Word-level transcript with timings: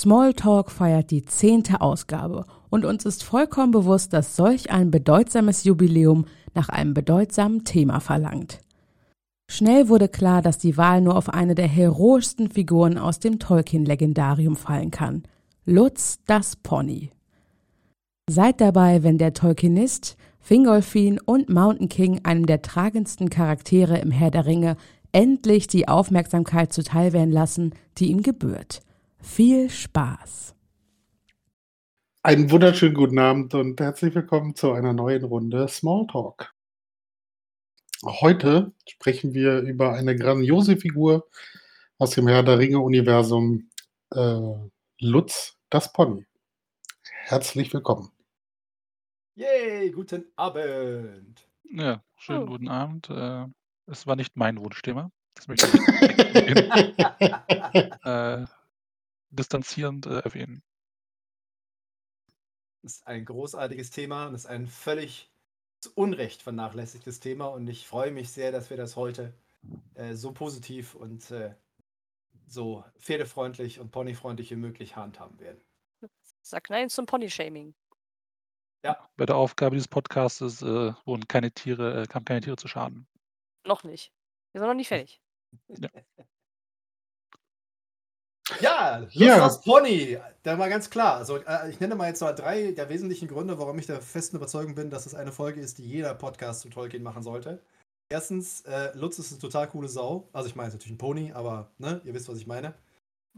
Smalltalk 0.00 0.70
feiert 0.70 1.10
die 1.10 1.26
zehnte 1.26 1.82
Ausgabe 1.82 2.46
und 2.70 2.86
uns 2.86 3.04
ist 3.04 3.22
vollkommen 3.22 3.70
bewusst, 3.70 4.14
dass 4.14 4.34
solch 4.34 4.70
ein 4.70 4.90
bedeutsames 4.90 5.64
Jubiläum 5.64 6.24
nach 6.54 6.70
einem 6.70 6.94
bedeutsamen 6.94 7.64
Thema 7.64 8.00
verlangt. 8.00 8.60
Schnell 9.46 9.90
wurde 9.90 10.08
klar, 10.08 10.40
dass 10.40 10.56
die 10.56 10.78
Wahl 10.78 11.02
nur 11.02 11.18
auf 11.18 11.28
eine 11.28 11.54
der 11.54 11.68
heroischsten 11.68 12.50
Figuren 12.50 12.96
aus 12.96 13.18
dem 13.18 13.38
Tolkien-Legendarium 13.38 14.56
fallen 14.56 14.90
kann. 14.90 15.24
Lutz 15.66 16.20
das 16.24 16.56
Pony. 16.56 17.10
Seid 18.26 18.62
dabei, 18.62 19.02
wenn 19.02 19.18
der 19.18 19.34
Tolkienist, 19.34 20.16
Fingolfin 20.38 21.20
und 21.20 21.50
Mountain 21.50 21.90
King 21.90 22.20
einem 22.24 22.46
der 22.46 22.62
tragendsten 22.62 23.28
Charaktere 23.28 23.98
im 23.98 24.12
Herr 24.12 24.30
der 24.30 24.46
Ringe 24.46 24.78
endlich 25.12 25.66
die 25.66 25.88
Aufmerksamkeit 25.88 26.72
zuteilwerden 26.72 27.32
lassen, 27.32 27.74
die 27.98 28.06
ihm 28.06 28.22
gebührt. 28.22 28.80
Viel 29.22 29.70
Spaß! 29.70 30.54
Einen 32.22 32.50
wunderschönen 32.50 32.94
guten 32.94 33.18
Abend 33.18 33.54
und 33.54 33.80
herzlich 33.80 34.14
willkommen 34.14 34.54
zu 34.54 34.72
einer 34.72 34.92
neuen 34.92 35.24
Runde 35.24 35.66
Smalltalk. 35.68 36.52
Heute 38.02 38.72
sprechen 38.88 39.32
wir 39.34 39.60
über 39.60 39.92
eine 39.94 40.16
grandiose 40.16 40.76
Figur 40.76 41.28
aus 41.98 42.10
dem 42.10 42.28
Herr 42.28 42.42
der 42.42 42.58
Ringe-Universum, 42.58 43.70
äh, 44.10 44.40
Lutz, 45.00 45.56
das 45.70 45.92
Pony. 45.92 46.26
Herzlich 47.24 47.72
willkommen. 47.72 48.10
Yay, 49.34 49.90
guten 49.90 50.24
Abend. 50.36 51.46
Ja, 51.64 52.02
schönen 52.16 52.42
Oh. 52.44 52.46
guten 52.46 52.68
Abend. 52.68 53.08
Äh, 53.10 53.46
es 53.86 54.06
war 54.06 54.16
nicht 54.16 54.36
mein 54.36 54.58
Wunschthema. 54.58 55.10
Das 55.34 55.48
möchte 55.48 55.66
ich 55.76 56.98
äh, 58.04 58.44
distanzierend 59.30 60.06
äh, 60.06 60.20
erwähnen. 60.20 60.62
Das 62.82 62.94
ist 62.94 63.06
ein 63.06 63.24
großartiges 63.24 63.90
Thema 63.90 64.26
und 64.26 64.34
ist 64.34 64.46
ein 64.46 64.66
völlig 64.66 65.30
zu 65.80 65.92
Unrecht 65.94 66.42
vernachlässigtes 66.42 67.20
Thema 67.20 67.46
und 67.46 67.66
ich 67.68 67.86
freue 67.86 68.10
mich 68.10 68.30
sehr, 68.30 68.52
dass 68.52 68.70
wir 68.70 68.76
das 68.76 68.96
heute 68.96 69.34
äh, 69.94 70.14
so 70.14 70.32
positiv 70.32 70.94
und 70.94 71.30
äh, 71.30 71.54
so 72.46 72.84
pferdefreundlich 72.98 73.80
und 73.80 73.90
ponyfreundlich 73.90 74.50
wie 74.50 74.56
möglich 74.56 74.96
handhaben 74.96 75.38
werden. 75.38 75.60
Sag 76.42 76.70
nein 76.70 76.90
zum 76.90 77.06
Pony-Shaming. 77.06 77.74
Bei 79.16 79.26
der 79.26 79.36
Aufgabe 79.36 79.76
dieses 79.76 79.88
Podcastes 79.88 80.62
äh, 80.62 80.92
wurden 81.04 81.28
keine 81.28 81.52
Tiere, 81.52 82.02
äh, 82.02 82.06
kamen 82.06 82.24
keine 82.24 82.40
Tiere 82.40 82.56
zu 82.56 82.66
Schaden. 82.66 83.06
Noch 83.66 83.84
nicht. 83.84 84.12
Wir 84.52 84.60
sind 84.60 84.68
noch 84.68 84.74
nicht 84.74 84.88
fertig. 84.88 85.20
Ja, 85.68 85.88
Ja. 88.60 89.06
aufs 89.46 89.60
Pony. 89.62 90.18
Da 90.42 90.56
mal 90.56 90.68
ganz 90.68 90.90
klar. 90.90 91.16
Also, 91.16 91.36
äh, 91.36 91.70
ich 91.70 91.80
nenne 91.80 91.94
mal 91.94 92.08
jetzt 92.08 92.20
mal 92.20 92.32
drei 92.32 92.72
der 92.72 92.88
wesentlichen 92.88 93.28
Gründe, 93.28 93.58
warum 93.58 93.78
ich 93.78 93.86
der 93.86 94.00
festen 94.00 94.36
Überzeugung 94.36 94.74
bin, 94.74 94.90
dass 94.90 95.06
es 95.06 95.14
eine 95.14 95.32
Folge 95.32 95.60
ist, 95.60 95.78
die 95.78 95.84
jeder 95.84 96.14
Podcast 96.14 96.62
zu 96.62 96.70
Tolkien 96.70 97.02
machen 97.02 97.22
sollte. 97.22 97.62
Erstens, 98.08 98.62
äh, 98.62 98.90
Lutz 98.96 99.18
ist 99.18 99.30
eine 99.30 99.40
total 99.40 99.68
coole 99.68 99.88
Sau. 99.88 100.28
Also, 100.32 100.48
ich 100.48 100.56
meine, 100.56 100.68
es 100.68 100.74
ist 100.74 100.80
natürlich 100.80 100.94
ein 100.94 100.98
Pony, 100.98 101.32
aber 101.32 101.70
ne, 101.78 102.00
ihr 102.04 102.14
wisst, 102.14 102.28
was 102.28 102.38
ich 102.38 102.46
meine. 102.46 102.74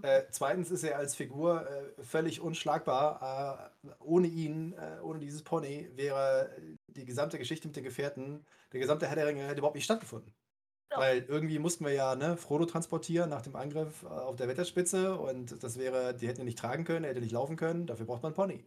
Äh, 0.00 0.22
zweitens 0.30 0.70
ist 0.70 0.84
er 0.84 0.96
als 0.96 1.14
Figur 1.14 1.68
äh, 1.68 2.02
völlig 2.02 2.40
unschlagbar. 2.40 3.72
Äh, 3.84 3.90
ohne 4.00 4.28
ihn, 4.28 4.72
äh, 4.72 5.00
ohne 5.02 5.18
dieses 5.18 5.42
Pony, 5.42 5.90
wäre 5.96 6.50
die 6.86 7.04
gesamte 7.04 7.38
Geschichte 7.38 7.68
mit 7.68 7.76
den 7.76 7.84
Gefährten, 7.84 8.46
der 8.72 8.80
gesamte 8.80 9.06
Herr 9.06 9.16
der 9.16 9.26
Ringe 9.26 9.44
hätte 9.44 9.58
überhaupt 9.58 9.74
nicht 9.74 9.84
stattgefunden. 9.84 10.32
Ja. 10.92 10.98
Weil 10.98 11.24
irgendwie 11.26 11.58
mussten 11.58 11.84
wir 11.84 11.92
ja 11.92 12.14
ne, 12.14 12.36
Frodo 12.36 12.66
transportieren 12.66 13.30
nach 13.30 13.42
dem 13.42 13.56
Angriff 13.56 14.02
äh, 14.02 14.08
auf 14.08 14.36
der 14.36 14.48
Wetterspitze 14.48 15.16
und 15.16 15.62
das 15.62 15.78
wäre, 15.78 16.14
die 16.14 16.28
hätten 16.28 16.40
ihn 16.40 16.46
nicht 16.46 16.58
tragen 16.58 16.84
können, 16.84 17.04
er 17.04 17.10
hätte 17.10 17.20
nicht 17.20 17.32
laufen 17.32 17.56
können, 17.56 17.86
dafür 17.86 18.06
braucht 18.06 18.22
man 18.22 18.34
Pony. 18.34 18.64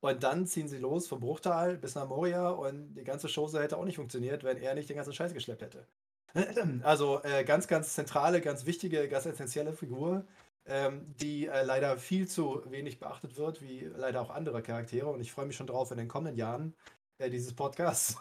Und 0.00 0.22
dann 0.24 0.46
ziehen 0.46 0.68
sie 0.68 0.78
los 0.78 1.06
vom 1.06 1.20
Bruchtal 1.20 1.78
bis 1.78 1.94
nach 1.94 2.08
Moria 2.08 2.50
und 2.50 2.94
die 2.94 3.04
ganze 3.04 3.28
Chose 3.28 3.62
hätte 3.62 3.76
auch 3.78 3.84
nicht 3.84 3.96
funktioniert, 3.96 4.42
wenn 4.44 4.58
er 4.58 4.74
nicht 4.74 4.88
den 4.88 4.96
ganzen 4.96 5.12
Scheiß 5.12 5.32
geschleppt 5.32 5.62
hätte. 5.62 5.86
Also 6.82 7.22
äh, 7.22 7.44
ganz, 7.44 7.68
ganz 7.68 7.94
zentrale, 7.94 8.40
ganz 8.40 8.66
wichtige, 8.66 9.08
ganz 9.08 9.26
essentielle 9.26 9.74
Figur, 9.74 10.26
ähm, 10.64 11.14
die 11.20 11.46
äh, 11.46 11.62
leider 11.62 11.98
viel 11.98 12.26
zu 12.26 12.62
wenig 12.70 12.98
beachtet 12.98 13.36
wird, 13.36 13.62
wie 13.62 13.90
leider 13.96 14.20
auch 14.22 14.30
andere 14.30 14.62
Charaktere. 14.62 15.08
Und 15.08 15.20
ich 15.20 15.30
freue 15.32 15.46
mich 15.46 15.56
schon 15.56 15.66
drauf, 15.66 15.90
in 15.90 15.98
den 15.98 16.08
kommenden 16.08 16.36
Jahren 16.36 16.74
äh, 17.18 17.30
dieses 17.30 17.54
Podcasts 17.54 18.16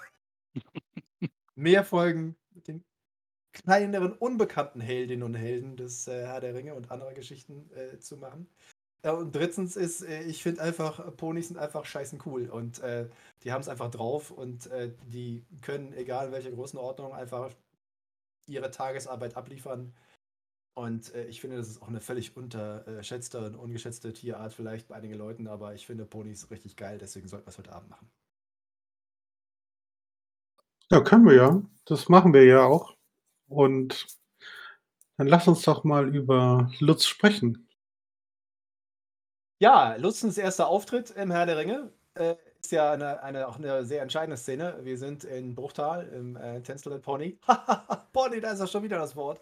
mehr 1.55 1.83
Folgen 1.83 2.35
mit 2.53 2.67
den 2.67 2.83
kleineren, 3.53 4.13
unbekannten 4.13 4.81
Heldinnen 4.81 5.23
und 5.23 5.35
Helden 5.35 5.77
des 5.77 6.07
äh, 6.07 6.25
Herr 6.25 6.41
der 6.41 6.53
Ringe 6.53 6.75
und 6.75 6.91
anderer 6.91 7.13
Geschichten 7.13 7.69
äh, 7.75 7.99
zu 7.99 8.17
machen. 8.17 8.47
Ja, 9.03 9.13
und 9.13 9.35
drittens 9.35 9.75
ist, 9.75 10.03
äh, 10.03 10.23
ich 10.23 10.43
finde 10.43 10.61
einfach, 10.61 10.99
äh, 10.99 11.11
Ponys 11.11 11.47
sind 11.47 11.57
einfach 11.57 11.85
scheißen 11.85 12.21
cool 12.25 12.49
und 12.49 12.79
äh, 12.79 13.09
die 13.43 13.51
haben 13.51 13.61
es 13.61 13.69
einfach 13.69 13.89
drauf 13.89 14.31
und 14.31 14.67
äh, 14.67 14.93
die 15.07 15.43
können, 15.61 15.93
egal 15.93 16.27
in 16.27 16.31
welcher 16.31 16.51
Größenordnung, 16.51 17.13
einfach 17.13 17.51
ihre 18.47 18.69
Tagesarbeit 18.71 19.35
abliefern. 19.35 19.93
Und 20.75 21.13
äh, 21.15 21.25
ich 21.25 21.41
finde, 21.41 21.57
das 21.57 21.67
ist 21.69 21.81
auch 21.81 21.89
eine 21.89 22.01
völlig 22.01 22.37
unterschätzte 22.37 23.45
und 23.45 23.55
ungeschätzte 23.55 24.13
Tierart 24.13 24.53
vielleicht 24.53 24.87
bei 24.87 24.95
einigen 24.95 25.15
Leuten, 25.15 25.47
aber 25.47 25.73
ich 25.73 25.87
finde 25.87 26.05
Ponys 26.05 26.51
richtig 26.51 26.77
geil, 26.77 26.97
deswegen 26.99 27.27
sollten 27.27 27.47
wir 27.47 27.51
es 27.51 27.57
heute 27.57 27.73
Abend 27.73 27.89
machen. 27.89 28.09
Ja, 30.91 31.01
können 31.01 31.25
wir 31.25 31.35
ja. 31.35 31.61
Das 31.85 32.09
machen 32.09 32.33
wir 32.33 32.45
ja 32.45 32.65
auch. 32.65 32.95
Und 33.51 34.07
dann 35.17 35.27
lass 35.27 35.47
uns 35.47 35.61
doch 35.63 35.83
mal 35.83 36.13
über 36.15 36.71
Lutz 36.79 37.05
sprechen. 37.05 37.67
Ja, 39.59 39.95
Lutzens 39.97 40.37
erster 40.37 40.67
Auftritt 40.67 41.11
im 41.11 41.29
Herr 41.29 41.45
der 41.45 41.57
Ringe 41.57 41.91
äh, 42.15 42.35
ist 42.61 42.71
ja 42.71 42.91
eine, 42.93 43.21
eine, 43.21 43.47
auch 43.47 43.57
eine 43.57 43.85
sehr 43.85 44.01
entscheidende 44.01 44.37
Szene. 44.37 44.79
Wir 44.81 44.97
sind 44.97 45.23
in 45.23 45.53
Bruchtal 45.53 46.07
im 46.07 46.35
äh, 46.37 46.61
Tänzel 46.61 46.93
and 46.93 47.03
Pony. 47.03 47.37
Pony, 48.13 48.39
da 48.41 48.51
ist 48.51 48.59
ja 48.59 48.67
schon 48.67 48.83
wieder 48.83 48.97
das 48.97 49.15
Wort. 49.15 49.41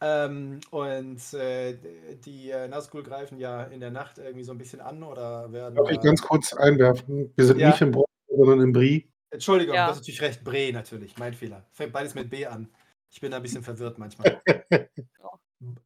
Ähm, 0.00 0.60
und 0.70 1.34
äh, 1.34 1.76
die 2.24 2.50
äh, 2.50 2.68
Nazgul 2.68 3.02
greifen 3.02 3.38
ja 3.38 3.64
in 3.64 3.80
der 3.80 3.90
Nacht 3.90 4.16
irgendwie 4.16 4.44
so 4.44 4.52
ein 4.52 4.58
bisschen 4.58 4.80
an 4.80 5.02
oder 5.02 5.52
werden. 5.52 5.74
Darf 5.74 5.90
ich 5.90 5.98
äh, 5.98 6.02
ganz 6.02 6.22
kurz 6.22 6.54
einwerfen? 6.54 7.30
Wir 7.36 7.44
sind 7.44 7.58
Ja. 7.58 7.68
nicht 7.68 7.82
im 7.82 7.90
Bruch, 7.90 8.06
sondern 8.28 8.60
im 8.62 8.72
Brie. 8.72 9.10
Entschuldigung, 9.30 9.74
Ja. 9.74 9.86
du 9.86 9.90
hast 9.90 9.98
natürlich 9.98 10.22
recht. 10.22 10.42
Bre 10.42 10.72
natürlich, 10.72 11.18
mein 11.18 11.34
Fehler. 11.34 11.66
Fängt 11.72 11.92
beides 11.92 12.14
mit 12.14 12.30
B 12.30 12.46
an. 12.46 12.70
Ich 13.10 13.20
bin 13.20 13.30
da 13.30 13.38
ein 13.38 13.42
bisschen 13.42 13.62
verwirrt 13.62 13.98
manchmal. 13.98 14.40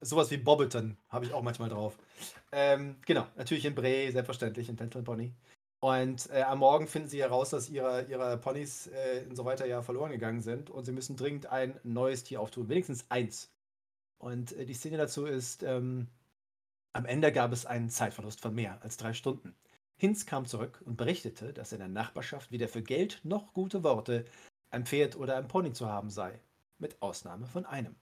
Sowas 0.01 0.31
wie 0.31 0.37
Bobbleton 0.37 0.97
habe 1.09 1.25
ich 1.25 1.33
auch 1.33 1.43
manchmal 1.43 1.69
drauf. 1.69 1.99
Ähm, 2.53 2.97
genau, 3.07 3.27
natürlich 3.37 3.65
in 3.65 3.75
Bre, 3.75 4.13
selbstverständlich, 4.13 4.69
in 4.69 4.77
Dental 4.77 5.03
Pony. 5.03 5.35
Und 5.81 6.31
äh, 6.31 6.43
am 6.43 6.61
Morgen 6.61 6.87
finden 6.87 7.09
sie 7.09 7.21
heraus, 7.21 7.51
dass 7.51 7.69
ihre, 7.69 8.05
ihre 8.05 8.39
Ponys 8.39 8.87
äh, 8.87 9.27
und 9.29 9.37
so 9.37 9.45
weiter 9.45 9.67
ja 9.67 9.83
verloren 9.83 10.13
gegangen 10.13 10.41
sind 10.41 10.71
und 10.71 10.85
sie 10.85 10.93
müssen 10.93 11.17
dringend 11.17 11.47
ein 11.47 11.79
neues 11.83 12.25
Tier 12.25 12.41
auftun, 12.41 12.69
wenigstens 12.69 13.05
eins. 13.11 13.53
Und 14.19 14.53
äh, 14.53 14.65
die 14.65 14.75
Szene 14.75 14.97
dazu 14.97 15.27
ist, 15.27 15.63
ähm, 15.63 16.09
am 16.95 17.05
Ende 17.05 17.33
gab 17.33 17.53
es 17.53 17.67
einen 17.67 17.91
Zeitverlust 17.91 18.41
von 18.41 18.55
mehr 18.55 18.81
als 18.83 18.97
drei 18.97 19.13
Stunden. 19.13 19.55
Hinz 19.97 20.27
kam 20.27 20.47
zurück 20.47 20.81
und 20.85 20.97
berichtete, 20.97 21.53
dass 21.53 21.73
in 21.73 21.81
der 21.81 21.89
Nachbarschaft 21.89 22.51
weder 22.51 22.69
für 22.69 22.83
Geld 22.83 23.21
noch 23.25 23.53
gute 23.53 23.83
Worte 23.83 24.25
ein 24.71 24.87
Pferd 24.87 25.17
oder 25.17 25.37
ein 25.37 25.49
Pony 25.49 25.73
zu 25.73 25.89
haben 25.89 26.11
sei, 26.11 26.41
mit 26.85 27.01
Ausnahme 27.01 27.47
von 27.47 27.65
einem. 27.65 27.97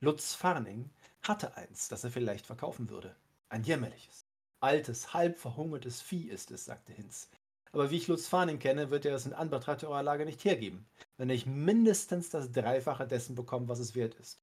Lutz 0.00 0.34
Farning 0.34 0.90
hatte 1.22 1.56
eins, 1.56 1.86
das 1.88 2.02
er 2.02 2.10
vielleicht 2.10 2.44
verkaufen 2.44 2.90
würde. 2.90 3.14
Ein 3.48 3.62
jämmerliches, 3.62 4.26
altes, 4.58 5.14
halb 5.14 5.38
verhungertes 5.38 6.02
Vieh 6.02 6.28
ist 6.28 6.50
es, 6.50 6.64
sagte 6.64 6.92
Hinz. 6.92 7.28
Aber 7.70 7.90
wie 7.92 7.98
ich 7.98 8.08
Lutz 8.08 8.26
Farning 8.26 8.58
kenne, 8.58 8.90
wird 8.90 9.04
er 9.04 9.14
es 9.14 9.26
in 9.26 9.32
Anbetracht 9.32 9.84
eurer 9.84 10.02
Lage 10.02 10.24
nicht 10.24 10.44
hergeben, 10.44 10.88
wenn 11.18 11.30
ich 11.30 11.46
mindestens 11.46 12.28
das 12.28 12.50
Dreifache 12.50 13.06
dessen 13.06 13.36
bekomme, 13.36 13.68
was 13.68 13.78
es 13.78 13.94
wert 13.94 14.16
ist. 14.16 14.40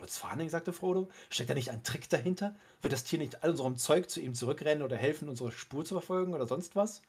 Lutz 0.00 0.18
Farning, 0.18 0.48
sagte 0.48 0.72
Frodo, 0.72 1.08
steckt 1.30 1.50
da 1.50 1.54
nicht 1.54 1.70
ein 1.70 1.84
Trick 1.84 2.08
dahinter? 2.08 2.56
Wird 2.82 2.92
das 2.92 3.04
Tier 3.04 3.20
nicht 3.20 3.44
all 3.44 3.50
unserem 3.50 3.76
Zeug 3.76 4.10
zu 4.10 4.20
ihm 4.20 4.34
zurückrennen 4.34 4.82
oder 4.82 4.96
helfen, 4.96 5.28
unsere 5.28 5.52
Spur 5.52 5.84
zu 5.84 5.94
verfolgen 5.94 6.34
oder 6.34 6.48
sonst 6.48 6.74
was? 6.74 7.00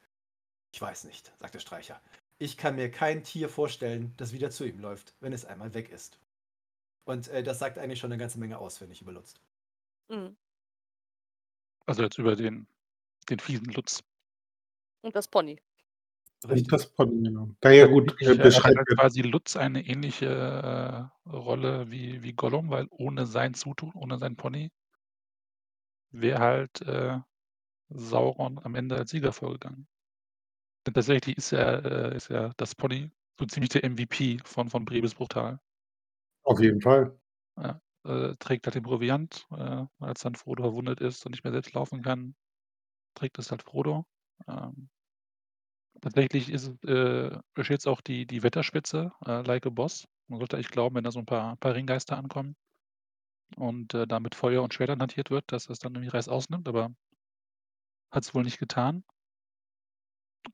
Ich 0.71 0.81
weiß 0.81 1.05
nicht, 1.05 1.33
sagte 1.39 1.59
Streicher. 1.59 1.99
Ich 2.41 2.57
kann 2.57 2.75
mir 2.75 2.89
kein 2.89 3.21
Tier 3.21 3.49
vorstellen, 3.49 4.15
das 4.17 4.33
wieder 4.33 4.49
zu 4.49 4.65
ihm 4.65 4.79
läuft, 4.79 5.13
wenn 5.19 5.31
es 5.31 5.45
einmal 5.45 5.75
weg 5.75 5.91
ist. 5.91 6.19
Und 7.03 7.27
äh, 7.27 7.43
das 7.43 7.59
sagt 7.59 7.77
eigentlich 7.77 7.99
schon 7.99 8.11
eine 8.11 8.19
ganze 8.19 8.39
Menge 8.39 8.57
aus, 8.57 8.81
wenn 8.81 8.89
ich 8.89 8.99
über 8.99 9.11
Lutz. 9.11 9.35
Mhm. 10.09 10.35
Also 11.85 12.01
jetzt 12.01 12.17
über 12.17 12.35
den, 12.35 12.65
den 13.29 13.37
fiesen 13.37 13.67
Lutz. 13.67 14.03
Und 15.01 15.15
das 15.15 15.27
Pony. 15.27 15.61
Und 16.43 16.71
das 16.73 16.91
Pony, 16.91 17.21
genau. 17.21 17.49
Daher 17.59 17.87
gut, 17.87 18.15
Ich, 18.19 18.27
hat 18.27 18.39
beschreibt 18.39 18.75
halt 18.75 18.87
quasi 18.87 19.21
Lutz 19.21 19.55
eine 19.55 19.85
ähnliche 19.85 20.25
äh, 20.25 21.29
Rolle 21.29 21.91
wie, 21.91 22.23
wie 22.23 22.33
Gollum, 22.33 22.71
weil 22.71 22.87
ohne 22.89 23.27
sein 23.27 23.53
Zutun, 23.53 23.91
ohne 23.93 24.17
sein 24.17 24.35
Pony, 24.35 24.71
wäre 26.09 26.39
halt 26.39 26.81
äh, 26.81 27.19
Sauron 27.89 28.57
am 28.57 28.73
Ende 28.73 28.95
als 28.95 29.11
Sieger 29.11 29.31
vorgegangen. 29.31 29.87
Denn 30.85 30.93
tatsächlich 30.93 31.37
ist 31.37 31.51
ja, 31.51 31.79
äh, 31.79 32.15
ist 32.15 32.29
ja 32.29 32.51
das 32.57 32.75
Pony 32.75 33.11
so 33.39 33.45
ziemlich 33.45 33.69
der 33.69 33.83
MVP 33.83 34.39
von, 34.45 34.69
von 34.69 34.85
Brebes 34.85 35.15
Bruchtal. 35.15 35.59
auf 36.43 36.59
jeden 36.59 36.81
Fall. 36.81 37.17
Ja, 37.57 37.81
äh, 38.05 38.35
trägt 38.37 38.65
halt 38.65 38.75
den 38.75 38.83
Proviant, 38.83 39.47
äh, 39.51 39.85
als 39.99 40.21
dann 40.21 40.35
Frodo 40.35 40.63
verwundet 40.63 40.99
ist 41.01 41.25
und 41.25 41.31
nicht 41.31 41.43
mehr 41.43 41.53
selbst 41.53 41.73
laufen 41.73 42.01
kann. 42.01 42.35
trägt 43.15 43.39
es 43.39 43.51
halt 43.51 43.63
Frodo. 43.63 44.05
Ähm, 44.47 44.89
tatsächlich 46.01 46.49
ist 46.49 46.67
es, 46.83 46.89
äh, 46.89 47.39
besteht 47.53 47.85
auch 47.87 48.01
die, 48.01 48.25
die 48.25 48.43
Wetterspitze, 48.43 49.11
äh, 49.25 49.41
like 49.41 49.65
a 49.65 49.69
Boss. 49.69 50.07
Man 50.27 50.39
sollte 50.39 50.55
eigentlich 50.57 50.71
glauben, 50.71 50.95
wenn 50.95 51.03
da 51.03 51.11
so 51.11 51.19
ein 51.19 51.25
paar, 51.25 51.55
paar 51.57 51.75
Ringgeister 51.75 52.17
ankommen 52.17 52.55
und 53.57 53.93
äh, 53.93 54.07
da 54.07 54.19
mit 54.19 54.35
Feuer 54.35 54.63
und 54.63 54.73
Schwertern 54.73 55.01
hantiert 55.01 55.29
wird, 55.29 55.51
dass 55.51 55.67
das 55.67 55.79
dann 55.79 55.93
irgendwie 55.93 56.09
Reiß 56.09 56.29
ausnimmt, 56.29 56.67
aber 56.67 56.93
hat 58.11 58.23
es 58.23 58.33
wohl 58.35 58.43
nicht 58.43 58.59
getan. 58.59 59.03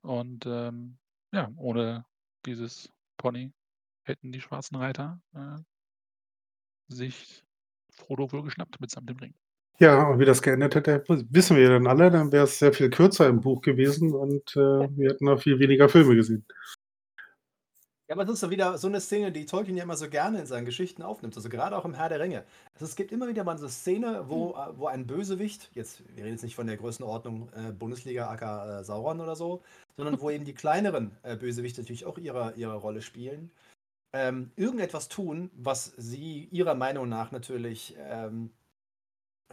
Und 0.02 0.46
ähm, 0.46 0.98
ja, 1.32 1.50
ohne 1.56 2.04
dieses 2.46 2.92
Pony 3.16 3.52
hätten 4.04 4.32
die 4.32 4.40
schwarzen 4.40 4.76
Reiter 4.76 5.20
äh, 5.34 5.58
sich 6.88 7.44
Frodo 7.90 8.30
wohl 8.32 8.42
geschnappt 8.42 8.80
mitsamt 8.80 9.08
dem 9.10 9.18
Ring. 9.18 9.34
Ja, 9.80 10.08
und 10.08 10.18
wie 10.18 10.24
das 10.24 10.42
geendet 10.42 10.74
hätte, 10.74 11.04
wissen 11.06 11.56
wir 11.56 11.68
dann 11.68 11.86
alle. 11.86 12.10
Dann 12.10 12.32
wäre 12.32 12.44
es 12.44 12.58
sehr 12.58 12.72
viel 12.72 12.90
kürzer 12.90 13.28
im 13.28 13.40
Buch 13.40 13.60
gewesen 13.60 14.12
und 14.12 14.56
äh, 14.56 14.88
wir 14.96 15.10
hätten 15.10 15.26
noch 15.26 15.40
viel 15.40 15.58
weniger 15.60 15.88
Filme 15.88 16.16
gesehen. 16.16 16.44
Ja, 18.08 18.14
aber 18.14 18.24
das 18.24 18.36
ist 18.36 18.42
ja 18.42 18.48
wieder 18.48 18.78
so 18.78 18.88
eine 18.88 19.02
Szene, 19.02 19.30
die 19.32 19.44
Tolkien 19.44 19.76
ja 19.76 19.82
immer 19.82 19.96
so 19.96 20.08
gerne 20.08 20.40
in 20.40 20.46
seinen 20.46 20.64
Geschichten 20.64 21.02
aufnimmt. 21.02 21.36
Also 21.36 21.50
gerade 21.50 21.76
auch 21.76 21.84
im 21.84 21.92
Herr 21.92 22.08
der 22.08 22.20
Ringe. 22.20 22.44
Also 22.72 22.86
es 22.86 22.96
gibt 22.96 23.12
immer 23.12 23.28
wieder 23.28 23.44
mal 23.44 23.58
so 23.58 23.64
eine 23.64 23.70
Szene, 23.72 24.24
wo, 24.28 24.52
äh, 24.52 24.78
wo 24.78 24.86
ein 24.86 25.06
Bösewicht, 25.06 25.70
jetzt, 25.74 26.02
wir 26.16 26.24
reden 26.24 26.34
jetzt 26.34 26.42
nicht 26.42 26.56
von 26.56 26.66
der 26.66 26.78
Größenordnung 26.78 27.50
äh, 27.52 27.72
Bundesliga 27.72 28.30
aka 28.30 28.80
äh, 28.80 28.84
Sauron 28.84 29.20
oder 29.20 29.36
so, 29.36 29.62
sondern 29.98 30.18
wo 30.22 30.30
eben 30.30 30.46
die 30.46 30.54
kleineren 30.54 31.10
äh, 31.22 31.36
Bösewichte 31.36 31.82
natürlich 31.82 32.06
auch 32.06 32.16
ihre, 32.16 32.54
ihre 32.56 32.76
Rolle 32.76 33.02
spielen, 33.02 33.50
ähm, 34.14 34.52
irgendetwas 34.56 35.08
tun, 35.08 35.50
was 35.54 35.92
sie 35.98 36.48
ihrer 36.50 36.74
Meinung 36.74 37.10
nach 37.10 37.30
natürlich 37.30 37.94
ähm, 37.98 38.48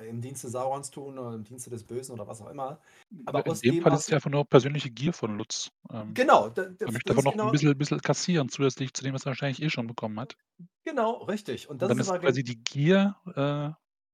im 0.01 0.21
Dienste 0.21 0.50
Saurons 0.50 0.92
tun 0.92 1.18
oder 1.19 1.36
im 1.36 1.44
Dienste 1.44 1.69
des 1.69 1.86
Bösen 1.86 2.13
oder 2.13 2.27
was 2.27 2.42
auch 2.42 2.50
immer. 2.50 2.81
Aber 3.25 3.45
in 3.45 3.51
aus 3.51 3.62
dem 3.62 3.77
Fall 3.77 3.94
ist 3.94 4.01
es 4.01 4.09
ja 4.09 4.15
einfach 4.18 4.31
nur 4.31 4.45
persönliche 4.45 4.89
Gier 4.92 5.13
von 5.13 5.38
Lutz. 5.38 5.69
Ähm, 5.92 6.15
genau, 6.15 6.50
da, 6.50 6.63
er 6.86 6.92
das, 6.92 6.92
möchte 6.92 7.09
das 7.09 7.18
aber 7.18 7.21
ist 7.21 7.24
noch 7.24 7.33
genau, 7.33 7.45
ein 7.45 7.51
bisschen, 7.51 7.77
bisschen 7.77 8.01
kassieren, 8.01 8.50
zusätzlich 8.50 8.94
zu 8.94 9.03
dem, 9.03 9.13
was 9.13 9.24
er 9.24 9.27
wahrscheinlich 9.27 9.62
eh 9.62 9.69
schon 9.69 9.88
bekommen 9.88 10.19
hat. 10.19 10.36
genau, 10.83 11.24
richtig. 11.25 11.69
Und 11.69 11.81
Und 11.81 11.89
das 11.89 11.89
dann 11.89 12.00
ist 12.00 12.07
ist 12.07 12.13
quasi 12.19 12.44
die 12.44 12.62
Gier 12.63 13.15
äh, 13.36 13.71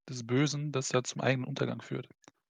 des 0.09 0.25
Bösen, 0.25 0.71
das 0.71 0.91
ja 0.91 1.03
zum 1.03 1.21
eigenen 1.21 1.47
Untergang 1.47 1.81
führt. 1.81 2.07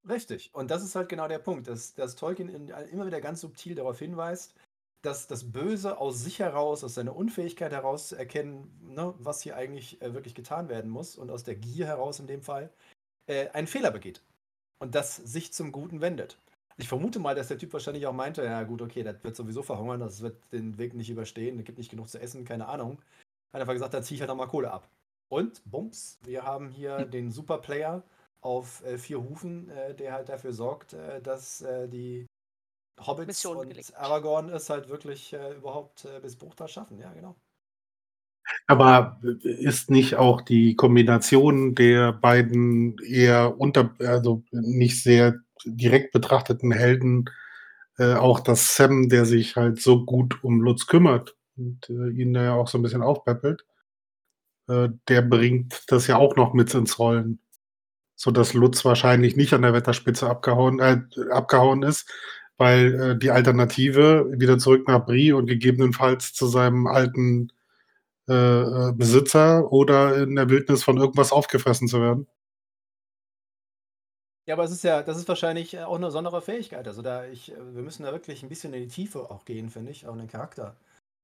richtig. 0.07 0.53
Und 0.53 0.71
das 0.71 0.83
ist 0.83 0.95
halt 0.95 1.09
genau 1.09 1.27
der 1.27 1.39
Punkt, 1.39 1.67
dass, 1.67 1.93
dass 1.93 2.15
Tolkien 2.15 2.49
in, 2.49 2.67
immer 2.69 3.05
wieder 3.05 3.21
ganz 3.21 3.41
subtil 3.41 3.75
darauf 3.75 3.99
hinweist, 3.99 4.55
dass 5.03 5.27
das 5.27 5.51
Böse 5.51 5.97
aus 5.99 6.21
sich 6.23 6.39
heraus, 6.39 6.83
aus 6.83 6.95
seiner 6.95 7.15
Unfähigkeit 7.15 7.71
heraus 7.71 8.09
zu 8.09 8.15
erkennen, 8.17 8.79
ne, 8.81 9.13
was 9.19 9.41
hier 9.41 9.55
eigentlich 9.57 10.01
äh, 10.01 10.13
wirklich 10.13 10.35
getan 10.35 10.69
werden 10.69 10.91
muss 10.91 11.17
und 11.17 11.31
aus 11.31 11.43
der 11.43 11.55
Gier 11.55 11.87
heraus 11.87 12.19
in 12.19 12.27
dem 12.27 12.43
Fall 12.43 12.73
äh, 13.27 13.50
einen 13.50 13.68
Fehler 13.68 13.91
begeht 13.91 14.21
und 14.79 14.95
das 14.95 15.15
sich 15.15 15.53
zum 15.53 15.71
Guten 15.71 16.01
wendet. 16.01 16.38
Ich 16.77 16.88
vermute 16.88 17.19
mal, 17.19 17.35
dass 17.35 17.50
der 17.50 17.57
Typ 17.57 17.73
wahrscheinlich 17.73 18.07
auch 18.07 18.13
meinte, 18.13 18.44
ja 18.44 18.63
gut, 18.63 18.81
okay, 18.81 19.03
das 19.03 19.23
wird 19.23 19.35
sowieso 19.35 19.62
verhungern, 19.62 20.00
das 20.00 20.21
wird 20.21 20.51
den 20.51 20.77
Weg 20.77 20.94
nicht 20.94 21.09
überstehen, 21.09 21.59
es 21.59 21.65
gibt 21.65 21.77
nicht 21.77 21.91
genug 21.91 22.09
zu 22.09 22.19
essen, 22.19 22.45
keine 22.45 22.68
Ahnung. 22.68 23.01
Hat 23.53 23.62
einfach 23.62 23.73
gesagt, 23.73 23.94
da 23.94 24.01
ziehe 24.01 24.15
ich 24.15 24.21
halt 24.21 24.29
nochmal 24.29 24.47
Kohle 24.47 24.71
ab. 24.71 24.89
Und, 25.29 25.62
bums, 25.65 26.19
wir 26.23 26.44
haben 26.44 26.69
hier 26.69 27.06
den 27.06 27.31
Superplayer 27.31 28.03
auf 28.41 28.83
äh, 28.83 28.97
vier 28.97 29.21
Hufen, 29.21 29.69
äh, 29.69 29.94
der 29.94 30.13
halt 30.13 30.29
dafür 30.29 30.53
sorgt, 30.53 30.94
äh, 30.94 31.21
dass 31.21 31.62
äh, 31.62 31.88
die 31.88 32.25
Hobbits 33.00 33.27
Mission 33.27 33.57
und 33.57 33.69
gelingt. 33.69 33.95
Aragorn 33.95 34.50
es 34.50 34.69
halt 34.69 34.89
wirklich 34.89 35.33
äh, 35.33 35.53
überhaupt 35.53 36.07
bis 36.21 36.35
Bruchtal 36.35 36.67
schaffen. 36.67 37.00
Ja, 37.00 37.13
genau. 37.13 37.35
Aber 38.68 39.19
ist 39.42 39.89
nicht 39.89 40.15
auch 40.15 40.42
die 40.42 40.75
Kombination 40.75 41.75
der 41.75 42.13
beiden 42.13 42.98
eher 43.00 43.59
unter, 43.59 43.94
also 44.00 44.44
nicht 44.51 45.01
sehr 45.03 45.36
direkt 45.65 46.12
betrachteten 46.12 46.71
Helden 46.71 47.25
äh, 47.98 48.15
auch 48.15 48.39
das 48.39 48.75
Sam, 48.75 49.09
der 49.09 49.25
sich 49.25 49.56
halt 49.56 49.81
so 49.81 50.06
gut 50.06 50.44
um 50.44 50.62
Lutz 50.62 50.88
kümmert 50.88 51.36
und 51.57 51.89
äh, 51.89 52.09
ihn 52.09 52.33
da 52.33 52.44
ja 52.44 52.53
auch 52.56 52.68
so 52.68 52.77
ein 52.77 52.81
bisschen 52.81 53.03
aufpäppelt, 53.03 53.63
äh, 54.68 54.89
der 55.07 55.21
bringt 55.21 55.83
das 55.88 56.07
ja 56.07 56.18
auch 56.18 56.36
noch 56.36 56.53
mit 56.53 56.74
ins 56.74 57.00
Rollen. 57.00 57.39
Sodass 58.15 58.53
Lutz 58.53 58.86
wahrscheinlich 58.86 59.36
nicht 59.36 59.53
an 59.53 59.63
der 59.63 59.74
Wetterspitze 59.74 60.30
abgehauen, 60.30 60.80
äh, 60.80 61.01
abgehauen 61.31 61.83
ist, 61.83 62.09
weil 62.57 62.94
äh, 63.01 63.19
die 63.19 63.31
Alternative 63.31 64.31
wieder 64.38 64.57
zurück 64.57 64.88
nach 64.88 65.06
Brie 65.06 65.33
und 65.33 65.48
gegebenenfalls 65.48 66.33
zu 66.33 66.48
seinem 66.48 66.88
alten 66.88 67.51
äh, 68.31 68.89
äh, 68.89 68.93
Besitzer 68.93 69.71
oder 69.71 70.17
in 70.17 70.35
der 70.35 70.49
Wildnis 70.49 70.83
von 70.83 70.97
irgendwas 70.97 71.31
aufgefressen 71.31 71.87
zu 71.87 72.01
werden. 72.01 72.27
Ja, 74.47 74.55
aber 74.55 74.63
es 74.63 74.71
ist 74.71 74.83
ja, 74.83 75.03
das 75.03 75.17
ist 75.17 75.27
wahrscheinlich 75.27 75.73
äh, 75.73 75.83
auch 75.83 75.95
eine 75.95 76.07
besondere 76.07 76.41
Fähigkeit. 76.41 76.87
Also 76.87 77.01
da 77.01 77.25
ich, 77.25 77.49
wir 77.49 77.83
müssen 77.83 78.03
da 78.03 78.11
wirklich 78.11 78.43
ein 78.43 78.49
bisschen 78.49 78.73
in 78.73 78.83
die 78.83 78.87
Tiefe 78.87 79.29
auch 79.29 79.45
gehen, 79.45 79.69
finde 79.69 79.91
ich, 79.91 80.07
auch 80.07 80.13
in 80.13 80.19
den 80.19 80.27
Charakter 80.27 80.75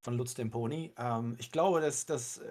von 0.03 0.17
Lutz 0.17 0.33
dem 0.35 0.51
Pony. 0.51 0.93
Ähm, 0.97 1.35
ich 1.39 1.51
glaube, 1.51 1.81
dass, 1.81 2.05
dass, 2.05 2.41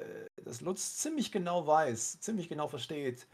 dass 0.45 0.61
Lutz 0.61 0.97
ziemlich 0.97 1.33
genau 1.33 1.67
weiß, 1.67 2.21
ziemlich 2.21 2.49
genau 2.49 2.69
versteht, 2.69 3.27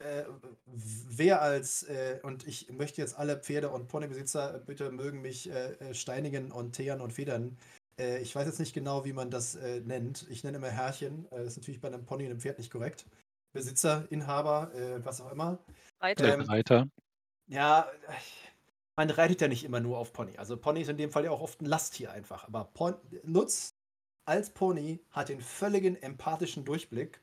äh, 0.00 0.24
wer 0.66 1.42
als, 1.42 1.82
äh, 1.84 2.20
und 2.22 2.46
ich 2.46 2.70
möchte 2.70 3.00
jetzt 3.00 3.18
alle 3.18 3.36
Pferde- 3.36 3.70
und 3.70 3.88
Ponybesitzer 3.88 4.60
bitte 4.64 4.92
mögen 4.92 5.22
mich 5.22 5.50
äh, 5.50 5.92
steinigen 5.92 6.52
und 6.52 6.72
teeren 6.72 7.00
und 7.00 7.12
federn. 7.12 7.56
Äh, 7.98 8.20
ich 8.20 8.34
weiß 8.34 8.46
jetzt 8.46 8.60
nicht 8.60 8.74
genau, 8.74 9.04
wie 9.04 9.12
man 9.12 9.30
das 9.30 9.54
äh, 9.56 9.80
nennt. 9.80 10.26
Ich 10.30 10.44
nenne 10.44 10.58
immer 10.58 10.70
Herrchen. 10.70 11.26
Äh, 11.30 11.38
das 11.38 11.48
ist 11.48 11.56
natürlich 11.58 11.80
bei 11.80 11.88
einem 11.88 12.04
Pony 12.04 12.24
und 12.24 12.30
einem 12.30 12.40
Pferd 12.40 12.58
nicht 12.58 12.70
korrekt. 12.70 13.06
Besitzer, 13.52 14.06
Inhaber, 14.10 14.72
äh, 14.74 15.04
was 15.04 15.20
auch 15.20 15.32
immer. 15.32 15.58
Reiter. 16.00 16.34
Ähm, 16.34 16.40
Reiter. 16.42 16.88
Ja, 17.46 17.88
man 18.96 19.10
reitet 19.10 19.40
ja 19.40 19.48
nicht 19.48 19.64
immer 19.64 19.80
nur 19.80 19.98
auf 19.98 20.12
Pony. 20.12 20.36
Also 20.36 20.56
Pony 20.56 20.82
ist 20.82 20.90
in 20.90 20.96
dem 20.96 21.10
Fall 21.10 21.24
ja 21.24 21.30
auch 21.30 21.40
oft 21.40 21.62
ein 21.62 21.66
Lasttier 21.66 22.12
einfach. 22.12 22.46
Aber 22.46 22.64
Pon 22.64 22.94
Lutz 23.22 23.74
als 24.24 24.50
Pony 24.50 25.00
hat 25.10 25.30
den 25.30 25.40
völligen 25.40 25.96
empathischen 25.96 26.64
Durchblick 26.64 27.20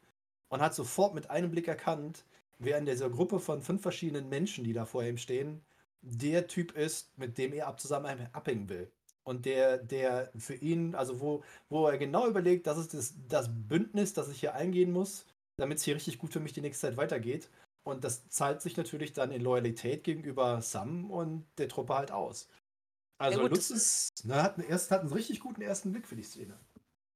und 0.47 0.61
hat 0.61 0.73
sofort 0.73 1.13
mit 1.13 1.29
einem 1.29 1.51
Blick 1.51 1.67
erkannt, 1.67 2.25
wer 2.57 2.77
in 2.77 2.85
dieser 2.85 3.09
Gruppe 3.09 3.39
von 3.39 3.61
fünf 3.61 3.81
verschiedenen 3.81 4.29
Menschen, 4.29 4.63
die 4.63 4.73
da 4.73 4.85
vor 4.85 5.03
ihm 5.03 5.17
stehen, 5.17 5.63
der 6.01 6.47
Typ 6.47 6.71
ist, 6.71 7.17
mit 7.17 7.37
dem 7.37 7.53
er 7.53 7.67
ab 7.67 7.79
zusammen 7.79 8.29
abhängen 8.33 8.69
will. 8.69 8.91
Und 9.27 9.45
der, 9.45 9.77
der 9.79 10.31
für 10.37 10.53
ihn, 10.53 10.93
also 10.95 11.19
wo, 11.19 11.43
wo 11.69 11.87
er 11.87 11.97
genau 11.97 12.27
überlegt, 12.27 12.67
das 12.67 12.77
ist 12.77 12.93
das, 12.93 13.15
das 13.27 13.49
Bündnis, 13.51 14.13
das 14.13 14.29
ich 14.29 14.39
hier 14.39 14.53
eingehen 14.53 14.91
muss, 14.91 15.25
damit 15.57 15.79
es 15.79 15.83
hier 15.83 15.95
richtig 15.95 16.19
gut 16.19 16.31
für 16.31 16.39
mich 16.39 16.53
die 16.53 16.61
nächste 16.61 16.87
Zeit 16.87 16.97
weitergeht. 16.97 17.49
Und 17.83 18.03
das 18.03 18.29
zahlt 18.29 18.61
sich 18.61 18.77
natürlich 18.77 19.13
dann 19.13 19.31
in 19.31 19.41
Loyalität 19.41 20.03
gegenüber 20.03 20.61
Sam 20.61 21.09
und 21.11 21.45
der 21.57 21.69
Truppe 21.69 21.95
halt 21.95 22.11
aus. 22.11 22.47
Also 23.17 23.39
gut, 23.41 23.51
Lutz 23.51 23.69
ist, 23.69 24.25
ne, 24.25 24.41
hat, 24.41 24.57
einen 24.57 24.67
ersten, 24.67 24.93
hat 24.93 25.01
einen 25.01 25.13
richtig 25.13 25.39
guten 25.39 25.61
ersten 25.61 25.91
Blick 25.91 26.07
für 26.07 26.15
die 26.15 26.23
Szene. 26.23 26.59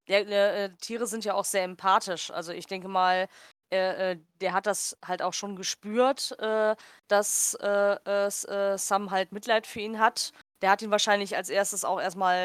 Ja, 0.08 0.18
äh, 0.18 0.64
äh, 0.64 0.70
Tiere 0.80 1.06
sind 1.06 1.24
ja 1.24 1.34
auch 1.34 1.44
sehr 1.44 1.64
empathisch. 1.64 2.30
Also 2.30 2.52
ich 2.52 2.66
denke 2.66 2.88
mal, 2.88 3.28
äh, 3.72 4.12
äh, 4.12 4.18
der 4.40 4.52
hat 4.52 4.66
das 4.66 4.96
halt 5.04 5.22
auch 5.22 5.34
schon 5.34 5.54
gespürt, 5.56 6.36
äh, 6.40 6.74
dass 7.08 7.54
äh, 7.54 8.76
Sam 8.78 9.10
halt 9.10 9.32
Mitleid 9.32 9.66
für 9.66 9.80
ihn 9.80 9.98
hat. 9.98 10.32
Der 10.62 10.70
hat 10.70 10.82
ihn 10.82 10.90
wahrscheinlich 10.90 11.36
als 11.36 11.48
erstes 11.48 11.84
auch 11.84 12.00
erstmal, 12.00 12.36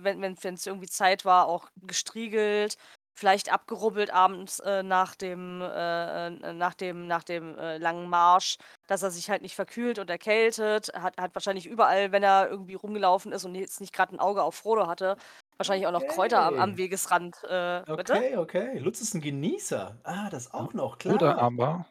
äh, 0.00 0.04
wenn 0.04 0.20
wenn 0.22 0.54
es 0.54 0.66
irgendwie 0.66 0.88
Zeit 0.88 1.24
war, 1.24 1.46
auch 1.48 1.68
gestriegelt, 1.82 2.76
vielleicht 3.16 3.52
abgerubbelt 3.52 4.12
abends 4.12 4.58
äh, 4.60 4.82
nach 4.82 5.14
dem, 5.14 5.60
äh, 5.60 6.26
äh, 6.26 6.52
nach 6.52 6.74
dem, 6.74 7.06
nach 7.06 7.22
dem 7.24 7.56
äh, 7.58 7.78
langen 7.78 8.08
Marsch, 8.08 8.56
dass 8.88 9.02
er 9.02 9.10
sich 9.10 9.30
halt 9.30 9.42
nicht 9.42 9.54
verkühlt 9.54 9.98
und 9.98 10.10
erkältet. 10.10 10.90
Hat, 10.94 11.16
hat 11.18 11.34
wahrscheinlich 11.34 11.66
überall, 11.66 12.12
wenn 12.12 12.22
er 12.22 12.48
irgendwie 12.48 12.74
rumgelaufen 12.74 13.32
ist 13.32 13.44
und 13.44 13.54
jetzt 13.54 13.80
nicht 13.80 13.92
gerade 13.92 14.14
ein 14.14 14.20
Auge 14.20 14.42
auf 14.42 14.56
Frodo 14.56 14.86
hatte, 14.88 15.16
wahrscheinlich 15.56 15.86
auch 15.86 15.92
noch 15.92 16.06
Kräuter 16.06 16.42
am, 16.42 16.58
am 16.58 16.70
Okay. 16.70 16.78
Wegesrand. 16.78 17.36
Äh, 17.44 17.82
bitte? 17.96 18.14
Okay, 18.14 18.36
okay. 18.36 18.78
Lutz 18.78 19.00
ist 19.00 19.14
ein 19.14 19.20
Genießer. 19.20 19.96
Ah, 20.02 20.28
das 20.30 20.52
auch 20.52 20.74
noch, 20.74 20.98
klar. 20.98 21.14
Oder 21.14 21.38
aber 21.38 21.86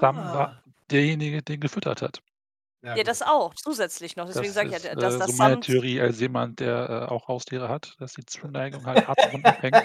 Sam 0.00 0.16
war 0.16 0.48
Ah. 0.48 0.62
derjenige, 0.90 1.42
den 1.42 1.60
gefüttert 1.60 2.02
hat. 2.02 2.20
Ja, 2.84 3.02
das 3.02 3.22
auch, 3.22 3.54
zusätzlich 3.54 4.14
noch. 4.16 4.26
Deswegen 4.26 4.52
sage 4.52 4.68
ich 4.76 4.82
ja, 4.82 4.90
äh, 4.90 4.96
dass 4.96 5.14
so 5.14 5.18
das 5.20 5.36
meine 5.36 5.54
Sam. 5.54 5.60
Theorie 5.62 6.00
als 6.00 6.20
jemand, 6.20 6.60
der 6.60 7.08
äh, 7.08 7.12
auch 7.12 7.28
Haustiere 7.28 7.68
hat, 7.68 7.94
dass 7.98 8.12
die 8.12 8.24
Zuneigung 8.26 8.84
halt 8.84 9.08
ab 9.08 9.16
und 9.32 9.44
abhängt, 9.46 9.82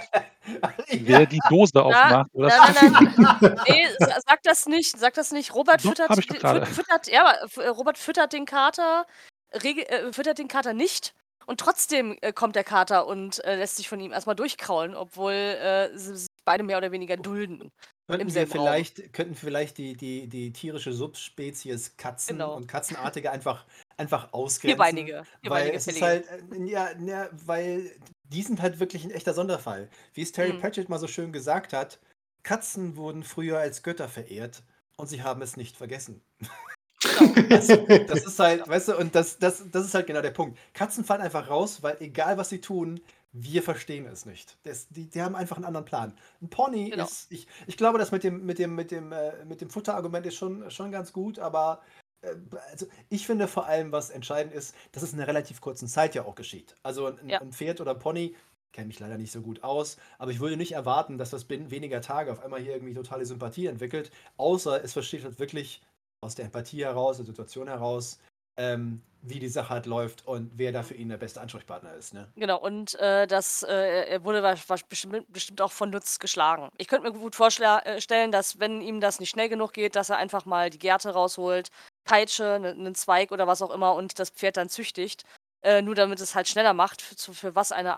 wer 0.91 1.25
die 1.25 1.39
Dose 1.49 1.81
aufmacht 1.81 2.29
oder 2.33 2.47
nein, 2.49 2.75
nein, 2.91 3.13
nein. 3.41 3.61
Nee, 3.67 3.87
sa- 3.99 4.17
sag 4.27 4.43
das 4.43 4.65
nicht, 4.65 4.97
sag 4.99 5.13
das 5.13 5.31
nicht. 5.31 5.55
Robert 5.55 5.83
Doch, 5.85 5.91
füttert, 5.91 6.67
füttert, 6.67 7.07
ja, 7.07 7.31
äh, 7.57 7.67
Robert 7.67 7.97
füttert 7.97 8.33
den 8.33 8.45
Kater, 8.45 9.05
äh, 9.51 10.11
füttert 10.11 10.37
den 10.37 10.47
Kater 10.47 10.73
nicht. 10.73 11.13
Und 11.45 11.59
trotzdem 11.59 12.15
äh, 12.21 12.31
kommt 12.31 12.55
der 12.55 12.63
Kater 12.63 13.07
und 13.07 13.43
äh, 13.43 13.55
lässt 13.55 13.77
sich 13.77 13.89
von 13.89 13.99
ihm 13.99 14.11
erstmal 14.11 14.35
durchkraulen, 14.35 14.93
obwohl 14.95 15.33
äh, 15.33 15.97
sie 15.97 16.15
sich 16.17 16.27
beide 16.45 16.63
mehr 16.63 16.77
oder 16.77 16.91
weniger 16.91 17.17
dulden. 17.17 17.71
Könnten 18.17 18.33
wir 18.33 18.41
Raum. 18.43 18.51
vielleicht, 18.51 19.13
könnten 19.13 19.35
vielleicht 19.35 19.77
die, 19.77 19.95
die, 19.95 20.27
die 20.27 20.51
tierische 20.51 20.93
Subspezies 20.93 21.95
Katzen 21.97 22.37
Genau. 22.37 22.55
und 22.55 22.67
Katzenartige 22.67 23.31
einfach, 23.31 23.65
einfach 23.97 24.33
ausgrenzen. 24.33 24.77
Vierbeinige. 24.77 25.13
Weil 25.17 25.25
Vierbeinige 25.41 25.77
es 25.77 25.87
ist 25.87 26.01
halt, 26.01 26.25
äh, 26.27 26.65
ja, 26.65 26.89
ja, 27.05 27.29
weil 27.45 27.91
die 28.23 28.41
sind 28.43 28.61
halt 28.61 28.79
wirklich 28.79 29.03
ein 29.05 29.11
echter 29.11 29.33
Sonderfall. 29.33 29.89
Wie 30.13 30.21
es 30.21 30.31
Terry 30.31 30.53
Mhm. 30.53 30.59
Pratchett 30.59 30.89
mal 30.89 30.99
so 30.99 31.07
schön 31.07 31.31
gesagt 31.31 31.73
hat, 31.73 31.99
Katzen 32.43 32.95
wurden 32.95 33.23
früher 33.23 33.59
als 33.59 33.83
Götter 33.83 34.07
verehrt 34.07 34.63
und 34.97 35.07
sie 35.07 35.23
haben 35.23 35.41
es 35.41 35.57
nicht 35.57 35.77
vergessen. 35.77 36.21
Genau. 36.39 36.49
Das, 37.49 37.67
das 37.67 38.25
ist 38.25 38.39
halt, 38.39 38.67
weißt 38.67 38.89
du, 38.89 38.97
und 38.97 39.15
das, 39.15 39.39
das, 39.39 39.63
das 39.71 39.85
ist 39.85 39.93
halt 39.93 40.05
genau 40.07 40.21
der 40.21 40.31
Punkt. 40.31 40.57
Katzen 40.73 41.05
fallen 41.05 41.21
einfach 41.21 41.49
raus, 41.49 41.81
weil 41.81 41.95
egal 42.01 42.37
was 42.37 42.49
sie 42.49 42.59
tun, 42.59 42.99
wir 43.31 43.61
verstehen 43.63 44.05
es 44.07 44.25
nicht. 44.25 44.57
Das, 44.63 44.87
die, 44.89 45.09
die 45.09 45.21
haben 45.21 45.35
einfach 45.35 45.55
einen 45.57 45.65
anderen 45.65 45.85
Plan. 45.85 46.17
Ein 46.41 46.49
Pony 46.49 46.89
Genau. 46.89 47.05
ist, 47.05 47.31
ich, 47.31 47.47
ich 47.67 47.77
glaube, 47.77 47.99
das 47.99 48.11
mit 48.11 48.23
dem, 48.23 48.45
mit 48.45 48.57
dem, 48.59 48.75
mit 48.75 48.91
dem, 48.91 49.11
äh, 49.11 49.45
mit 49.45 49.61
dem 49.61 49.69
Futterargument 49.69 50.25
ist 50.25 50.35
schon, 50.35 50.69
schon 50.71 50.91
ganz 50.91 51.13
gut, 51.13 51.37
aber 51.39 51.81
äh, 52.21 52.35
also 52.71 52.87
ich 53.09 53.25
finde 53.27 53.47
vor 53.47 53.65
allem, 53.67 53.91
was 53.91 54.09
entscheidend 54.09 54.53
ist, 54.53 54.75
dass 54.91 55.03
es 55.03 55.13
in 55.13 55.19
einer 55.19 55.27
relativ 55.27 55.61
kurzen 55.61 55.87
Zeit 55.87 56.15
ja 56.15 56.25
auch 56.25 56.35
geschieht. 56.35 56.75
Also 56.83 57.07
ein, 57.07 57.29
Ja. 57.29 57.39
ein 57.41 57.51
Pferd 57.53 57.81
oder 57.81 57.91
ein 57.91 57.99
Pony, 57.99 58.35
kenne 58.71 58.87
mich 58.87 58.99
leider 58.99 59.17
nicht 59.17 59.31
so 59.31 59.41
gut 59.41 59.63
aus, 59.63 59.97
aber 60.19 60.31
ich 60.31 60.39
würde 60.39 60.57
nicht 60.57 60.73
erwarten, 60.73 61.17
dass 61.17 61.29
das 61.31 61.45
binnen 61.45 61.71
weniger 61.71 62.01
Tage 62.01 62.31
auf 62.31 62.39
einmal 62.43 62.61
hier 62.61 62.73
irgendwie 62.73 62.93
totale 62.93 63.25
Sympathie 63.25 63.65
entwickelt, 63.67 64.11
außer 64.37 64.83
es 64.83 64.93
versteht 64.93 65.23
halt 65.23 65.39
wirklich 65.39 65.81
aus 66.21 66.35
der 66.35 66.45
Empathie 66.45 66.83
heraus, 66.83 67.17
der 67.17 67.25
Situation 67.25 67.67
heraus, 67.67 68.19
ähm, 68.59 69.01
wie 69.21 69.39
die 69.39 69.47
Sache 69.49 69.69
halt 69.69 69.85
läuft 69.85 70.25
und 70.27 70.51
wer 70.55 70.71
da 70.71 70.83
für 70.83 70.93
ihn 70.93 71.09
der 71.09 71.17
beste 71.17 71.41
Ansprechpartner 71.41 71.93
ist. 71.93 72.13
Ne? 72.13 72.31
Genau, 72.35 72.59
und 72.59 72.95
äh, 72.99 73.25
das 73.27 73.63
äh, 73.63 74.19
wurde 74.23 74.43
wa- 74.43 74.55
wa- 74.67 74.77
bestimmt, 74.87 75.25
bestimmt 75.31 75.61
auch 75.61 75.71
von 75.71 75.91
Lutz 75.91 76.19
geschlagen. 76.19 76.69
Ich 76.77 76.87
könnte 76.87 77.09
mir 77.11 77.17
gut 77.17 77.35
vorstellen, 77.35 78.31
dass 78.31 78.59
wenn 78.59 78.81
ihm 78.81 79.01
das 79.01 79.19
nicht 79.19 79.29
schnell 79.29 79.49
genug 79.49 79.73
geht, 79.73 79.95
dass 79.95 80.09
er 80.09 80.17
einfach 80.17 80.45
mal 80.45 80.69
die 80.69 80.79
Gerte 80.79 81.09
rausholt, 81.11 81.69
Peitsche, 82.05 82.53
einen 82.55 82.95
Zweig 82.95 83.31
oder 83.31 83.47
was 83.47 83.61
auch 83.61 83.71
immer 83.71 83.93
und 83.95 84.19
das 84.19 84.29
Pferd 84.29 84.57
dann 84.57 84.69
züchtigt, 84.69 85.23
äh, 85.63 85.81
nur 85.81 85.95
damit 85.95 86.19
es 86.21 86.35
halt 86.35 86.47
schneller 86.47 86.73
macht, 86.73 87.01
für, 87.01 87.33
für 87.33 87.55
was 87.55 87.71
eine, 87.71 87.97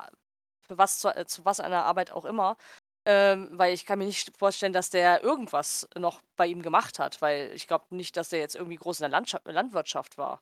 für 0.62 0.78
was 0.78 1.00
zu, 1.00 1.10
äh, 1.16 1.26
zu 1.26 1.46
was 1.46 1.60
einer 1.60 1.86
Arbeit 1.86 2.12
auch 2.12 2.26
immer. 2.26 2.58
Ähm, 3.06 3.50
weil 3.54 3.74
ich 3.74 3.86
kann 3.86 3.98
mir 3.98 4.06
nicht 4.06 4.32
vorstellen, 4.38 4.74
dass 4.74 4.92
der 4.92 5.24
irgendwas 5.24 5.88
noch 5.98 6.22
bei 6.36 6.46
ihm 6.46 6.62
gemacht 6.62 7.00
hat, 7.00 7.22
weil 7.22 7.52
ich 7.56 7.68
glaube 7.68 7.86
nicht, 7.90 8.16
dass 8.16 8.30
der 8.30 8.40
jetzt 8.40 8.56
irgendwie 8.56 8.76
groß 8.76 9.00
in 9.00 9.04
der 9.04 9.10
Landschaft, 9.10 9.46
Landwirtschaft 9.48 10.18
war. 10.20 10.42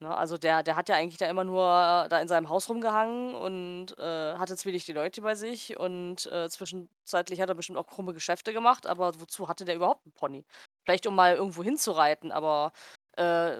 Ne, 0.00 0.14
also 0.16 0.36
der, 0.38 0.62
der 0.62 0.76
hat 0.76 0.88
ja 0.88 0.96
eigentlich 0.96 1.18
da 1.18 1.28
immer 1.28 1.44
nur 1.44 1.64
da 1.64 2.20
in 2.20 2.28
seinem 2.28 2.48
Haus 2.48 2.68
rumgehangen 2.68 3.34
und 3.34 3.96
äh, 3.98 4.34
hatte 4.36 4.56
zwielichtige 4.56 4.98
Leute 4.98 5.22
bei 5.22 5.34
sich 5.36 5.78
und 5.78 6.26
äh, 6.26 6.48
zwischenzeitlich 6.50 7.40
hat 7.40 7.48
er 7.48 7.54
bestimmt 7.54 7.78
auch 7.78 7.86
krumme 7.86 8.12
Geschäfte 8.12 8.52
gemacht, 8.52 8.86
aber 8.86 9.20
wozu 9.20 9.48
hatte 9.48 9.64
der 9.64 9.76
überhaupt 9.76 10.04
einen 10.04 10.12
Pony? 10.12 10.44
Vielleicht 10.84 11.06
um 11.06 11.14
mal 11.14 11.36
irgendwo 11.36 11.62
hinzureiten, 11.62 12.32
aber 12.32 12.72
äh, 13.16 13.56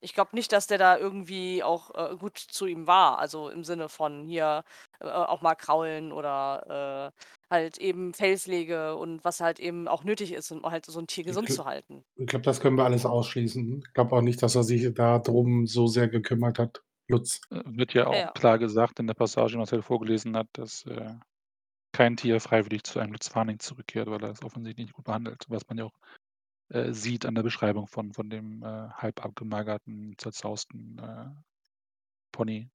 ich 0.00 0.14
glaube 0.14 0.30
nicht, 0.34 0.52
dass 0.52 0.66
der 0.66 0.78
da 0.78 0.98
irgendwie 0.98 1.62
auch 1.62 1.90
äh, 1.94 2.16
gut 2.16 2.38
zu 2.38 2.66
ihm 2.66 2.86
war. 2.86 3.18
Also 3.18 3.48
im 3.48 3.64
Sinne 3.64 3.88
von 3.88 4.24
hier 4.24 4.62
äh, 5.00 5.08
auch 5.08 5.42
mal 5.42 5.54
kraulen 5.54 6.12
oder 6.12 7.12
äh, 7.12 7.20
halt 7.50 7.78
eben 7.78 8.12
Fellpflege 8.12 8.96
und 8.96 9.24
was 9.24 9.40
halt 9.40 9.58
eben 9.58 9.88
auch 9.88 10.04
nötig 10.04 10.32
ist, 10.32 10.50
um 10.50 10.62
halt 10.64 10.86
so 10.86 10.98
ein 10.98 11.06
Tier 11.06 11.24
gesund 11.24 11.50
zu 11.50 11.64
halten. 11.64 12.04
Ich 12.16 12.26
glaube, 12.26 12.44
das 12.44 12.60
können 12.60 12.76
wir 12.76 12.84
alles 12.84 13.06
ausschließen. 13.06 13.82
Ich 13.86 13.92
glaube 13.94 14.14
auch 14.16 14.22
nicht, 14.22 14.42
dass 14.42 14.54
er 14.54 14.64
sich 14.64 14.92
darum 14.94 15.66
so 15.66 15.86
sehr 15.86 16.08
gekümmert 16.08 16.58
hat, 16.58 16.82
Lutz. 17.08 17.40
Äh, 17.50 17.62
Wird 17.66 17.94
ja 17.94 18.06
auch 18.06 18.12
Ja, 18.12 18.18
ja. 18.18 18.30
klar 18.32 18.58
gesagt 18.58 18.98
in 19.00 19.06
der 19.06 19.14
Passage, 19.14 19.52
die 19.52 19.58
Marcel 19.58 19.82
vorgelesen 19.82 20.36
hat, 20.36 20.48
dass 20.52 20.84
äh, 20.86 21.14
kein 21.92 22.16
Tier 22.16 22.40
freiwillig 22.40 22.84
zu 22.84 22.98
einem 22.98 23.12
Lutzfarning 23.12 23.58
zurückkehrt, 23.58 24.08
weil 24.10 24.22
er 24.22 24.30
es 24.30 24.42
offensichtlich 24.42 24.86
nicht 24.86 24.94
gut 24.94 25.06
behandelt, 25.06 25.44
was 25.48 25.66
man 25.68 25.78
ja 25.78 25.84
auch 25.84 25.98
äh, 26.68 26.92
sieht 26.92 27.26
an 27.26 27.34
der 27.34 27.42
Beschreibung 27.42 27.86
von, 27.86 28.12
von 28.12 28.28
dem 28.30 28.62
äh, 28.62 28.88
halb 28.90 29.24
abgemagerten, 29.24 30.14
zerzausten 30.18 30.98
äh, 30.98 31.26
Pony, 32.32 32.68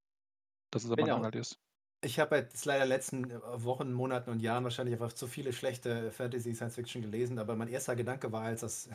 dass 0.72 0.84
es 0.84 0.92
aber 0.92 1.04
Genau. 1.04 1.18
ein 1.18 1.26
Angel 1.26 1.42
ist. 1.42 1.60
Ich 2.04 2.20
habe 2.20 2.38
jetzt 2.38 2.66
leider 2.66 2.86
letzten 2.86 3.30
äh, 3.30 3.40
Wochen, 3.64 3.92
Monaten 3.94 4.32
und 4.32 4.40
Jahren 4.40 4.64
wahrscheinlich 4.64 4.94
einfach 4.94 5.14
zu 5.14 5.28
viele 5.28 5.54
schlechte 5.54 6.12
Fantasy 6.12 6.56
Science 6.56 6.76
Fiction 6.76 7.02
gelesen, 7.02 7.38
aber 7.38 7.56
mein 7.56 7.68
erster 7.68 7.96
Gedanke 7.96 8.32
war, 8.32 8.44
als 8.44 8.62
das 8.62 8.90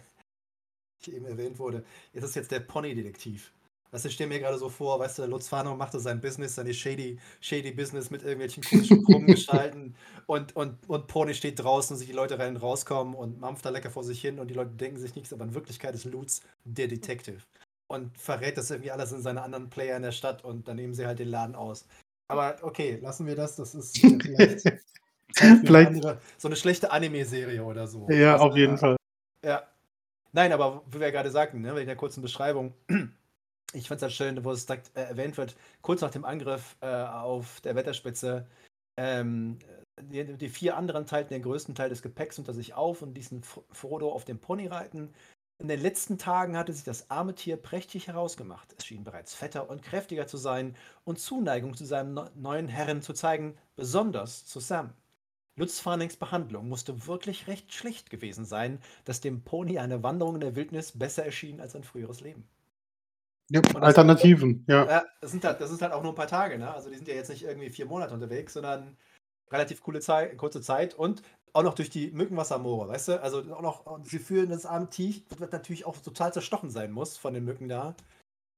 eben 1.06 1.26
erwähnt 1.26 1.58
wurde, 1.58 1.84
ist 2.12 2.24
es 2.24 2.34
jetzt 2.34 2.50
der 2.50 2.60
Pony-Detektiv. 2.60 3.52
Weißt 3.90 4.04
du, 4.04 4.08
ich 4.08 4.14
stelle 4.14 4.28
mir 4.28 4.40
gerade 4.40 4.58
so 4.58 4.68
vor, 4.68 4.98
weißt 4.98 5.18
du, 5.18 5.26
Lutz 5.26 5.48
Fano 5.48 5.76
machte 5.76 6.00
sein 6.00 6.20
Business, 6.20 6.54
seine 6.56 6.74
shady, 6.74 7.18
shady 7.40 7.70
Business 7.72 8.10
mit 8.10 8.22
irgendwelchen 8.22 8.62
komischen 8.64 9.04
krummen 9.04 9.28
Gestalten 9.28 9.94
und, 10.26 10.54
und, 10.56 10.88
und 10.88 11.06
Pony 11.06 11.34
steht 11.34 11.58
draußen 11.62 11.94
und 11.94 11.98
sich 11.98 12.08
die 12.08 12.12
Leute 12.14 12.38
rein 12.38 12.56
und 12.56 12.62
rauskommen 12.62 13.14
und 13.14 13.40
mampft 13.40 13.64
da 13.64 13.70
lecker 13.70 13.90
vor 13.90 14.04
sich 14.04 14.20
hin 14.20 14.38
und 14.38 14.48
die 14.48 14.54
Leute 14.54 14.70
denken 14.70 14.98
sich 14.98 15.14
nichts, 15.14 15.32
aber 15.32 15.44
in 15.44 15.54
Wirklichkeit 15.54 15.94
ist 15.94 16.04
Lutz 16.04 16.42
der 16.64 16.88
Detective 16.88 17.38
und 17.88 18.16
verrät 18.18 18.58
das 18.58 18.70
irgendwie 18.70 18.90
alles 18.90 19.12
in 19.12 19.22
seine 19.22 19.42
anderen 19.42 19.70
Player 19.70 19.96
in 19.96 20.02
der 20.02 20.12
Stadt 20.12 20.44
und 20.44 20.66
dann 20.68 20.76
nehmen 20.76 20.94
sie 20.94 21.06
halt 21.06 21.18
den 21.18 21.28
Laden 21.28 21.54
aus. 21.54 21.86
Aber 22.28 22.56
okay, 22.62 22.98
lassen 23.00 23.26
wir 23.26 23.36
das, 23.36 23.56
das 23.56 23.74
ist 23.74 23.96
vielleicht, 24.22 24.66
Vielleicht- 25.32 25.88
andere, 25.88 26.20
so 26.38 26.48
eine 26.48 26.56
schlechte 26.56 26.90
Anime-Serie 26.90 27.62
oder 27.62 27.86
so. 27.86 28.10
Ja, 28.10 28.36
auf 28.38 28.56
jeden 28.56 28.78
Fall. 28.78 28.96
ja. 29.44 29.62
Nein, 30.32 30.52
aber 30.52 30.82
wie 30.90 31.00
wir 31.00 31.12
gerade 31.12 31.30
sagten, 31.30 31.62
ne, 31.62 31.78
in 31.80 31.86
der 31.86 31.96
kurzen 31.96 32.20
Beschreibung, 32.20 32.74
ich 33.72 33.88
fand 33.88 33.98
es 33.98 34.02
halt 34.02 34.12
schön, 34.12 34.44
wo 34.44 34.52
es 34.52 34.66
direkt 34.66 34.96
äh, 34.96 35.02
erwähnt 35.02 35.36
wird, 35.36 35.56
kurz 35.82 36.00
nach 36.00 36.10
dem 36.10 36.24
Angriff 36.24 36.76
äh, 36.80 36.86
auf 36.86 37.60
der 37.60 37.74
Wetterspitze, 37.74 38.46
ähm, 38.96 39.58
die, 40.00 40.24
die 40.36 40.48
vier 40.48 40.76
anderen 40.76 41.06
teilten 41.06 41.34
den 41.34 41.42
größten 41.42 41.74
Teil 41.74 41.88
des 41.88 42.02
Gepäcks 42.02 42.38
unter 42.38 42.54
sich 42.54 42.74
auf 42.74 43.02
und 43.02 43.14
ließen 43.14 43.42
Frodo 43.70 44.12
auf 44.12 44.24
dem 44.24 44.38
Pony 44.38 44.66
reiten. 44.66 45.12
In 45.58 45.68
den 45.68 45.80
letzten 45.80 46.18
Tagen 46.18 46.56
hatte 46.56 46.72
sich 46.72 46.84
das 46.84 47.10
arme 47.10 47.34
Tier 47.34 47.56
prächtig 47.56 48.08
herausgemacht. 48.08 48.74
Es 48.76 48.84
schien 48.84 49.04
bereits 49.04 49.34
fetter 49.34 49.70
und 49.70 49.82
kräftiger 49.82 50.26
zu 50.26 50.36
sein 50.36 50.76
und 51.04 51.18
Zuneigung 51.18 51.74
zu 51.74 51.86
seinem 51.86 52.12
neu- 52.12 52.28
neuen 52.34 52.68
Herren 52.68 53.00
zu 53.00 53.14
zeigen, 53.14 53.56
besonders 53.74 54.44
zu 54.44 54.60
Sam. 54.60 54.92
Lutz 55.58 55.80
Farnings 55.80 56.16
Behandlung 56.16 56.68
musste 56.68 57.06
wirklich 57.06 57.46
recht 57.46 57.72
schlecht 57.72 58.10
gewesen 58.10 58.44
sein, 58.44 58.82
dass 59.06 59.22
dem 59.22 59.42
Pony 59.42 59.78
eine 59.78 60.02
Wanderung 60.02 60.34
in 60.34 60.42
der 60.42 60.56
Wildnis 60.56 60.92
besser 60.92 61.24
erschien 61.24 61.60
als 61.62 61.74
ein 61.74 61.84
früheres 61.84 62.20
Leben. 62.20 62.46
Ja, 63.50 63.60
das- 63.60 63.74
Alternativen, 63.76 64.64
ja. 64.68 64.86
Ja, 64.86 65.04
das 65.20 65.30
sind 65.30 65.44
halt, 65.44 65.60
das 65.60 65.70
ist 65.70 65.82
halt 65.82 65.92
auch 65.92 66.02
nur 66.02 66.12
ein 66.12 66.16
paar 66.16 66.26
Tage, 66.26 66.58
ne? 66.58 66.72
Also 66.72 66.90
die 66.90 66.96
sind 66.96 67.08
ja 67.08 67.14
jetzt 67.14 67.30
nicht 67.30 67.44
irgendwie 67.44 67.70
vier 67.70 67.86
Monate 67.86 68.12
unterwegs, 68.14 68.54
sondern 68.54 68.96
relativ 69.50 69.82
coole 69.82 70.00
Zeit, 70.00 70.36
kurze 70.36 70.60
Zeit 70.60 70.94
und 70.94 71.22
auch 71.52 71.62
noch 71.62 71.74
durch 71.74 71.88
die 71.88 72.10
Mückenwassermoore, 72.10 72.88
weißt 72.88 73.08
du? 73.08 73.22
Also 73.22 73.38
auch 73.54 73.62
noch, 73.62 74.00
sie 74.04 74.18
fühlen 74.18 74.50
das 74.50 74.66
arme 74.66 74.90
Tier, 74.90 75.22
das 75.38 75.50
natürlich 75.52 75.86
auch 75.86 75.96
total 75.96 76.32
zerstochen 76.32 76.70
sein 76.70 76.90
muss 76.92 77.16
von 77.16 77.32
den 77.34 77.44
Mücken 77.44 77.68
da. 77.68 77.94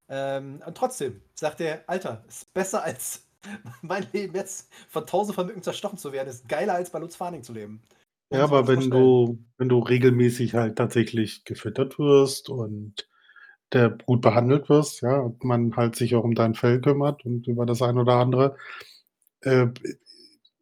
Ähm, 0.08 0.62
und 0.66 0.76
trotzdem 0.76 1.20
sagt 1.34 1.60
er, 1.60 1.82
Alter, 1.86 2.24
ist 2.26 2.52
besser 2.54 2.82
als 2.82 3.26
mein 3.82 4.06
Leben 4.12 4.34
jetzt 4.34 4.72
von 4.88 5.06
tausend 5.06 5.34
von 5.34 5.46
Mücken 5.46 5.62
zerstochen 5.62 5.98
zu 5.98 6.12
werden, 6.12 6.28
ist 6.28 6.48
geiler 6.48 6.74
als 6.74 6.90
bei 6.90 6.98
Lutz 6.98 7.14
Farning 7.14 7.42
zu 7.42 7.52
leben. 7.52 7.82
Ja, 8.32 8.44
aber 8.44 8.66
wenn 8.68 8.76
vorstellen. 8.76 9.02
du, 9.04 9.38
wenn 9.56 9.68
du 9.68 9.78
regelmäßig 9.78 10.54
halt 10.54 10.76
tatsächlich 10.76 11.44
gefüttert 11.44 11.98
wirst 11.98 12.50
und 12.50 13.07
der 13.72 13.90
gut 13.90 14.20
behandelt 14.22 14.68
wirst, 14.68 15.02
ja, 15.02 15.18
und 15.18 15.44
man 15.44 15.76
halt 15.76 15.96
sich 15.96 16.14
auch 16.14 16.24
um 16.24 16.34
dein 16.34 16.54
Fell 16.54 16.80
kümmert 16.80 17.24
und 17.24 17.46
über 17.46 17.66
das 17.66 17.82
ein 17.82 17.98
oder 17.98 18.14
andere, 18.14 18.56
äh, 19.42 19.66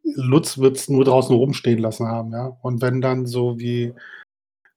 Lutz 0.02 0.58
wird 0.58 0.76
es 0.76 0.88
nur 0.88 1.04
draußen 1.04 1.34
rumstehen 1.34 1.80
lassen 1.80 2.06
haben, 2.06 2.32
ja. 2.32 2.56
Und 2.62 2.80
wenn 2.82 3.00
dann 3.00 3.26
so 3.26 3.58
wie 3.58 3.94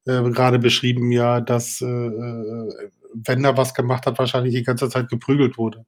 äh, 0.06 0.32
gerade 0.32 0.60
beschrieben, 0.60 1.12
ja, 1.12 1.42
dass 1.42 1.82
äh, 1.82 1.86
äh, 1.86 2.92
wenn 3.14 3.44
er 3.44 3.58
was 3.58 3.74
gemacht 3.74 4.06
hat, 4.06 4.20
wahrscheinlich 4.20 4.54
die 4.56 4.64
ganze 4.64 4.90
Zeit 4.90 5.10
geprügelt 5.10 5.58
wurde. 5.58 5.86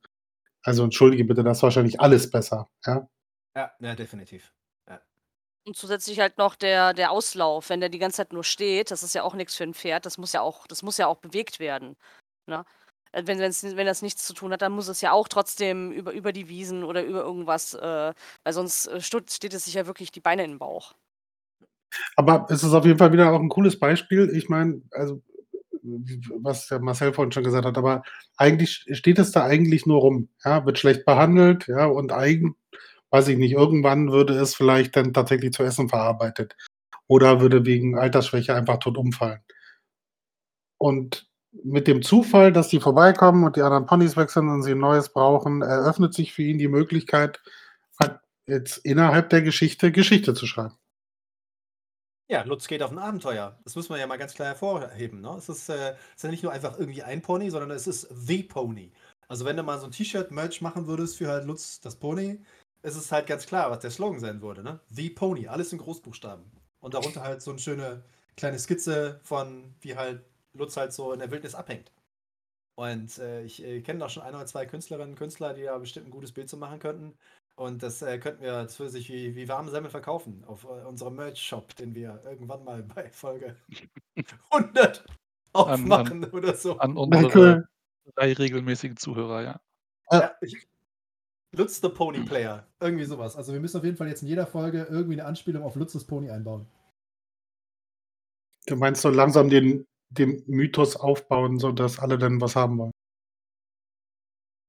Also 0.63 0.83
entschuldige 0.83 1.25
bitte, 1.25 1.43
das 1.43 1.57
ist 1.57 1.63
wahrscheinlich 1.63 1.99
alles 1.99 2.29
besser, 2.29 2.69
ja. 2.85 3.07
Ja, 3.55 3.71
ja, 3.79 3.95
definitiv. 3.95 4.53
Und 5.63 5.75
zusätzlich 5.75 6.19
halt 6.19 6.39
noch 6.39 6.55
der, 6.55 6.93
der 6.93 7.11
Auslauf, 7.11 7.69
wenn 7.69 7.81
der 7.81 7.89
die 7.89 7.99
ganze 7.99 8.17
Zeit 8.17 8.33
nur 8.33 8.43
steht, 8.43 8.89
das 8.89 9.03
ist 9.03 9.13
ja 9.13 9.21
auch 9.21 9.35
nichts 9.35 9.55
für 9.55 9.63
ein 9.63 9.75
Pferd, 9.75 10.07
das 10.07 10.17
muss 10.17 10.33
ja 10.33 10.41
auch, 10.41 10.65
das 10.65 10.81
muss 10.81 10.97
ja 10.97 11.05
auch 11.05 11.17
bewegt 11.17 11.59
werden. 11.59 11.95
Ne? 12.47 12.65
Äh, 13.11 13.23
Wenn, 13.25 13.39
wenn's, 13.39 13.63
wenn 13.63 13.85
das 13.85 14.01
nichts 14.01 14.25
zu 14.25 14.33
tun 14.33 14.51
hat, 14.51 14.61
dann 14.61 14.71
muss 14.71 14.87
es 14.87 15.01
ja 15.01 15.11
auch 15.11 15.27
trotzdem 15.27 15.91
über, 15.91 16.11
über 16.11 16.31
die 16.31 16.49
Wiesen 16.49 16.83
oder 16.83 17.03
über 17.03 17.21
irgendwas, 17.21 17.73
äh, 17.73 18.13
weil 18.43 18.53
sonst 18.53 18.87
äh, 18.87 19.01
steht 19.01 19.53
es 19.53 19.65
sich 19.65 19.73
ja 19.73 19.87
wirklich 19.87 20.11
die 20.11 20.21
Beine 20.21 20.43
in 20.43 20.51
den 20.51 20.59
Bauch. 20.59 20.93
Aber 22.15 22.47
es 22.49 22.63
ist 22.63 22.73
auf 22.73 22.85
jeden 22.85 22.97
Fall 22.97 23.11
wieder 23.11 23.31
auch 23.31 23.39
ein 23.39 23.49
cooles 23.49 23.77
Beispiel. 23.77 24.29
Ich 24.35 24.49
meine, 24.49 24.81
also 24.91 25.21
was 25.83 26.67
der 26.67 26.79
Marcel 26.79 27.13
vorhin 27.13 27.31
schon 27.31 27.43
gesagt 27.43 27.65
hat, 27.65 27.77
aber 27.77 28.03
eigentlich 28.37 28.85
steht 28.91 29.19
es 29.19 29.31
da 29.31 29.43
eigentlich 29.43 29.85
nur 29.85 29.99
rum, 29.99 30.29
ja, 30.45 30.65
wird 30.65 30.77
schlecht 30.79 31.05
behandelt, 31.05 31.67
ja, 31.67 31.85
und 31.85 32.11
eigen, 32.11 32.55
weiß 33.09 33.27
ich 33.29 33.37
nicht, 33.37 33.53
irgendwann 33.53 34.11
würde 34.11 34.33
es 34.35 34.55
vielleicht 34.55 34.95
dann 34.95 35.13
tatsächlich 35.13 35.53
zu 35.53 35.63
essen 35.63 35.89
verarbeitet 35.89 36.55
oder 37.07 37.41
würde 37.41 37.65
wegen 37.65 37.97
Altersschwäche 37.97 38.55
einfach 38.55 38.77
tot 38.77 38.97
umfallen. 38.97 39.41
Und 40.77 41.30
mit 41.63 41.87
dem 41.87 42.01
Zufall, 42.01 42.53
dass 42.53 42.69
die 42.69 42.79
vorbeikommen 42.79 43.43
und 43.43 43.55
die 43.55 43.61
anderen 43.61 43.85
Ponys 43.85 44.15
wechseln 44.15 44.49
und 44.49 44.63
sie 44.63 44.71
ein 44.71 44.79
neues 44.79 45.09
brauchen, 45.09 45.61
eröffnet 45.61 46.13
sich 46.13 46.33
für 46.33 46.43
ihn 46.43 46.57
die 46.57 46.67
Möglichkeit, 46.67 47.41
halt 47.99 48.19
jetzt 48.47 48.77
innerhalb 48.77 49.29
der 49.29 49.41
Geschichte 49.41 49.91
Geschichte 49.91 50.33
zu 50.33 50.47
schreiben. 50.47 50.75
Ja, 52.29 52.43
Lutz 52.43 52.67
geht 52.67 52.81
auf 52.81 52.91
ein 52.91 52.97
Abenteuer. 52.97 53.59
Das 53.65 53.75
muss 53.75 53.89
man 53.89 53.99
ja 53.99 54.07
mal 54.07 54.17
ganz 54.17 54.33
klar 54.33 54.47
hervorheben. 54.47 55.19
Ne? 55.19 55.35
Es 55.37 55.49
ist, 55.49 55.67
äh, 55.67 55.91
es 55.91 55.97
ist 56.15 56.23
ja 56.23 56.31
nicht 56.31 56.43
nur 56.43 56.53
einfach 56.53 56.79
irgendwie 56.79 57.03
ein 57.03 57.21
Pony, 57.21 57.49
sondern 57.49 57.71
es 57.71 57.87
ist 57.87 58.07
The 58.09 58.43
Pony. 58.43 58.93
Also 59.27 59.43
wenn 59.43 59.57
du 59.57 59.63
mal 59.63 59.79
so 59.79 59.85
ein 59.85 59.91
T-Shirt-Merch 59.91 60.61
machen 60.61 60.87
würdest 60.87 61.17
für 61.17 61.27
halt 61.27 61.45
Lutz 61.45 61.81
das 61.81 61.97
Pony, 61.97 62.39
ist 62.83 62.95
es 62.95 63.11
halt 63.11 63.27
ganz 63.27 63.45
klar, 63.45 63.69
was 63.69 63.79
der 63.79 63.91
Slogan 63.91 64.21
sein 64.21 64.41
würde. 64.41 64.63
Ne? 64.63 64.79
The 64.89 65.09
Pony, 65.09 65.49
alles 65.49 65.73
in 65.73 65.79
Großbuchstaben. 65.79 66.45
Und 66.79 66.93
darunter 66.93 67.21
halt 67.21 67.41
so 67.41 67.51
eine 67.51 67.59
schöne 67.59 68.03
kleine 68.37 68.59
Skizze 68.59 69.19
von, 69.23 69.75
wie 69.81 69.97
halt 69.97 70.23
Lutz 70.53 70.77
halt 70.77 70.93
so 70.93 71.13
in 71.13 71.19
der 71.19 71.31
Wildnis 71.31 71.55
abhängt. 71.55 71.91
Und 72.75 73.17
äh, 73.19 73.43
ich 73.43 73.63
äh, 73.63 73.81
kenne 73.81 74.03
auch 74.05 74.09
schon 74.09 74.23
ein 74.23 74.33
oder 74.33 74.45
zwei 74.45 74.65
Künstlerinnen 74.65 75.11
und 75.11 75.19
Künstler, 75.19 75.53
die 75.53 75.63
da 75.63 75.77
bestimmt 75.77 76.07
ein 76.07 76.11
gutes 76.11 76.31
Bild 76.31 76.49
zu 76.49 76.57
machen 76.57 76.79
könnten. 76.79 77.17
Und 77.55 77.83
das 77.83 78.01
äh, 78.01 78.17
könnten 78.17 78.41
wir, 78.41 78.53
würde 78.53 78.89
sich 78.89 79.09
wie, 79.09 79.35
wie 79.35 79.47
warme 79.47 79.69
Semmel 79.69 79.91
verkaufen 79.91 80.43
auf 80.47 80.63
äh, 80.63 80.85
unserem 80.85 81.15
Merch-Shop, 81.15 81.75
den 81.75 81.93
wir 81.93 82.21
irgendwann 82.25 82.63
mal 82.63 82.81
bei 82.81 83.09
Folge 83.09 83.55
100 84.51 85.05
aufmachen 85.53 86.23
an, 86.23 86.31
oder 86.31 86.55
so. 86.55 86.77
An 86.77 86.97
unsere 86.97 87.67
drei 88.15 88.33
regelmäßigen 88.33 88.97
Zuhörer, 88.97 89.43
ja. 89.43 89.61
ja 90.11 90.31
ich, 90.41 90.67
Lutz 91.55 91.81
the 91.81 91.89
Pony 91.89 92.23
Player. 92.23 92.65
Irgendwie 92.79 93.03
sowas. 93.03 93.35
Also 93.35 93.53
wir 93.53 93.59
müssen 93.59 93.77
auf 93.77 93.83
jeden 93.83 93.97
Fall 93.97 94.07
jetzt 94.07 94.21
in 94.21 94.29
jeder 94.29 94.47
Folge 94.47 94.87
irgendwie 94.89 95.19
eine 95.19 95.25
Anspielung 95.25 95.63
auf 95.63 95.75
Lutz 95.75 95.93
das 95.93 96.05
Pony 96.05 96.31
einbauen. 96.31 96.65
Du 98.67 98.75
meinst 98.75 99.01
so 99.01 99.09
langsam 99.09 99.49
den, 99.49 99.85
den 100.11 100.43
Mythos 100.47 100.95
aufbauen, 100.95 101.57
sodass 101.57 101.99
alle 101.99 102.17
dann 102.17 102.41
was 102.41 102.55
haben 102.55 102.77
wollen. 102.77 102.91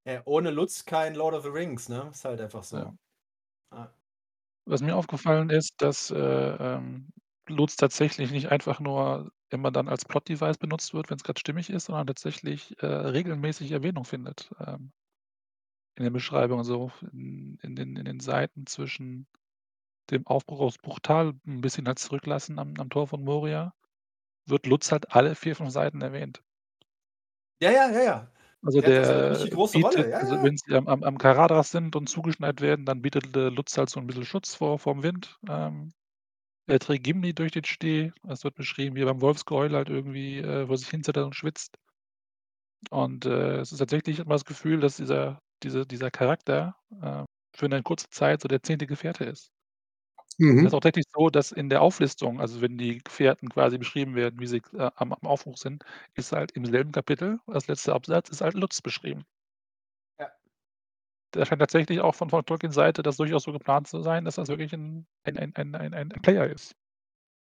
Ja, 0.05 0.21
ohne 0.25 0.51
Lutz 0.51 0.85
kein 0.85 1.15
Lord 1.15 1.33
of 1.33 1.43
the 1.43 1.49
Rings, 1.49 1.87
ne? 1.87 2.09
Ist 2.11 2.25
halt 2.25 2.41
einfach 2.41 2.63
so. 2.63 2.77
Ja. 2.77 2.95
Ah. 3.71 3.89
Was 4.65 4.81
mir 4.81 4.95
aufgefallen 4.95 5.49
ist, 5.49 5.81
dass 5.81 6.11
äh, 6.11 6.17
ähm, 6.17 7.09
Lutz 7.47 7.75
tatsächlich 7.75 8.31
nicht 8.31 8.49
einfach 8.49 8.79
nur 8.79 9.31
immer 9.49 9.71
dann 9.71 9.87
als 9.87 10.05
Plot-Device 10.05 10.57
benutzt 10.57 10.93
wird, 10.93 11.09
wenn 11.09 11.17
es 11.17 11.23
gerade 11.23 11.39
stimmig 11.39 11.69
ist, 11.69 11.85
sondern 11.85 12.07
tatsächlich 12.07 12.81
äh, 12.81 12.85
regelmäßig 12.85 13.71
Erwähnung 13.71 14.05
findet. 14.05 14.51
Ähm, 14.59 14.91
in 15.95 16.05
den 16.05 16.13
Beschreibungen, 16.13 16.63
so 16.63 16.91
in, 17.11 17.59
in, 17.61 17.75
den, 17.75 17.95
in 17.95 18.05
den 18.05 18.19
Seiten 18.19 18.65
zwischen 18.65 19.27
dem 20.09 20.25
Aufbruch 20.25 20.59
aus 20.59 20.77
Bruchtal, 20.77 21.33
ein 21.45 21.61
bisschen 21.61 21.87
halt 21.87 21.99
zurücklassen 21.99 22.59
am, 22.59 22.73
am 22.77 22.89
Tor 22.89 23.07
von 23.07 23.23
Moria, 23.23 23.73
wird 24.45 24.65
Lutz 24.65 24.91
halt 24.91 25.11
alle 25.11 25.35
vier, 25.35 25.55
fünf 25.55 25.71
Seiten 25.71 26.01
erwähnt. 26.01 26.41
Ja, 27.61 27.71
ja, 27.71 27.89
ja, 27.91 28.03
ja. 28.03 28.31
Also 28.65 28.79
der, 28.79 29.33
der 29.33 29.49
große 29.49 29.77
bietet, 29.77 29.97
Rolle. 29.97 30.09
Ja, 30.09 30.17
also 30.17 30.35
ja. 30.35 30.43
wenn 30.43 30.57
sie 30.57 30.73
am, 30.73 30.87
am, 30.87 31.17
Karadas 31.17 31.71
sind 31.71 31.95
und 31.95 32.07
zugeschneit 32.07 32.61
werden, 32.61 32.85
dann 32.85 33.01
bietet 33.01 33.35
äh, 33.35 33.49
Lutz 33.49 33.77
halt 33.77 33.89
so 33.89 33.99
ein 33.99 34.07
bisschen 34.07 34.25
Schutz 34.25 34.55
vor 34.55 34.79
vom 34.79 35.03
Wind. 35.03 35.37
Ähm, 35.49 35.93
er 36.65 36.79
trägt 36.79 37.03
Gimli 37.03 37.33
durch 37.33 37.51
den 37.51 37.65
Steh. 37.65 38.11
Das 38.23 38.43
wird 38.45 38.55
beschrieben, 38.55 38.95
wie 38.95 39.03
beim 39.03 39.21
Wolfsgeheul 39.21 39.73
halt 39.73 39.89
irgendwie, 39.89 40.39
äh, 40.39 40.67
wo 40.67 40.73
er 40.73 40.77
sich 40.77 40.89
hinsetzt 40.89 41.17
und 41.17 41.35
schwitzt. 41.35 41.77
Und 42.89 43.25
äh, 43.25 43.59
es 43.59 43.71
ist 43.71 43.79
tatsächlich 43.79 44.19
immer 44.19 44.35
das 44.35 44.45
Gefühl, 44.45 44.79
dass 44.79 44.97
dieser, 44.97 45.41
diese, 45.61 45.85
dieser 45.85 46.11
Charakter 46.11 46.75
äh, 47.01 47.23
für 47.55 47.65
eine 47.65 47.83
kurze 47.83 48.09
Zeit 48.09 48.41
so 48.41 48.47
der 48.47 48.63
zehnte 48.63 48.87
Gefährte 48.87 49.25
ist. 49.25 49.52
Mhm. 50.39 50.57
Das 50.57 50.67
ist 50.67 50.73
auch 50.73 50.79
tatsächlich 50.79 51.11
so, 51.13 51.29
dass 51.29 51.51
in 51.51 51.69
der 51.69 51.81
Auflistung, 51.81 52.41
also 52.41 52.61
wenn 52.61 52.77
die 52.77 52.99
Gefährten 52.99 53.49
quasi 53.49 53.77
beschrieben 53.77 54.15
werden, 54.15 54.39
wie 54.39 54.47
sie 54.47 54.61
äh, 54.73 54.89
am, 54.95 55.13
am 55.13 55.27
Aufruf 55.27 55.57
sind, 55.57 55.83
ist 56.15 56.31
halt 56.31 56.51
im 56.51 56.65
selben 56.65 56.91
Kapitel, 56.91 57.39
als 57.47 57.67
letzter 57.67 57.93
Absatz, 57.93 58.29
ist 58.29 58.41
halt 58.41 58.55
Lutz 58.55 58.81
beschrieben. 58.81 59.25
Ja. 60.19 60.31
Da 61.31 61.45
scheint 61.45 61.59
tatsächlich 61.59 62.01
auch 62.01 62.15
von, 62.15 62.29
von 62.29 62.45
Tolkiens 62.45 62.75
Seite 62.75 63.03
das 63.03 63.17
durchaus 63.17 63.43
so 63.43 63.51
geplant 63.51 63.87
zu 63.87 64.01
sein, 64.01 64.25
dass 64.25 64.35
das 64.35 64.49
wirklich 64.49 64.73
ein, 64.73 65.07
ein, 65.23 65.37
ein, 65.37 65.55
ein, 65.55 65.75
ein, 65.75 65.93
ein 65.93 66.21
Player 66.21 66.47
ist. 66.47 66.75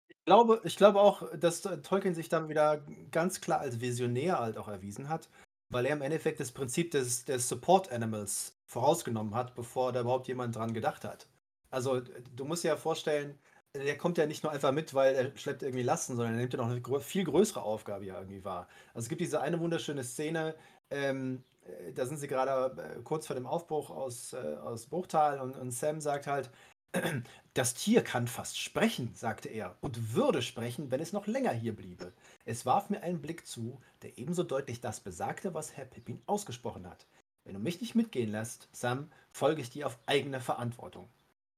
Ich 0.09 0.25
glaube, 0.25 0.61
ich 0.63 0.77
glaube 0.77 1.01
auch, 1.01 1.35
dass 1.37 1.61
Tolkien 1.61 2.13
sich 2.13 2.29
dann 2.29 2.49
wieder 2.49 2.85
ganz 3.11 3.41
klar 3.41 3.59
als 3.59 3.81
Visionär 3.81 4.39
halt 4.39 4.57
auch 4.57 4.67
erwiesen 4.67 5.09
hat, 5.09 5.29
weil 5.69 5.85
er 5.85 5.93
im 5.95 6.01
Endeffekt 6.01 6.39
das 6.39 6.51
Prinzip 6.51 6.91
des, 6.91 7.25
des 7.25 7.49
Support 7.49 7.91
Animals 7.91 8.55
vorausgenommen 8.67 9.33
hat, 9.35 9.55
bevor 9.55 9.91
da 9.91 10.01
überhaupt 10.01 10.27
jemand 10.27 10.55
dran 10.55 10.73
gedacht 10.73 11.03
hat. 11.05 11.27
Also, 11.71 12.01
du 12.35 12.45
musst 12.45 12.63
dir 12.63 12.69
ja 12.69 12.77
vorstellen, 12.77 13.39
der 13.73 13.97
kommt 13.97 14.17
ja 14.17 14.25
nicht 14.25 14.43
nur 14.43 14.51
einfach 14.51 14.71
mit, 14.71 14.93
weil 14.93 15.15
er 15.15 15.37
schleppt 15.37 15.63
irgendwie 15.63 15.83
Lasten, 15.83 16.15
sondern 16.15 16.35
er 16.35 16.39
nimmt 16.39 16.53
ja 16.53 16.59
noch 16.59 16.69
eine 16.69 16.99
viel 16.99 17.23
größere 17.23 17.61
Aufgabe 17.61 18.05
ja 18.05 18.17
irgendwie 18.17 18.43
wahr. 18.43 18.67
Also 18.93 19.05
es 19.05 19.09
gibt 19.09 19.21
diese 19.21 19.41
eine 19.41 19.59
wunderschöne 19.59 20.03
Szene, 20.03 20.55
ähm, 20.89 21.43
äh, 21.65 21.93
da 21.93 22.05
sind 22.05 22.17
sie 22.17 22.27
gerade 22.27 22.81
äh, 22.81 23.01
kurz 23.03 23.27
vor 23.27 23.35
dem 23.35 23.47
Aufbruch 23.47 23.89
aus, 23.89 24.33
äh, 24.33 24.37
aus 24.37 24.87
Bruchtal 24.87 25.39
und, 25.39 25.55
und 25.55 25.71
Sam 25.71 26.01
sagt 26.01 26.27
halt, 26.27 26.49
das 27.53 27.73
Tier 27.73 28.03
kann 28.03 28.27
fast 28.27 28.59
sprechen, 28.59 29.13
sagte 29.15 29.47
er, 29.47 29.77
und 29.79 30.13
würde 30.13 30.41
sprechen, 30.41 30.91
wenn 30.91 30.99
es 30.99 31.13
noch 31.13 31.27
länger 31.27 31.53
hier 31.53 31.75
bliebe. 31.75 32.11
Es 32.45 32.65
warf 32.65 32.89
mir 32.89 33.01
einen 33.03 33.21
Blick 33.21 33.47
zu, 33.47 33.79
der 34.01 34.17
ebenso 34.17 34.43
deutlich 34.43 34.81
das 34.81 34.99
besagte, 34.99 35.53
was 35.53 35.77
Herr 35.77 35.85
Pippin 35.85 36.21
ausgesprochen 36.25 36.89
hat. 36.89 37.07
Wenn 37.45 37.53
du 37.53 37.59
mich 37.59 37.79
nicht 37.79 37.95
mitgehen 37.95 38.31
lässt, 38.31 38.67
Sam, 38.73 39.09
folge 39.31 39.61
ich 39.61 39.69
dir 39.69 39.87
auf 39.87 39.97
eigene 40.05 40.41
Verantwortung. 40.41 41.09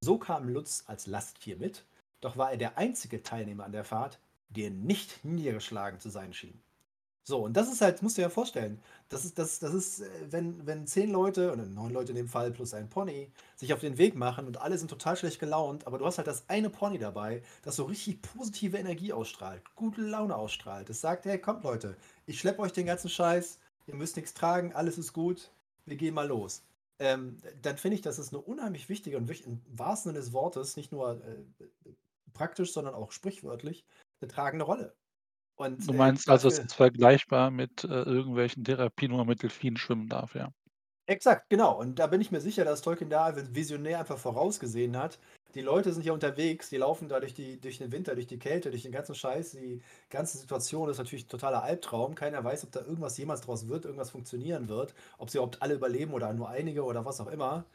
So 0.04 0.18
kam 0.18 0.50
Lutz 0.50 0.84
als 0.88 1.08
Lasttier 1.08 1.56
mit, 1.56 1.86
doch 2.20 2.36
war 2.36 2.52
er 2.52 2.58
der 2.58 2.78
einzige 2.78 3.24
Teilnehmer 3.24 3.64
an 3.64 3.72
der 3.72 3.86
Fahrt, 3.86 4.20
der 4.50 4.70
nicht 4.70 5.24
niedergeschlagen 5.24 6.02
zu 6.02 6.10
sein 6.10 6.34
schien. 6.34 6.62
So, 7.24 7.46
und 7.46 7.54
das 7.54 7.72
ist 7.72 7.80
halt, 7.80 8.02
musst 8.02 8.18
du 8.18 8.20
dir 8.20 8.26
ja 8.26 8.30
vorstellen, 8.30 8.82
das 9.08 9.24
ist, 9.24 9.40
das, 9.40 9.60
das 9.60 9.74
ist, 9.74 10.02
äh, 10.02 10.10
wenn, 10.30 10.68
wenn 10.68 10.88
zehn 10.88 11.10
Leute, 11.10 11.54
oder 11.54 11.64
neun 11.64 11.94
Leute 11.94 12.12
in 12.12 12.18
dem 12.18 12.28
Fall 12.28 12.52
plus 12.52 12.74
ein 12.74 12.90
Pony, 12.90 13.32
sich 13.56 13.74
auf 13.74 13.80
den 13.80 13.98
Weg 13.98 14.14
machen 14.14 14.46
und 14.46 14.60
alle 14.60 14.78
sind 14.78 14.90
total 14.90 15.16
schlecht 15.16 15.40
gelaunt, 15.40 15.88
aber 15.88 16.00
du 16.00 16.06
hast 16.06 16.18
halt 16.18 16.28
das 16.28 16.50
eine 16.50 16.70
Pony 16.70 17.00
dabei, 17.00 17.42
das 17.62 17.78
so 17.78 17.86
richtig 17.86 18.22
positive 18.22 18.78
Energie 18.78 19.14
ausstrahlt, 19.14 19.64
gute 19.74 20.02
Laune 20.02 20.36
ausstrahlt. 20.36 20.90
Es 20.90 21.00
sagt, 21.00 21.24
hey, 21.24 21.40
kommt 21.40 21.64
Leute, 21.64 21.96
ich 22.26 22.42
schleppe 22.42 22.62
euch 22.62 22.74
den 22.74 22.88
ganzen 22.88 23.08
Scheiß, 23.08 23.58
ihr 23.88 23.96
müsst 23.96 24.18
nichts 24.18 24.34
tragen, 24.34 24.74
alles 24.74 24.98
ist 24.98 25.14
gut, 25.14 25.50
wir 25.86 25.96
gehen 25.96 26.14
mal 26.14 26.28
los 26.28 26.62
ähm, 27.00 27.38
dann 27.62 27.78
finde 27.78 27.96
ich, 27.96 28.02
das 28.02 28.20
ist 28.20 28.34
eine 28.34 28.42
unheimlich 28.42 28.90
wichtige 28.90 29.18
und 29.18 29.30
im 29.46 29.62
wahrsten 29.68 30.12
Sinne 30.12 30.24
des 30.24 30.34
Wortes 30.34 30.76
nicht 30.78 30.92
nur 30.92 31.24
äh, 31.26 31.66
praktisch, 32.34 32.74
sondern 32.74 32.94
auch 32.94 33.12
sprichwörtlich 33.12 33.86
eine 34.22 34.30
tragende 34.30 34.66
Rolle. 34.66 34.96
Und, 35.56 35.88
du 35.88 35.94
äh, 35.94 35.96
meinst 35.96 36.28
äh, 36.28 36.32
also, 36.32 36.48
es 36.48 36.60
ist 36.60 36.74
vergleichbar 36.74 37.52
mit 37.52 37.84
äh, 37.84 37.88
irgendwelchen 37.88 38.64
Therapien, 38.64 39.12
wo 39.12 39.18
man 39.18 39.28
mit 39.28 39.44
Delfinen 39.44 39.78
schwimmen 39.78 40.10
darf, 40.10 40.36
ja? 40.36 40.52
Exakt, 41.06 41.50
genau. 41.50 41.78
Und 41.78 42.00
da 42.00 42.08
bin 42.08 42.22
ich 42.22 42.32
mir 42.32 42.40
sicher, 42.40 42.64
dass 42.64 42.82
Tolkien 42.82 43.10
da 43.10 43.36
visionär 43.54 44.00
einfach 44.00 44.18
vorausgesehen 44.18 44.98
hat, 44.98 45.20
die 45.56 45.62
Leute 45.62 45.94
sind 45.94 46.02
hier 46.02 46.14
unterwegs, 46.14 46.70
die 46.70 46.78
laufen 46.78 47.08
da 47.10 47.20
durch, 47.20 47.34
die, 47.34 47.60
durch 47.60 47.78
den 47.78 47.92
Winter, 47.92 48.16
durch 48.16 48.28
die 48.28 48.40
Kälte, 48.40 48.72
durch 48.72 48.84
den 48.84 48.92
ganzen 48.92 49.14
Scheiß. 49.14 49.52
Die 49.52 49.82
ganze 50.10 50.38
Situation 50.38 50.90
ist 50.90 50.98
natürlich 50.98 51.26
ein 51.26 51.30
totaler 51.30 51.64
Albtraum. 51.64 52.16
Keiner 52.16 52.44
weiß, 52.44 52.64
ob 52.64 52.72
da 52.72 52.82
irgendwas 52.82 53.18
jemals 53.18 53.42
draus 53.42 53.68
wird, 53.68 53.86
irgendwas 53.86 54.10
funktionieren 54.10 54.68
wird, 54.68 54.96
ob 55.18 55.30
sie 55.30 55.38
überhaupt 55.38 55.62
alle 55.62 55.76
überleben 55.76 56.14
oder 56.14 56.34
nur 56.34 56.50
einige 56.50 56.84
oder 56.84 57.06
was 57.06 57.22
auch 57.22 57.28
immer. 57.28 57.66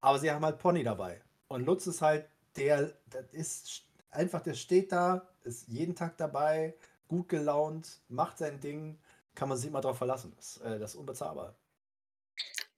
Aber 0.00 0.18
sie 0.18 0.30
haben 0.30 0.44
halt 0.44 0.58
Pony 0.58 0.82
dabei. 0.82 1.20
Und 1.48 1.64
Lutz 1.64 1.86
ist 1.86 2.02
halt 2.02 2.26
der, 2.56 2.92
das 3.10 3.24
ist 3.32 3.82
einfach, 4.10 4.42
der 4.42 4.54
steht 4.54 4.90
da, 4.92 5.28
ist 5.44 5.68
jeden 5.68 5.94
Tag 5.94 6.16
dabei, 6.16 6.74
gut 7.06 7.28
gelaunt, 7.28 8.00
macht 8.08 8.38
sein 8.38 8.60
Ding, 8.60 8.98
kann 9.34 9.48
man 9.48 9.56
sich 9.56 9.68
immer 9.68 9.80
darauf 9.80 9.98
verlassen. 9.98 10.32
Das, 10.36 10.58
äh, 10.58 10.78
das 10.78 10.94
ist 10.94 10.96
unbezahlbar. 10.96 11.54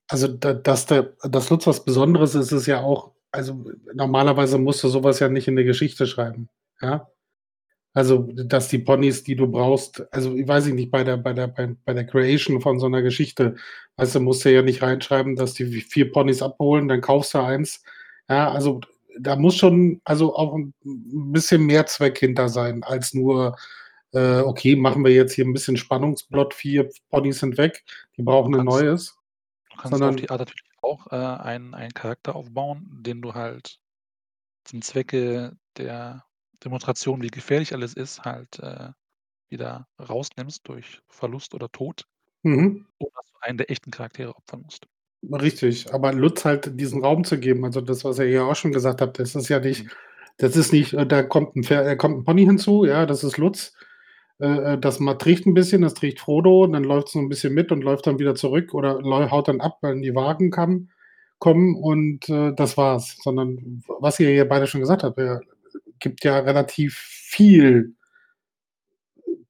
Also, 0.09 0.29
dass, 0.29 0.87
der, 0.87 1.15
dass 1.23 1.51
Lutz 1.51 1.67
was 1.67 1.85
Besonderes 1.85 2.35
ist, 2.35 2.53
ist 2.53 2.67
ja 2.67 2.81
auch 2.83 3.13
also 3.33 3.65
normalerweise 3.95 4.59
musst 4.59 4.83
du 4.85 4.89
sowas 4.89 5.21
ja 5.21 5.29
nicht 5.29 5.49
in 5.49 5.57
der 5.57 5.65
Geschichte 5.65 6.07
schreiben, 6.07 6.49
ja? 6.81 7.09
Also, 7.93 8.29
dass 8.33 8.69
die 8.69 8.79
Ponys, 8.79 9.25
die 9.25 9.35
du 9.35 9.49
brauchst 9.49 10.07
also, 10.15 10.37
ich 10.37 10.47
weiß 10.47 10.67
nicht, 10.67 10.93
bei 10.93 11.03
der 11.03 11.17
bei 11.17 11.33
der 11.33 11.49
bei 11.49 11.75
bei 11.85 11.93
der 11.93 12.07
Creation 12.07 12.61
von 12.61 12.79
so 12.79 12.87
einer 12.87 13.03
Geschichte, 13.03 13.57
weißt 13.97 14.15
du, 14.15 14.21
musst 14.21 14.45
du 14.45 14.53
ja 14.53 14.63
nicht 14.63 14.83
reinschreiben, 14.83 15.35
dass 15.35 15.55
die 15.55 15.67
vier 15.67 16.13
Ponys 16.13 16.41
abholen, 16.41 16.87
dann 16.87 17.01
kaufst 17.01 17.35
du 17.35 17.39
eins. 17.39 17.83
Ja, 18.29 18.53
also, 18.53 18.81
da 19.19 19.35
muss 19.35 19.57
schon 19.57 20.01
also 20.05 20.37
auch 20.37 20.55
ein 20.55 20.73
bisschen 20.85 21.67
mehr 21.67 21.87
Zweck 21.87 22.19
hinter 22.19 22.49
sein, 22.49 22.85
als 22.85 23.13
nur, 23.13 23.57
äh, 24.13 24.39
okay, 24.41 24.77
machen 24.77 25.05
wir 25.05 25.13
jetzt 25.13 25.33
hier 25.33 25.45
ein 25.45 25.53
bisschen 25.53 25.77
Spannungsplot, 25.77 26.55
vier 26.55 26.89
Ponys 27.11 27.41
sind 27.41 27.59
weg, 27.59 27.85
die 28.17 28.23
brauchen 28.23 28.55
ein 28.55 28.67
neues. 28.67 29.17
Du 29.71 29.77
kannst 29.83 30.01
auf 30.03 30.17
die 30.17 30.31
Art 30.31 30.41
natürlich 30.41 30.70
auch, 30.83 31.07
äh, 31.13 31.17
einen 31.17 31.75
einen 31.75 31.93
Charakter 31.95 32.37
aufbauen, 32.37 32.89
den 33.03 33.23
du 33.23 33.35
halt 33.35 33.79
zum 34.65 34.83
Zwecke 34.83 35.59
der 35.79 36.25
Demonstration, 36.65 37.23
wie 37.23 37.29
gefährlich 37.29 37.75
alles 37.75 37.95
ist, 37.95 38.23
halt, 38.25 38.59
äh, 38.61 38.93
wieder 39.51 39.89
rausnimmst 40.01 40.69
durch 40.69 41.03
Verlust 41.09 41.55
oder 41.55 41.71
Tod. 41.73 42.05
Mhm. 42.45 42.85
Oder 43.01 43.13
dass 43.17 43.33
du 43.33 43.39
einen 43.43 43.59
der 43.59 43.71
echten 43.71 43.91
Charaktere 43.93 44.37
opfern 44.37 44.63
musst. 44.63 44.87
Richtig, 45.29 45.93
aber 45.93 46.13
Lutz 46.15 46.45
halt 46.47 46.81
diesen 46.81 47.05
Raum 47.05 47.25
zu 47.25 47.39
geben, 47.39 47.65
also 47.67 47.83
das, 47.83 48.05
was 48.05 48.19
ihr 48.19 48.29
ja 48.31 48.43
auch 48.45 48.57
schon 48.57 48.73
gesagt 48.73 49.03
habt, 49.03 49.19
das 49.19 49.35
ist 49.35 49.49
ja 49.49 49.61
nicht 49.61 49.85
Mhm. 49.85 49.91
das 50.39 50.57
ist 50.57 50.73
nicht, 50.73 50.95
äh, 50.95 51.07
da 51.07 51.23
kommt 51.23 51.55
ein 51.55 51.63
Pferd 51.65 51.87
äh, 51.87 51.97
kommt 51.97 52.17
'n 52.17 52.25
Pony 52.25 52.47
hinzu, 52.47 52.87
ja, 52.87 53.05
das 53.05 53.23
ist 53.25 53.37
Lutz. 53.37 53.75
Äh, 54.41 54.75
äh 54.75 54.79
das 54.79 55.01
ma 55.01 55.15
trägt 55.15 55.47
'n 55.47 55.55
bisschen, 55.55 55.83
das 55.83 55.95
trägt 55.95 56.21
Frodo, 56.21 56.67
dann 56.67 56.85
läuft 56.85 57.09
es 57.09 57.13
so 57.15 57.19
ein 57.21 57.29
bisschen 57.29 57.55
mit 57.55 57.73
und 57.73 57.83
läuft 57.85 58.07
dann 58.07 58.19
wieder 58.19 58.35
zurück 58.35 58.75
oder 58.75 59.01
haut 59.31 59.49
dann 59.49 59.61
ab, 59.61 59.79
weil 59.83 60.01
die 60.01 60.15
Wagen 60.15 60.51
kann 60.51 60.91
kommen 61.39 61.75
und, 61.77 62.29
äh, 62.29 62.53
das 62.55 62.77
war's. 62.77 63.17
Sondern 63.23 63.83
was 64.01 64.21
ihr 64.21 64.33
ja 64.35 64.45
beide 64.45 64.67
schon 64.67 64.81
gesagt 64.81 65.03
habt, 65.05 65.19
er 65.19 65.41
gibt 66.01 66.25
ja 66.25 66.39
relativ 66.41 66.97
viel 66.99 67.95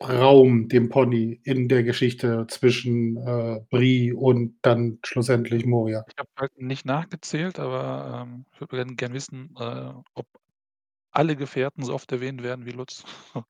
Raum 0.03 0.69
dem 0.69 0.89
Pony 0.89 1.41
in 1.45 1.69
der 1.69 1.83
Geschichte 1.83 2.47
zwischen, 2.49 3.17
äh, 3.19 3.61
Bree 3.71 4.13
und 4.13 4.57
dann 4.63 4.99
schlussendlich 5.05 5.67
Moria. 5.67 6.05
Ich 6.09 6.17
habe 6.19 6.29
halt 6.39 6.59
nicht 6.59 6.87
nachgezählt, 6.87 7.59
aber, 7.59 8.23
ähm, 8.27 8.47
ich 8.55 8.61
würde 8.61 8.77
gern 8.77 8.97
gern 8.97 9.13
wissen, 9.13 9.55
äh, 9.59 9.93
ob 10.15 10.27
alle 11.13 11.37
Gefährten 11.37 11.85
so 11.85 11.95
oft 11.95 12.13
erwähnt 12.13 12.43
werden 12.43 12.67
wie 12.67 12.73
Lutz. 12.73 13.05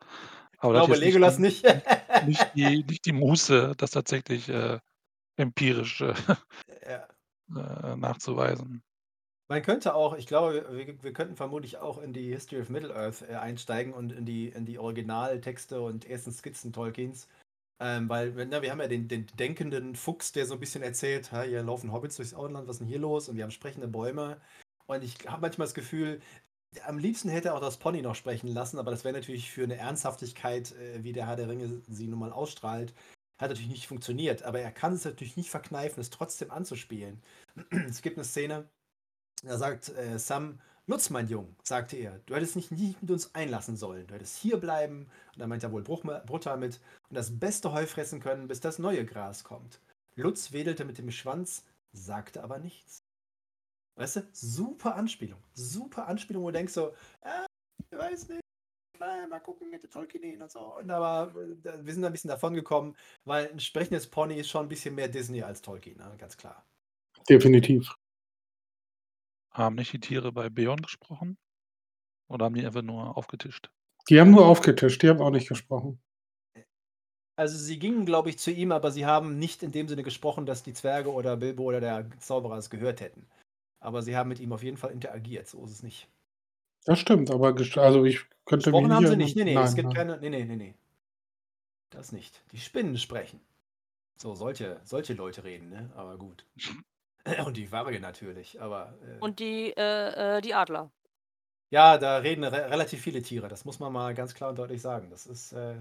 Aber 0.60 0.72
Ich 0.72 0.76
da 0.76 0.80
hat 0.80 0.86
glaube, 0.86 1.00
nicht 1.00 1.14
Legolas 1.14 1.36
die 1.36 1.42
nicht. 1.42 1.64
nicht 2.26 2.54
die 2.54 2.84
nicht 2.88 3.04
die 3.06 3.12
Muße, 3.12 3.74
das 3.76 3.90
tatsächlich, 3.90 4.48
äh, 4.48 4.78
empirisch, 5.36 6.00
äh, 6.00 6.14
Ja. 6.88 7.08
äh, 7.92 7.96
nachzuweisen. 7.96 8.82
Man 9.48 9.62
könnte 9.62 9.94
auch, 9.94 10.16
ich 10.16 10.28
glaube, 10.28 10.64
wir, 10.70 11.02
wir 11.02 11.12
könnten 11.12 11.34
vermutlich 11.34 11.78
auch 11.78 12.00
in 12.00 12.12
die 12.12 12.32
History 12.32 12.60
of 12.60 12.68
Middle-earth 12.68 13.22
äh, 13.28 13.34
einsteigen 13.34 13.92
und 13.92 14.12
in 14.12 14.24
die, 14.24 14.48
in 14.48 14.64
die 14.64 14.78
Originaltexte 14.78 15.80
und 15.80 16.08
ersten 16.08 16.30
Skizzen 16.30 16.72
Tolkiens. 16.72 17.26
Ähm, 17.80 18.08
weil, 18.08 18.32
na, 18.46 18.62
wir 18.62 18.70
haben 18.70 18.80
ja 18.80 18.86
den, 18.86 19.08
den 19.08 19.26
denkenden 19.38 19.96
Fuchs, 19.96 20.32
der 20.32 20.46
so 20.46 20.54
ein 20.54 20.60
bisschen 20.60 20.82
erzählt, 20.82 21.30
hier 21.30 21.62
laufen 21.62 21.92
Hobbits 21.92 22.16
durchs 22.16 22.34
Auenland, 22.34 22.68
was 22.68 22.76
ist 22.76 22.80
denn 22.80 22.88
hier 22.88 22.98
los? 22.98 23.28
Und 23.28 23.36
wir 23.36 23.42
haben 23.42 23.50
sprechende 23.50 23.88
Bäume. 23.88 24.40
Und 24.86 25.02
ich 25.02 25.16
habe 25.26 25.40
manchmal 25.40 25.66
das 25.66 25.74
Gefühl, 25.74 26.20
am 26.87 26.98
liebsten 26.98 27.28
hätte 27.28 27.48
er 27.48 27.56
auch 27.56 27.61
das 27.61 27.78
Pony 27.78 28.02
noch 28.02 28.14
sprechen 28.14 28.48
lassen, 28.48 28.78
aber 28.78 28.90
das 28.90 29.04
wäre 29.04 29.14
natürlich 29.14 29.50
für 29.50 29.64
eine 29.64 29.76
Ernsthaftigkeit, 29.76 30.72
äh, 30.72 31.02
wie 31.02 31.12
der 31.12 31.26
Herr 31.26 31.37
der 31.37 31.48
Ringe 31.48 31.83
sie 31.88 32.06
nun 32.06 32.20
mal 32.20 32.33
ausstrahlt, 32.33 32.94
hat 33.38 33.50
natürlich 33.50 33.70
nicht 33.70 33.88
funktioniert. 33.88 34.42
Aber 34.42 34.61
er 34.61 34.70
kann 34.70 34.92
es 34.92 35.04
natürlich 35.04 35.37
nicht 35.37 35.50
verkneifen, 35.50 36.00
es 36.00 36.11
trotzdem 36.11 36.50
anzuspielen. 36.50 37.22
es 37.88 38.02
gibt 38.02 38.16
eine 38.16 38.24
Szene, 38.24 38.68
da 39.42 39.59
sagt 39.59 39.88
äh, 39.90 40.18
Sam, 40.18 40.61
Lutz, 40.87 41.11
mein 41.11 41.28
Jung, 41.28 41.54
sagte 41.62 41.96
er, 41.96 42.18
du 42.26 42.35
hättest 42.35 42.56
dich 42.56 42.70
nicht 42.70 43.00
mit 43.00 43.11
uns 43.11 43.35
einlassen 43.35 43.76
sollen. 43.76 44.06
Du 44.06 44.14
hättest 44.14 44.38
hier 44.38 44.56
bleiben, 44.56 45.06
und 45.33 45.38
da 45.38 45.46
meint 45.46 45.62
er 45.62 45.72
wohl 45.72 45.83
Brutter 45.83 46.56
mit, 46.56 46.80
und 47.09 47.14
das 47.14 47.38
beste 47.38 47.72
Heu 47.72 47.87
fressen 47.87 48.20
können, 48.20 48.48
bis 48.48 48.61
das 48.61 48.78
neue 48.78 49.04
Gras 49.04 49.44
kommt. 49.44 49.80
Lutz 50.16 50.52
wedelte 50.52 50.85
mit 50.85 50.98
dem 50.98 51.11
Schwanz, 51.12 51.64
sagte 51.92 52.42
aber 52.42 52.59
nichts. 52.59 53.04
Weißt 54.00 54.16
du, 54.16 54.22
super 54.32 54.94
Anspielung. 54.94 55.38
Super 55.52 56.08
Anspielung, 56.08 56.42
wo 56.42 56.46
du 56.46 56.54
denkst 56.54 56.72
so, 56.72 56.94
ah, 57.20 57.44
ich 57.90 57.98
weiß 57.98 58.30
nicht, 58.30 58.40
na, 58.98 59.26
mal 59.26 59.40
gucken 59.40 59.68
mit 59.68 59.82
der 59.82 59.90
Tolkien 59.90 60.40
und 60.40 60.50
so. 60.50 60.78
Und 60.78 60.90
aber 60.90 61.34
wir 61.34 61.92
sind 61.92 62.06
ein 62.06 62.12
bisschen 62.12 62.30
davon 62.30 62.54
gekommen, 62.54 62.96
weil 63.24 63.50
ein 63.50 63.60
sprechendes 63.60 64.08
Pony 64.08 64.36
ist 64.36 64.48
schon 64.48 64.64
ein 64.64 64.68
bisschen 64.70 64.94
mehr 64.94 65.08
Disney 65.08 65.42
als 65.42 65.60
Tolkien, 65.60 65.98
ne? 65.98 66.14
ganz 66.16 66.38
klar. 66.38 66.64
Definitiv. 67.28 67.94
Haben 69.52 69.74
nicht 69.74 69.92
die 69.92 70.00
Tiere 70.00 70.32
bei 70.32 70.48
Beorn 70.48 70.80
gesprochen? 70.80 71.36
Oder 72.30 72.46
haben 72.46 72.54
die 72.54 72.64
einfach 72.64 72.80
nur 72.80 73.18
aufgetischt? 73.18 73.70
Die 74.08 74.18
haben 74.18 74.30
nur 74.30 74.46
aufgetischt, 74.46 75.02
die 75.02 75.10
haben 75.10 75.20
auch 75.20 75.30
nicht 75.30 75.48
gesprochen. 75.48 76.00
Also 77.36 77.58
sie 77.58 77.78
gingen, 77.78 78.06
glaube 78.06 78.30
ich, 78.30 78.38
zu 78.38 78.50
ihm, 78.50 78.72
aber 78.72 78.92
sie 78.92 79.04
haben 79.04 79.38
nicht 79.38 79.62
in 79.62 79.72
dem 79.72 79.88
Sinne 79.88 80.02
gesprochen, 80.02 80.46
dass 80.46 80.62
die 80.62 80.72
Zwerge 80.72 81.12
oder 81.12 81.36
Bilbo 81.36 81.64
oder 81.64 81.80
der 81.80 82.08
Zauberer 82.18 82.56
es 82.56 82.70
gehört 82.70 83.02
hätten. 83.02 83.26
Aber 83.80 84.02
sie 84.02 84.16
haben 84.16 84.28
mit 84.28 84.40
ihm 84.40 84.52
auf 84.52 84.62
jeden 84.62 84.76
Fall 84.76 84.90
interagiert, 84.92 85.48
so 85.48 85.64
ist 85.64 85.72
es 85.72 85.82
nicht. 85.82 86.08
Das 86.84 86.98
stimmt, 86.98 87.30
aber 87.30 87.54
also 87.76 88.04
ich 88.04 88.26
könnte 88.44 88.72
mich 88.72 88.82
Gesprochen 88.82 88.92
haben 88.92 89.06
sie 89.06 89.16
nicht. 89.16 89.36
Nee, 89.36 89.44
nee, 89.44 89.62
es 89.62 89.74
Nein, 89.74 89.74
gibt 89.74 89.92
nein. 89.94 89.94
keine. 89.94 90.18
Nee, 90.20 90.30
nee, 90.30 90.44
nee, 90.44 90.56
nee. 90.56 90.74
Das 91.90 92.12
nicht. 92.12 92.42
Die 92.52 92.58
Spinnen 92.58 92.96
sprechen. 92.98 93.40
So, 94.16 94.34
solche, 94.34 94.80
solche 94.84 95.14
Leute 95.14 95.44
reden, 95.44 95.70
ne? 95.70 95.90
Aber 95.96 96.18
gut. 96.18 96.46
Und 97.46 97.56
die 97.56 97.70
Warge 97.72 98.00
natürlich, 98.00 98.60
aber. 98.60 98.98
Äh, 99.02 99.18
Und 99.20 99.38
die, 99.40 99.72
äh, 99.76 100.38
äh, 100.38 100.40
die 100.42 100.54
Adler. 100.54 100.90
ja, 101.70 101.98
da 101.98 102.18
reden 102.18 102.44
re 102.44 102.70
relativ 102.70 103.00
viele 103.02 103.22
Tiere, 103.22 103.48
das 103.48 103.64
muss 103.64 103.78
man 103.80 103.92
mal 103.92 104.14
ganz 104.14 104.34
klar 104.34 104.50
und 104.50 104.58
deutlich 104.58 104.82
sagen. 104.82 105.10
Das 105.10 105.26
ist 105.26 105.52
äh, 105.52 105.76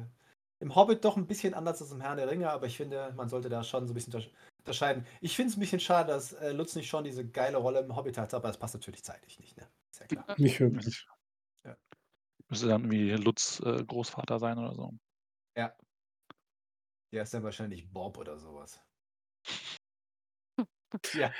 im 0.60 0.76
Hobbit 0.76 1.04
doch 1.06 1.18
ein 1.18 1.28
bisschen 1.28 1.54
anders 1.54 1.82
als 1.82 1.92
im 1.92 2.02
Herrn 2.02 2.18
der 2.18 2.30
Ringe, 2.30 2.50
aber 2.52 2.68
ich 2.68 2.78
finde, 2.78 3.14
man 3.16 3.30
sollte 3.30 3.50
da 3.50 3.64
schon 3.64 3.88
so 3.88 3.94
ein 3.94 3.96
bisschen 3.96 4.12
unterscheiden. 4.60 5.06
Ich 5.22 5.36
finde 5.36 5.52
es 5.52 5.58
ein 5.58 5.62
bisschen 5.62 5.80
schade, 5.80 6.14
dass 6.14 6.34
äh, 6.34 6.52
Lutz 6.52 6.76
nicht 6.76 6.88
schon 6.88 7.04
diese 7.04 7.28
geile 7.28 7.58
Rolle 7.58 7.80
im 7.80 7.96
Hobbit 7.96 8.18
hat, 8.18 8.34
aber 8.34 8.50
es 8.50 8.58
passt 8.58 8.76
natürlich 8.76 9.04
zeitlich 9.04 9.40
nicht, 9.40 9.58
ne? 9.58 9.68
Ist 9.92 10.00
ja 10.02 10.08
klar. 10.08 10.36
Nicht 10.38 10.60
wirklich. 10.60 11.06
Müsste 12.50 12.68
dann 12.68 12.82
irgendwie 12.82 13.12
Lutz 13.12 13.62
äh, 13.64 13.84
Großvater 13.84 14.40
sein 14.40 14.58
oder 14.58 14.74
so. 14.74 14.92
Ja. 15.56 15.74
Der 17.14 17.24
ist 17.24 17.34
dann 17.34 17.44
wahrscheinlich 17.44 17.92
Bob 17.92 18.18
oder 18.18 18.40
sowas. 18.40 18.82
ja. 21.14 21.32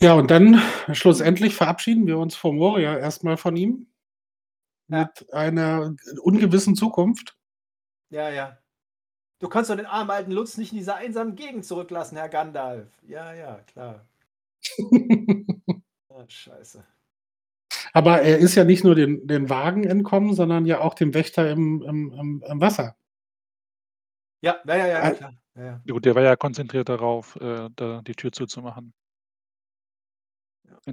Ja, 0.00 0.14
und 0.14 0.30
dann 0.30 0.60
schlussendlich 0.92 1.54
verabschieden 1.54 2.06
wir 2.06 2.18
uns 2.18 2.34
von 2.34 2.56
Moria 2.56 2.98
erstmal 2.98 3.36
von 3.36 3.56
ihm. 3.56 3.92
Ja. 4.88 5.04
Mit 5.04 5.32
einer 5.32 5.94
ungewissen 6.20 6.74
Zukunft. 6.74 7.36
Ja, 8.10 8.30
ja. 8.30 8.58
Du 9.40 9.48
kannst 9.48 9.70
doch 9.70 9.76
den 9.76 9.86
armen 9.86 10.10
alten 10.10 10.32
Lutz 10.32 10.56
nicht 10.56 10.72
in 10.72 10.78
dieser 10.78 10.96
einsamen 10.96 11.36
Gegend 11.36 11.64
zurücklassen, 11.64 12.16
Herr 12.16 12.28
Gandalf. 12.28 12.88
Ja, 13.06 13.32
ja, 13.32 13.60
klar. 13.72 14.06
Ah, 16.10 16.24
scheiße. 16.26 16.84
Aber 17.92 18.22
er 18.22 18.38
ist 18.38 18.56
ja 18.56 18.64
nicht 18.64 18.82
nur 18.82 18.96
den, 18.96 19.26
den 19.28 19.48
Wagen 19.48 19.84
entkommen, 19.84 20.34
sondern 20.34 20.66
ja 20.66 20.80
auch 20.80 20.94
dem 20.94 21.14
Wächter 21.14 21.48
im, 21.50 21.82
im, 21.82 22.12
im, 22.12 22.44
im 22.44 22.60
Wasser. 22.60 22.96
Ja, 24.40 24.58
ja, 24.66 24.76
ja, 24.76 24.86
ja, 24.86 25.10
klar. 25.12 25.32
Ja. 25.54 25.80
Ja 25.84 25.92
gut, 25.92 26.04
der 26.04 26.14
war 26.14 26.22
ja 26.22 26.36
konzentriert 26.36 26.88
darauf, 26.88 27.36
äh, 27.36 27.68
da 27.76 28.02
die 28.02 28.14
Tür 28.14 28.32
zuzumachen. 28.32 28.92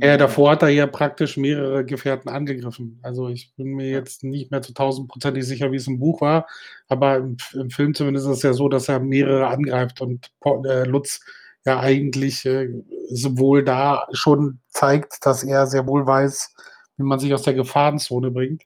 Dem 0.01 0.17
davor 0.17 0.51
hat 0.51 0.62
er 0.63 0.69
ja 0.69 0.88
praktisch 0.88 1.38
mehrere 1.38 1.86
Gefährten 1.86 2.29
angegriffen. 2.29 2.99
Also 3.03 3.29
ich 3.29 3.53
bin 3.55 3.67
mir 3.75 3.88
Ja. 3.91 3.97
jetzt 3.99 4.23
nicht 4.23 4.51
mehr 4.51 4.62
zu 4.62 4.73
tausendprozentig 4.73 5.45
sicher, 5.45 5.71
wie 5.71 5.77
es 5.77 5.88
im 5.88 5.99
Buch 5.99 6.21
war, 6.21 6.47
aber 6.88 7.17
im, 7.17 7.38
im 7.53 7.69
Film 7.69 7.93
zumindest 7.93 8.27
ist 8.27 8.38
es 8.38 8.43
ja 8.43 8.53
so, 8.53 8.67
dass 8.69 8.89
er 8.89 8.99
mehrere 8.99 9.47
angreift 9.47 10.01
und 10.01 10.31
äh, 10.65 10.84
Lutz 10.86 11.21
ja 11.65 11.79
eigentlich 11.79 12.45
äh, 12.45 12.69
sowohl 13.10 13.63
da 13.63 14.08
schon 14.12 14.60
zeigt, 14.69 15.25
dass 15.25 15.43
er 15.43 15.67
sehr 15.67 15.88
wohl 15.88 16.05
weiß, 16.05 16.53
wie 16.97 17.03
man 17.03 17.19
sich 17.19 17.34
aus 17.34 17.43
der 17.43 17.53
Gefahrenzone 17.53 18.31
bringt, 18.31 18.63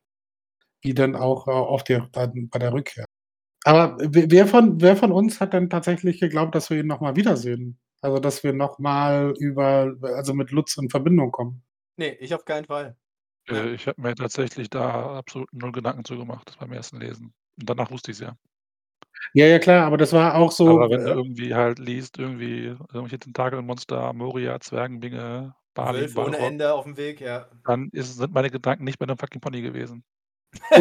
wie 0.81 0.93
dann 0.95 1.15
auch 1.15 1.47
äh, 1.47 1.51
auf 1.51 1.83
der, 1.85 2.09
dann 2.13 2.49
bei 2.49 2.59
der 2.59 2.73
Rückkehr. 2.73 3.05
Aber 3.65 3.97
wer 4.01 4.31
wer 4.31 4.47
von, 4.47 4.81
wer 4.81 4.97
von 4.97 5.11
uns 5.13 5.41
hat 5.41 5.53
denn 5.53 5.69
tatsächlich 5.69 6.19
geglaubt, 6.21 6.55
dass 6.55 6.69
wir 6.71 6.79
ihn 6.79 6.87
nochmal 6.87 7.15
wiedersehen? 7.17 7.79
Also, 8.01 8.19
dass 8.19 8.43
wir 8.43 8.53
nochmal 8.53 9.33
über, 9.37 9.93
also 10.01 10.33
mit 10.33 10.51
Lutz 10.51 10.77
in 10.77 10.89
Verbindung 10.89 11.31
kommen? 11.31 11.63
Nee, 11.97 12.17
ich 12.19 12.33
auf 12.33 12.45
keinen 12.45 12.65
Fall. 12.65 12.95
Äh, 13.49 13.73
ich 13.73 13.87
habe 13.87 14.01
mir 14.01 14.15
tatsächlich 14.15 14.69
da 14.69 15.17
absolut 15.17 15.51
null 15.51 15.71
Gedanken 15.71 16.05
zu 16.05 16.17
gemacht 16.17 16.55
beim 16.59 16.71
ersten 16.71 16.99
Lesen. 16.99 17.33
Und 17.59 17.69
danach 17.69 17.91
wusste 17.91 18.11
ich 18.11 18.17
es 18.17 18.21
ja. 18.21 18.35
Ja, 19.33 19.45
ja, 19.45 19.59
klar, 19.59 19.85
aber 19.85 19.97
das 19.97 20.13
war 20.13 20.35
auch 20.35 20.51
so. 20.51 20.69
Aber 20.69 20.89
wenn 20.89 21.03
du 21.03 21.11
äh, 21.11 21.15
irgendwie 21.15 21.53
halt 21.53 21.79
liest, 21.79 22.17
irgendwie 22.17 22.67
irgendwelche 22.67 23.19
Tentakelmonster, 23.19 24.13
Moria, 24.13 24.59
Zwergenbinge, 24.59 25.53
Balin, 25.73 26.01
Wölfe 26.01 26.19
ohne 26.19 26.37
Ende 26.37 26.73
auf 26.73 26.85
dem 26.85 26.97
Weg, 26.97 27.21
ja. 27.21 27.47
dann 27.65 27.89
ist, 27.91 28.15
sind 28.15 28.33
meine 28.33 28.49
Gedanken 28.49 28.85
nicht 28.85 28.97
bei 28.97 29.05
dem 29.05 29.17
fucking 29.17 29.41
Pony 29.41 29.61
gewesen. 29.61 30.03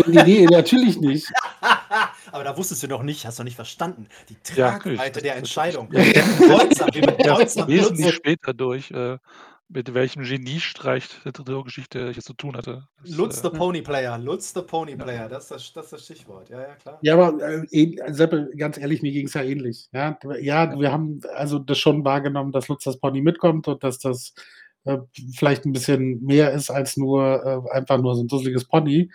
nee, 0.06 0.22
nee, 0.22 0.44
natürlich 0.46 0.98
nicht. 0.98 1.30
Aber 2.32 2.44
da 2.44 2.56
wusstest 2.56 2.82
du 2.82 2.88
noch 2.88 3.02
nicht, 3.02 3.26
hast 3.26 3.38
du 3.38 3.42
noch 3.42 3.46
nicht 3.46 3.56
verstanden. 3.56 4.08
Die 4.28 4.36
Ja. 4.56 4.72
Tragweite 4.78 5.20
der 5.22 5.32
Das- 5.32 5.38
Entscheidung. 5.38 5.88
Ja, 5.92 6.02
Bedeutsam, 6.38 6.88
wie 6.94 7.00
bedeutsam 7.00 7.38
Erst 7.38 7.68
wesentlich 7.68 8.06
Lutz, 8.06 8.14
später 8.14 8.54
durch, 8.54 8.90
äh, 8.90 9.18
mit 9.70 9.92
welchem 9.92 10.22
Geniestreich 10.22 11.06
der 11.26 11.32
Triloggeschichte 11.34 12.08
ich 12.10 12.16
es 12.16 12.24
zu 12.24 12.32
tun 12.32 12.56
hatte. 12.56 12.88
Das, 13.02 13.10
Lutz 13.14 13.42
the 13.42 13.48
äh, 13.48 13.50
Pony 13.50 13.82
Player, 13.82 14.16
Lutz 14.16 14.54
the 14.54 14.62
Pony 14.62 14.96
Player, 14.96 15.28
das 15.28 15.44
ist 15.44 15.50
das, 15.50 15.72
das, 15.74 15.84
ist 15.84 15.92
das 15.92 16.04
Stichwort. 16.04 16.48
Ja, 16.48 16.60
ja, 16.62 16.74
klar. 16.76 16.98
Ja, 17.02 17.14
aber 17.14 17.38
äh, 17.46 17.60
ähn- 17.72 18.12
Seppel, 18.14 18.50
ganz 18.56 18.78
ehrlich, 18.78 19.02
mir 19.02 19.12
ging 19.12 19.26
es 19.26 19.34
ja 19.34 19.42
ähnlich. 19.42 19.88
Ja? 19.92 20.18
ja, 20.40 20.78
wir 20.80 20.90
haben 20.90 21.20
also 21.34 21.58
das 21.58 21.76
schon 21.78 22.02
wahrgenommen, 22.04 22.50
dass 22.52 22.68
Lutz 22.68 22.84
das 22.84 22.98
Pony 22.98 23.20
mitkommt 23.20 23.68
und 23.68 23.84
dass 23.84 23.98
das 23.98 24.32
äh, 24.84 24.96
vielleicht 25.36 25.66
ein 25.66 25.72
bisschen 25.72 26.24
mehr 26.24 26.52
ist 26.52 26.70
als 26.70 26.96
nur 26.96 27.66
äh, 27.68 27.70
einfach 27.76 27.98
nur 27.98 28.14
so 28.14 28.22
ein 28.22 28.28
dusseliges 28.28 28.64
Pony. 28.64 29.10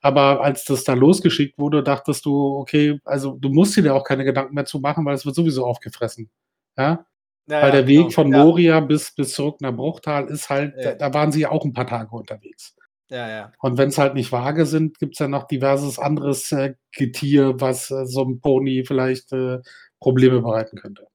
Aber 0.00 0.42
als 0.42 0.64
das 0.64 0.84
dann 0.84 0.98
losgeschickt 0.98 1.58
wurde, 1.58 1.82
dachtest 1.82 2.24
du, 2.24 2.56
okay, 2.56 3.00
also 3.04 3.32
du 3.32 3.48
musst 3.48 3.76
dir 3.76 3.82
da 3.82 3.94
auch 3.94 4.04
keine 4.04 4.24
Gedanken 4.24 4.54
mehr 4.54 4.64
zu 4.64 4.78
machen, 4.80 5.04
weil 5.04 5.14
es 5.14 5.26
wird 5.26 5.34
sowieso 5.34 5.66
aufgefressen. 5.66 6.30
Ja? 6.76 7.04
Ja, 7.48 7.62
Weil 7.62 7.70
ja, 7.70 7.76
der 7.76 7.86
Weg 7.86 7.98
genau. 7.98 8.10
von 8.10 8.32
ja, 8.32 8.44
Moria 8.44 8.80
bis, 8.80 9.14
bis 9.14 9.32
zurück 9.32 9.60
nach 9.60 9.74
Bruchtal 9.74 10.26
ist 10.28 10.50
halt, 10.50 10.74
Ja. 10.76 10.92
da, 10.94 11.08
da 11.08 11.14
waren 11.14 11.32
sie 11.32 11.40
ja 11.40 11.50
auch 11.50 11.64
ein 11.64 11.72
paar 11.72 11.86
Tage 11.86 12.14
unterwegs. 12.14 12.76
Ja, 13.10 13.26
ja. 13.28 13.52
Und 13.60 13.78
wenn 13.78 13.88
es 13.88 13.96
halt 13.96 14.14
nicht 14.14 14.30
vage 14.32 14.66
sind, 14.66 14.98
gibt 14.98 15.14
es 15.14 15.18
ja 15.18 15.28
noch 15.28 15.44
diverses 15.48 15.98
anderes 15.98 16.52
äh, 16.52 16.74
Getier, 16.92 17.58
was 17.58 17.90
äh, 17.90 18.04
so 18.04 18.22
einem 18.22 18.40
Pony 18.40 18.84
vielleicht 18.86 19.32
äh, 19.32 19.60
Probleme 19.98 20.42
bereiten 20.42 20.76
könnte. 20.76 21.06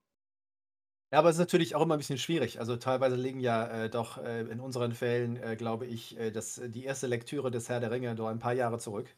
Ja, 1.14 1.20
aber 1.20 1.30
es 1.30 1.36
ist 1.36 1.40
natürlich 1.42 1.76
auch 1.76 1.84
immer 1.84 1.94
ein 1.94 2.00
bisschen 2.00 2.18
schwierig. 2.18 2.60
Also 2.60 2.76
teilweise 2.76 3.16
liegen 3.16 3.40
ja 3.40 3.68
äh, 3.68 3.90
doch 3.90 4.18
äh, 4.18 4.42
in 4.42 4.60
unseren 4.60 4.94
Fällen, 4.94 5.38
äh, 5.38 5.56
glaube 5.56 5.86
ich, 5.86 6.18
äh, 6.18 6.32
das, 6.32 6.60
die 6.66 6.86
erste 6.86 7.06
Lektüre 7.06 7.52
des 7.52 7.70
Herr 7.70 7.80
der 7.80 7.92
Ringe 7.92 8.16
doch 8.16 8.28
ein 8.30 8.40
paar 8.40 8.54
Jahre 8.54 8.80
zurück. 8.80 9.16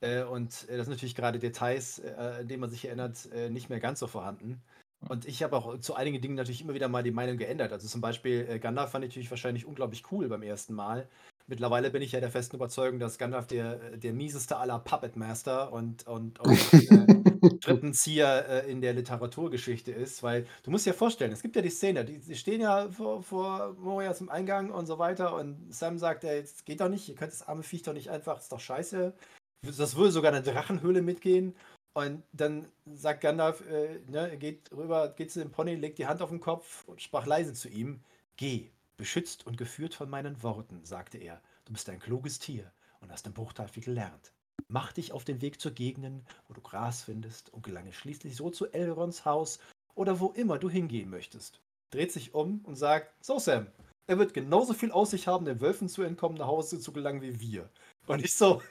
Äh, 0.00 0.24
und 0.24 0.68
äh, 0.68 0.76
das 0.78 0.86
sind 0.86 0.94
natürlich 0.94 1.14
gerade 1.16 1.38
Details, 1.38 2.00
äh, 2.00 2.12
an 2.40 2.48
denen 2.48 2.60
man 2.60 2.70
sich 2.70 2.86
erinnert, 2.86 3.30
äh, 3.32 3.50
nicht 3.50 3.70
mehr 3.70 3.80
ganz 3.80 4.00
so 4.00 4.06
vorhanden. 4.08 4.62
Und 5.08 5.26
ich 5.26 5.42
habe 5.42 5.56
auch 5.56 5.78
zu 5.80 5.94
einigen 5.96 6.20
Dingen 6.22 6.36
natürlich 6.36 6.62
immer 6.62 6.74
wieder 6.74 6.88
mal 6.88 7.02
die 7.04 7.12
Meinung 7.12 7.38
geändert. 7.38 7.72
Also 7.72 7.88
zum 7.88 8.00
Beispiel 8.02 8.46
äh, 8.50 8.58
Gandalf 8.60 8.90
fand 8.92 9.04
ich 9.04 9.10
natürlich 9.10 9.30
wahrscheinlich 9.30 9.66
unglaublich 9.66 10.04
cool 10.12 10.28
beim 10.28 10.42
ersten 10.42 10.74
Mal. 10.74 11.08
Mittlerweile 11.50 11.90
bin 11.90 12.02
ich 12.02 12.12
ja 12.12 12.20
der 12.20 12.30
festen 12.30 12.56
Überzeugung, 12.56 12.98
dass 12.98 13.16
Gandalf 13.16 13.46
der, 13.46 13.96
der 13.96 14.12
mieseste 14.12 14.58
aller 14.58 14.78
Puppet 14.80 15.16
Master 15.16 15.72
und, 15.72 16.06
und, 16.06 16.38
und 16.40 16.50
äh, 16.74 17.56
Strippenzieher 17.56 18.48
äh, 18.48 18.70
in 18.70 18.82
der 18.82 18.92
Literaturgeschichte 18.92 19.90
ist, 19.90 20.22
weil 20.22 20.46
du 20.62 20.70
musst 20.70 20.84
dir 20.84 20.92
vorstellen, 20.92 21.32
es 21.32 21.40
gibt 21.40 21.56
ja 21.56 21.62
die 21.62 21.70
Szene, 21.70 22.04
die, 22.04 22.18
die 22.18 22.36
stehen 22.36 22.60
ja 22.60 22.90
vor, 22.90 23.22
vor 23.22 23.74
Morias 23.78 24.20
im 24.20 24.28
Eingang 24.28 24.70
und 24.70 24.84
so 24.84 24.98
weiter 24.98 25.34
und 25.34 25.72
Sam 25.72 25.96
sagt, 25.96 26.24
ey, 26.24 26.42
das 26.42 26.66
geht 26.66 26.82
doch 26.82 26.90
nicht, 26.90 27.08
ihr 27.08 27.14
könnt 27.14 27.32
das 27.32 27.48
arme 27.48 27.62
Viech 27.62 27.82
doch 27.82 27.94
nicht 27.94 28.10
einfach, 28.10 28.38
ist 28.38 28.52
doch 28.52 28.60
scheiße. 28.60 29.14
Das 29.62 29.96
würde 29.96 30.12
sogar 30.12 30.32
eine 30.32 30.42
Drachenhöhle 30.42 31.00
mitgehen 31.00 31.54
Und 31.94 32.24
dann 32.32 32.68
sagt 32.94 33.22
Gandalf, 33.22 33.62
äh, 33.70 34.00
ne, 34.06 34.36
geht 34.36 34.70
rüber, 34.70 35.08
geht 35.08 35.32
zu 35.32 35.38
dem 35.40 35.50
Pony, 35.50 35.76
legt 35.76 35.98
die 35.98 36.06
Hand 36.06 36.20
auf 36.20 36.28
den 36.28 36.40
Kopf 36.40 36.84
und 36.86 37.00
sprach 37.00 37.24
leise 37.24 37.54
zu 37.54 37.70
ihm: 37.70 38.00
Geh, 38.36 38.70
beschützt 38.98 39.46
und 39.46 39.56
geführt 39.56 39.94
von 39.94 40.10
meinen 40.10 40.42
Worten, 40.42 40.84
sagte 40.84 41.18
er. 41.18 41.40
Du 41.64 41.72
bist 41.72 41.88
ein 41.88 42.00
kluges 42.00 42.38
Tier 42.38 42.70
und 43.00 43.10
hast 43.10 43.26
im 43.26 43.32
Bruchtal 43.32 43.68
viel 43.68 43.84
gelernt. 43.84 44.32
Mach 44.68 44.92
dich 44.92 45.12
auf 45.12 45.24
den 45.24 45.40
Weg 45.40 45.60
zur 45.60 45.72
Gegenden, 45.72 46.26
wo 46.46 46.54
du 46.54 46.60
Gras 46.60 47.02
findest 47.04 47.52
und 47.54 47.62
gelange 47.62 47.92
schließlich 47.94 48.36
so 48.36 48.50
zu 48.50 48.66
Elrons 48.72 49.24
Haus 49.24 49.60
oder 49.94 50.20
wo 50.20 50.32
immer 50.32 50.58
du 50.58 50.68
hingehen 50.68 51.08
möchtest. 51.10 51.62
Dreht 51.90 52.12
sich 52.12 52.34
um 52.34 52.60
und 52.66 52.76
sagt: 52.76 53.14
So, 53.24 53.38
Sam, 53.38 53.68
er 54.06 54.18
wird 54.18 54.34
genauso 54.34 54.74
viel 54.74 54.92
aus 54.92 55.10
sich 55.12 55.26
haben, 55.26 55.46
den 55.46 55.60
Wölfen 55.62 55.88
zu 55.88 56.02
entkommen, 56.02 56.36
nach 56.38 56.46
Hause 56.48 56.80
zu 56.80 56.92
gelangen 56.92 57.22
wie 57.22 57.40
wir. 57.40 57.70
Und 58.06 58.22
ich 58.24 58.34
so, 58.34 58.62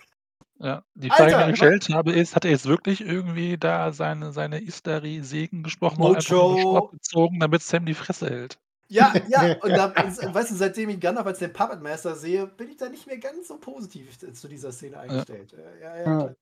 Ja, 0.59 0.83
die 0.95 1.11
Frage, 1.11 1.33
die 1.33 1.39
ich 1.41 1.45
mir 1.45 1.51
gestellt 1.53 1.89
habe, 1.89 2.11
ist, 2.13 2.35
hat 2.35 2.45
er 2.45 2.51
jetzt 2.51 2.65
wirklich 2.67 3.01
irgendwie 3.01 3.57
da 3.57 3.91
seine, 3.91 4.31
seine 4.31 4.59
Istari-Segen 4.59 5.63
gesprochen 5.63 6.03
oder 6.03 6.17
einfach 6.17 6.35
nur 6.35 6.57
Sport 6.57 6.91
Mojo. 6.91 6.91
gezogen, 6.91 7.39
damit 7.39 7.61
Sam 7.63 7.85
die 7.85 7.93
Fresse 7.95 8.29
hält? 8.29 8.59
Ja, 8.89 9.13
ja, 9.27 9.53
und 9.61 9.69
da, 9.75 9.93
weißt 9.95 10.51
du, 10.51 10.55
seitdem 10.55 10.89
ich 10.89 10.99
Gandalf 10.99 11.27
als 11.27 11.39
den 11.39 11.53
Puppet 11.53 11.81
Master 11.81 12.15
sehe, 12.15 12.47
bin 12.47 12.69
ich 12.69 12.77
da 12.77 12.89
nicht 12.89 13.07
mehr 13.07 13.17
ganz 13.17 13.47
so 13.47 13.57
positiv 13.57 14.17
zu 14.33 14.47
dieser 14.47 14.71
Szene 14.71 14.99
eingestellt. 14.99 15.53
Äh, 15.53 15.81
Ja, 15.81 15.97
ja. 15.97 16.35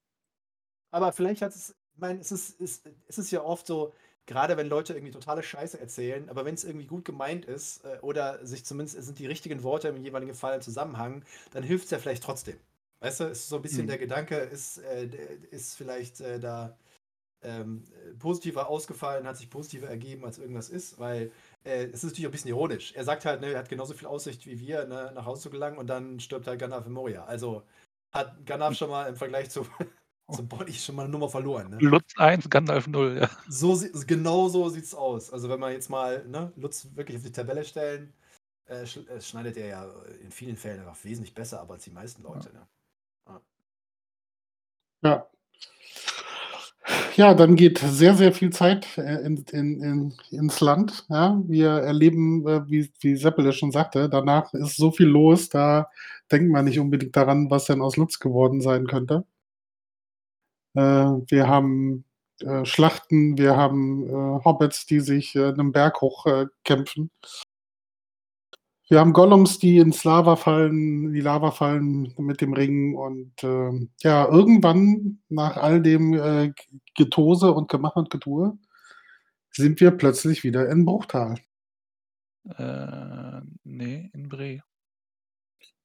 Aber 0.91 1.11
vielleicht 1.11 1.41
hat 1.41 1.53
es, 1.53 1.71
ich 1.93 1.99
meine, 1.99 2.19
es 2.19 2.31
ist, 2.31 2.59
es, 2.61 2.83
es 3.07 3.17
ist 3.17 3.31
ja 3.31 3.43
oft 3.43 3.67
so, 3.67 3.93
gerade 4.25 4.57
wenn 4.57 4.67
Leute 4.67 4.93
irgendwie 4.93 5.11
totale 5.11 5.43
Scheiße 5.43 5.79
erzählen, 5.79 6.29
aber 6.29 6.45
wenn 6.45 6.55
es 6.55 6.63
irgendwie 6.63 6.87
gut 6.87 7.05
gemeint 7.05 7.45
ist 7.45 7.83
äh, 7.85 7.99
oder 8.01 8.45
sich 8.45 8.65
zumindest 8.65 8.97
es 8.97 9.05
sind 9.05 9.19
die 9.19 9.27
richtigen 9.27 9.63
Worte 9.63 9.87
im 9.89 9.97
jeweiligen 9.97 10.33
Fall 10.33 10.55
im 10.55 10.61
Zusammenhang, 10.61 11.23
dann 11.51 11.63
hilft 11.63 11.85
es 11.85 11.91
ja 11.91 11.99
vielleicht 11.99 12.23
trotzdem. 12.23 12.57
Weißt 13.01 13.19
du, 13.19 13.25
es 13.25 13.39
ist 13.39 13.49
so 13.49 13.57
ein 13.57 13.61
bisschen 13.61 13.83
Mhm. 13.83 13.89
der 13.89 13.97
Gedanke, 13.97 14.35
ist, 14.37 14.77
äh, 14.79 15.07
ist 15.51 15.75
vielleicht 15.75 16.21
äh, 16.21 16.39
da 16.39 16.77
ähm, 17.43 17.83
positiver 18.19 18.67
ausgefallen, 18.69 19.27
hat 19.27 19.37
sich 19.37 19.49
positiver 19.49 19.87
ergeben, 19.87 20.25
als 20.25 20.39
irgendwas 20.39 20.69
ist, 20.69 20.99
weil 20.99 21.31
äh, 21.65 21.85
es 21.85 22.03
ist 22.03 22.03
natürlich 22.05 22.27
auch 22.27 22.29
ein 22.29 22.31
bisschen 22.31 22.49
ironisch. 22.49 22.93
Er 22.93 23.03
sagt 23.03 23.25
halt, 23.25 23.41
ne, 23.41 23.53
er 23.53 23.59
hat 23.59 23.69
genauso 23.69 23.93
viel 23.93 24.07
Aussicht 24.07 24.45
wie 24.45 24.59
wir, 24.59 24.85
ne, 24.85 25.11
nach 25.13 25.25
Hause 25.25 25.43
zu 25.43 25.49
gelangen 25.49 25.77
und 25.77 25.87
dann 25.87 26.19
stirbt 26.19 26.47
halt 26.47 26.59
Gandalf 26.59 26.85
in 26.85 26.93
Moria. 26.93 27.25
Also 27.25 27.63
hat 28.11 28.45
Gandalf 28.45 28.77
schon 28.77 28.89
mal 28.89 29.07
im 29.09 29.15
Vergleich 29.15 29.49
zu, 29.49 29.65
zu 30.31 30.47
Bonnie 30.47 30.73
schon 30.73 30.95
mal 30.95 31.03
eine 31.03 31.11
Nummer 31.11 31.29
verloren. 31.29 31.71
Ne? 31.71 31.77
Lutz 31.79 32.13
1, 32.17 32.49
Gandalf 32.49 32.87
0, 32.87 33.17
ja. 33.21 33.29
So 33.49 33.79
genau 34.05 34.47
so 34.47 34.69
sieht 34.69 34.85
es 34.85 34.93
aus. 34.93 35.33
Also 35.33 35.49
wenn 35.49 35.59
wir 35.59 35.71
jetzt 35.71 35.89
mal 35.89 36.25
ne, 36.27 36.53
Lutz 36.55 36.87
wirklich 36.95 37.17
auf 37.17 37.23
die 37.23 37.31
Tabelle 37.31 37.65
stellen, 37.65 38.13
äh, 38.67 38.85
sch 38.85 38.97
äh, 38.97 39.21
schneidet 39.21 39.57
er 39.57 39.67
ja 39.67 39.91
in 40.21 40.31
vielen 40.31 40.57
Fällen 40.57 40.79
einfach 40.79 41.03
wesentlich 41.03 41.33
besser 41.33 41.61
ab 41.61 41.71
als 41.71 41.83
die 41.83 41.91
meisten 41.91 42.23
Leute. 42.23 42.53
Ne? 42.53 42.67
Ja. 43.27 43.41
Ja, 45.03 45.29
dann 47.33 47.55
geht 47.55 47.79
sehr, 47.79 48.15
sehr 48.15 48.33
viel 48.33 48.51
Zeit 48.51 48.97
äh, 48.97 49.25
in, 49.25 49.45
in, 49.51 49.81
in, 49.81 50.13
ins 50.31 50.59
Land. 50.61 51.05
Ja. 51.09 51.41
Wir 51.47 51.69
erleben, 51.69 52.47
äh, 52.47 52.69
wie, 52.69 52.91
wie 52.99 53.15
Seppel 53.15 53.47
es 53.47 53.55
schon 53.55 53.71
sagte, 53.71 54.09
danach 54.09 54.53
ist 54.53 54.77
so 54.77 54.91
viel 54.91 55.07
los, 55.07 55.49
da 55.49 55.89
denkt 56.31 56.51
man 56.51 56.65
nicht 56.65 56.79
unbedingt 56.79 57.15
daran, 57.15 57.49
was 57.49 57.65
denn 57.65 57.81
aus 57.81 57.97
Lutz 57.97 58.19
geworden 58.19 58.61
sein 58.61 58.87
könnte. 58.87 59.25
Äh, 60.73 60.81
wir 60.81 61.47
haben 61.47 62.05
äh, 62.41 62.65
Schlachten, 62.65 63.37
wir 63.37 63.55
haben 63.55 64.07
äh, 64.07 64.43
Hobbits, 64.45 64.85
die 64.85 64.99
sich 64.99 65.35
äh, 65.35 65.47
einen 65.49 65.71
Berg 65.71 66.01
hoch 66.01 66.25
äh, 66.25 66.47
kämpfen. 66.63 67.11
Wir 68.87 68.99
haben 68.99 69.13
Gollums, 69.13 69.57
die 69.57 69.77
ins 69.79 70.03
Lava 70.03 70.35
fallen, 70.35 71.11
die 71.11 71.21
Lava 71.21 71.49
fallen 71.51 72.13
mit 72.17 72.39
dem 72.41 72.53
Ring 72.53 72.95
und 72.95 73.33
ähm, 73.43 73.89
ja, 74.01 74.27
irgendwann 74.29 75.21
nach 75.27 75.57
all 75.57 75.81
dem 75.81 76.13
äh, 76.13 76.53
Getose 76.95 77.51
und 77.51 77.67
Gemache 77.67 77.97
und 77.97 78.11
Getue 78.11 78.57
sind 79.51 79.79
wir 79.79 79.91
plötzlich 79.91 80.43
wieder 80.43 80.69
in 80.69 80.85
Bruchtal. 80.85 81.39
Äh, 82.57 83.41
nee, 83.63 84.11
in 84.13 84.29
Bre. 84.29 84.61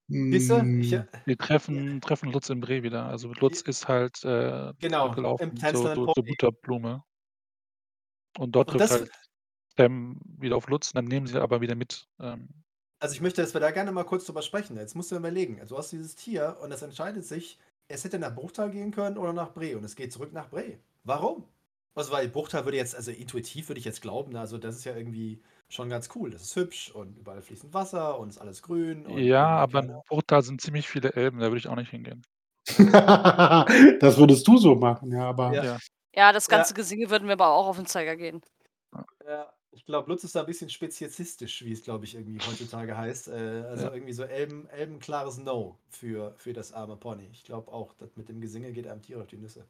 Siehst 0.08 0.50
du? 0.50 0.56
Ich, 0.80 0.92
Hm, 0.92 1.04
Wir 1.24 1.38
treffen, 1.38 2.00
treffen 2.00 2.32
Lutz 2.32 2.50
in 2.50 2.60
Bre 2.60 2.82
wieder. 2.82 3.06
Also 3.06 3.32
Lutz 3.32 3.62
ist 3.62 3.88
halt 3.88 4.22
äh, 4.24 4.72
Genau, 4.80 5.04
zurückgelaufen 5.04 5.50
im 5.50 5.56
zur, 5.56 5.94
zur, 5.94 6.12
zur. 6.12 6.24
Butterblume. 6.24 7.02
Und 8.36 8.52
dort 8.56 8.72
Und 8.72 8.78
trifft 8.78 8.92
das, 8.92 9.00
halt 9.00 9.10
Sam 9.76 10.20
wieder 10.38 10.56
auf 10.56 10.68
Lutz 10.68 10.88
und 10.90 10.96
dann 10.96 11.04
nehmen 11.06 11.26
sie 11.26 11.40
aber 11.40 11.60
wieder 11.60 11.76
mit. 11.76 12.08
Ähm, 12.18 12.48
also 13.00 13.14
ich 13.14 13.20
möchte, 13.20 13.42
dass 13.42 13.54
wir 13.54 13.60
da 13.60 13.70
gerne 13.70 13.92
mal 13.92 14.04
kurz 14.04 14.24
drüber 14.26 14.42
sprechen. 14.42 14.76
Jetzt 14.76 14.94
musst 14.94 15.10
du 15.10 15.16
überlegen. 15.16 15.60
Also 15.60 15.74
du 15.74 15.78
hast 15.78 15.90
dieses 15.92 16.14
Tier 16.14 16.56
und 16.62 16.70
es 16.72 16.82
entscheidet 16.82 17.24
sich, 17.24 17.58
es 17.88 18.04
hätte 18.04 18.18
nach 18.18 18.34
Bruchtal 18.34 18.70
gehen 18.70 18.92
können 18.92 19.16
oder 19.18 19.32
nach 19.32 19.50
Bre 19.50 19.76
und 19.76 19.84
es 19.84 19.96
geht 19.96 20.12
zurück 20.12 20.32
nach 20.32 20.48
Bre. 20.48 20.78
Warum? 21.04 21.44
Also 21.94 22.12
weil 22.12 22.28
Bruchtal 22.28 22.64
würde 22.64 22.76
jetzt, 22.76 22.94
also 22.94 23.10
intuitiv 23.10 23.68
würde 23.68 23.80
ich 23.80 23.84
jetzt 23.84 24.00
glauben, 24.00 24.36
also 24.36 24.58
das 24.58 24.76
ist 24.76 24.84
ja 24.84 24.94
irgendwie 24.94 25.42
schon 25.68 25.88
ganz 25.88 26.08
cool. 26.14 26.30
Das 26.30 26.42
ist 26.42 26.54
hübsch 26.54 26.90
und 26.92 27.16
überall 27.18 27.42
fließend 27.42 27.74
Wasser 27.74 28.18
und 28.18 28.28
ist 28.28 28.38
alles 28.38 28.62
grün. 28.62 29.06
Und 29.06 29.18
ja, 29.18 29.44
aber 29.46 29.80
in 29.80 29.94
Bruchtal 30.08 30.42
sind 30.42 30.60
ziemlich 30.60 30.88
viele 30.88 31.14
Elben, 31.14 31.40
da 31.40 31.46
würde 31.46 31.58
ich 31.58 31.68
auch 31.68 31.76
nicht 31.76 31.90
hingehen. 31.90 32.22
das 34.00 34.18
würdest 34.18 34.46
du 34.46 34.58
so 34.58 34.74
machen, 34.76 35.10
ja, 35.12 35.28
aber 35.28 35.52
Ja. 35.54 35.64
Ja. 35.64 35.78
Ja, 36.14 36.32
das 36.32 36.48
Ja. 36.48 36.56
ganze 36.58 36.74
Gesinge 36.74 37.08
würden 37.08 37.26
mir 37.26 37.32
aber 37.34 37.48
auch 37.48 37.68
auf 37.68 37.76
den 37.76 37.86
Zeiger 37.86 38.16
gehen. 38.16 38.40
Ja, 39.26 39.52
ich 39.72 39.84
glaube, 39.86 40.08
Lutz 40.10 40.24
ist 40.24 40.34
da 40.34 40.40
ein 40.40 40.46
bisschen 40.46 40.68
speziesistisch, 40.70 41.64
wie 41.64 41.72
es, 41.72 41.82
glaube 41.82 42.04
ich, 42.04 42.14
irgendwie 42.14 42.38
heutzutage 42.46 42.96
heißt. 42.96 43.28
Äh, 43.28 43.32
also 43.68 43.86
Ja. 43.86 43.92
irgendwie 43.94 44.12
so 44.12 44.24
Elben, 44.24 44.68
elbenklares 44.70 45.38
No 45.38 45.78
für, 45.88 46.34
für 46.38 46.52
das 46.52 46.72
arme 46.72 46.96
Pony. 46.96 47.28
Ich 47.32 47.44
glaube 47.44 47.72
auch, 47.72 47.94
das 47.94 48.16
mit 48.16 48.28
dem 48.28 48.40
Gesinge 48.40 48.72
geht 48.72 48.86
einem 48.88 49.02
Tier 49.02 49.20
auf 49.20 49.26
die 49.28 49.36
Nüsse. 49.38 49.66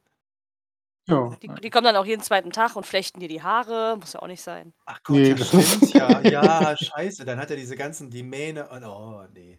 ja. 1.07 1.37
Die, 1.43 1.47
Ja. 1.49 1.55
die 1.55 1.71
kommen 1.71 1.85
dann 1.85 1.97
auch 1.97 2.07
jeden 2.07 2.23
zweiten 2.23 2.51
Tag 2.51 2.77
und 2.77 2.87
flechten 2.87 3.21
dir 3.21 3.29
die 3.29 3.43
Haare. 3.43 3.97
Muss 3.99 4.13
ja 4.15 4.23
auch 4.23 4.27
nicht 4.27 4.43
sein. 4.43 4.73
Ach 4.87 5.03
Gott, 5.03 5.17
Nee, 5.17 5.29
ja, 5.31 5.35
das 5.35 5.49
stimmt, 5.49 5.95
ja. 5.95 6.21
Ja, 6.23 6.77
scheiße. 6.77 7.25
Dann 7.25 7.39
hat 7.39 7.51
er 7.51 7.57
diese 7.57 7.77
ganzen, 7.77 8.11
die 8.11 8.23
Mähne 8.23 8.69
und 8.69 8.85
oh, 8.85 9.27
nee. 9.35 9.59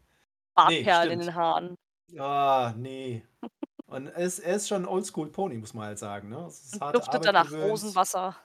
Bartperlen 0.55 1.11
in 1.11 1.19
stimmt. 1.21 1.23
den 1.23 1.35
Haaren. 1.35 1.75
Ah, 2.17 2.73
nee. 2.77 3.23
Und 3.87 4.07
er 4.07 4.15
ist, 4.25 4.39
er 4.39 4.55
ist 4.55 4.69
schon 4.69 4.83
ein 4.83 4.87
Oldschool-Pony, 4.87 5.57
muss 5.57 5.73
man 5.73 5.85
halt 5.87 5.99
sagen. 5.99 6.29
Ne? 6.29 6.45
Es 6.47 6.63
ist 6.63 6.73
Und 6.75 6.81
harte 6.81 6.97
duftet 6.99 7.15
Arbeit 7.15 7.25
danach 7.27 7.49
gewöhnt. 7.49 7.71
Rosenwasser. 7.71 8.37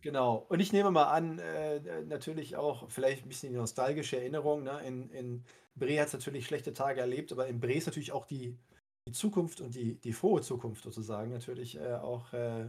Genau. 0.00 0.46
Und 0.48 0.60
ich 0.60 0.72
nehme 0.72 0.90
mal 0.90 1.10
an, 1.10 1.38
äh, 1.40 2.02
natürlich 2.04 2.56
auch 2.56 2.88
vielleicht 2.90 3.24
ein 3.24 3.28
bisschen 3.28 3.52
die 3.52 3.58
nostalgische 3.58 4.16
Erinnerung. 4.18 4.62
Ne? 4.62 4.80
In, 4.86 5.10
in 5.10 5.44
Bre 5.74 6.00
hat 6.00 6.08
es 6.08 6.12
natürlich 6.12 6.46
schlechte 6.46 6.72
Tage 6.72 7.00
erlebt, 7.00 7.32
aber 7.32 7.48
in 7.48 7.58
Bre 7.60 7.72
ist 7.74 7.86
natürlich 7.86 8.12
auch 8.12 8.24
die, 8.26 8.56
die 9.08 9.12
Zukunft 9.12 9.60
und 9.60 9.74
die, 9.74 9.94
die 9.96 10.12
frohe 10.12 10.40
Zukunft 10.40 10.84
sozusagen 10.84 11.32
natürlich 11.32 11.76
äh, 11.78 11.94
auch 11.94 12.32
äh, 12.32 12.68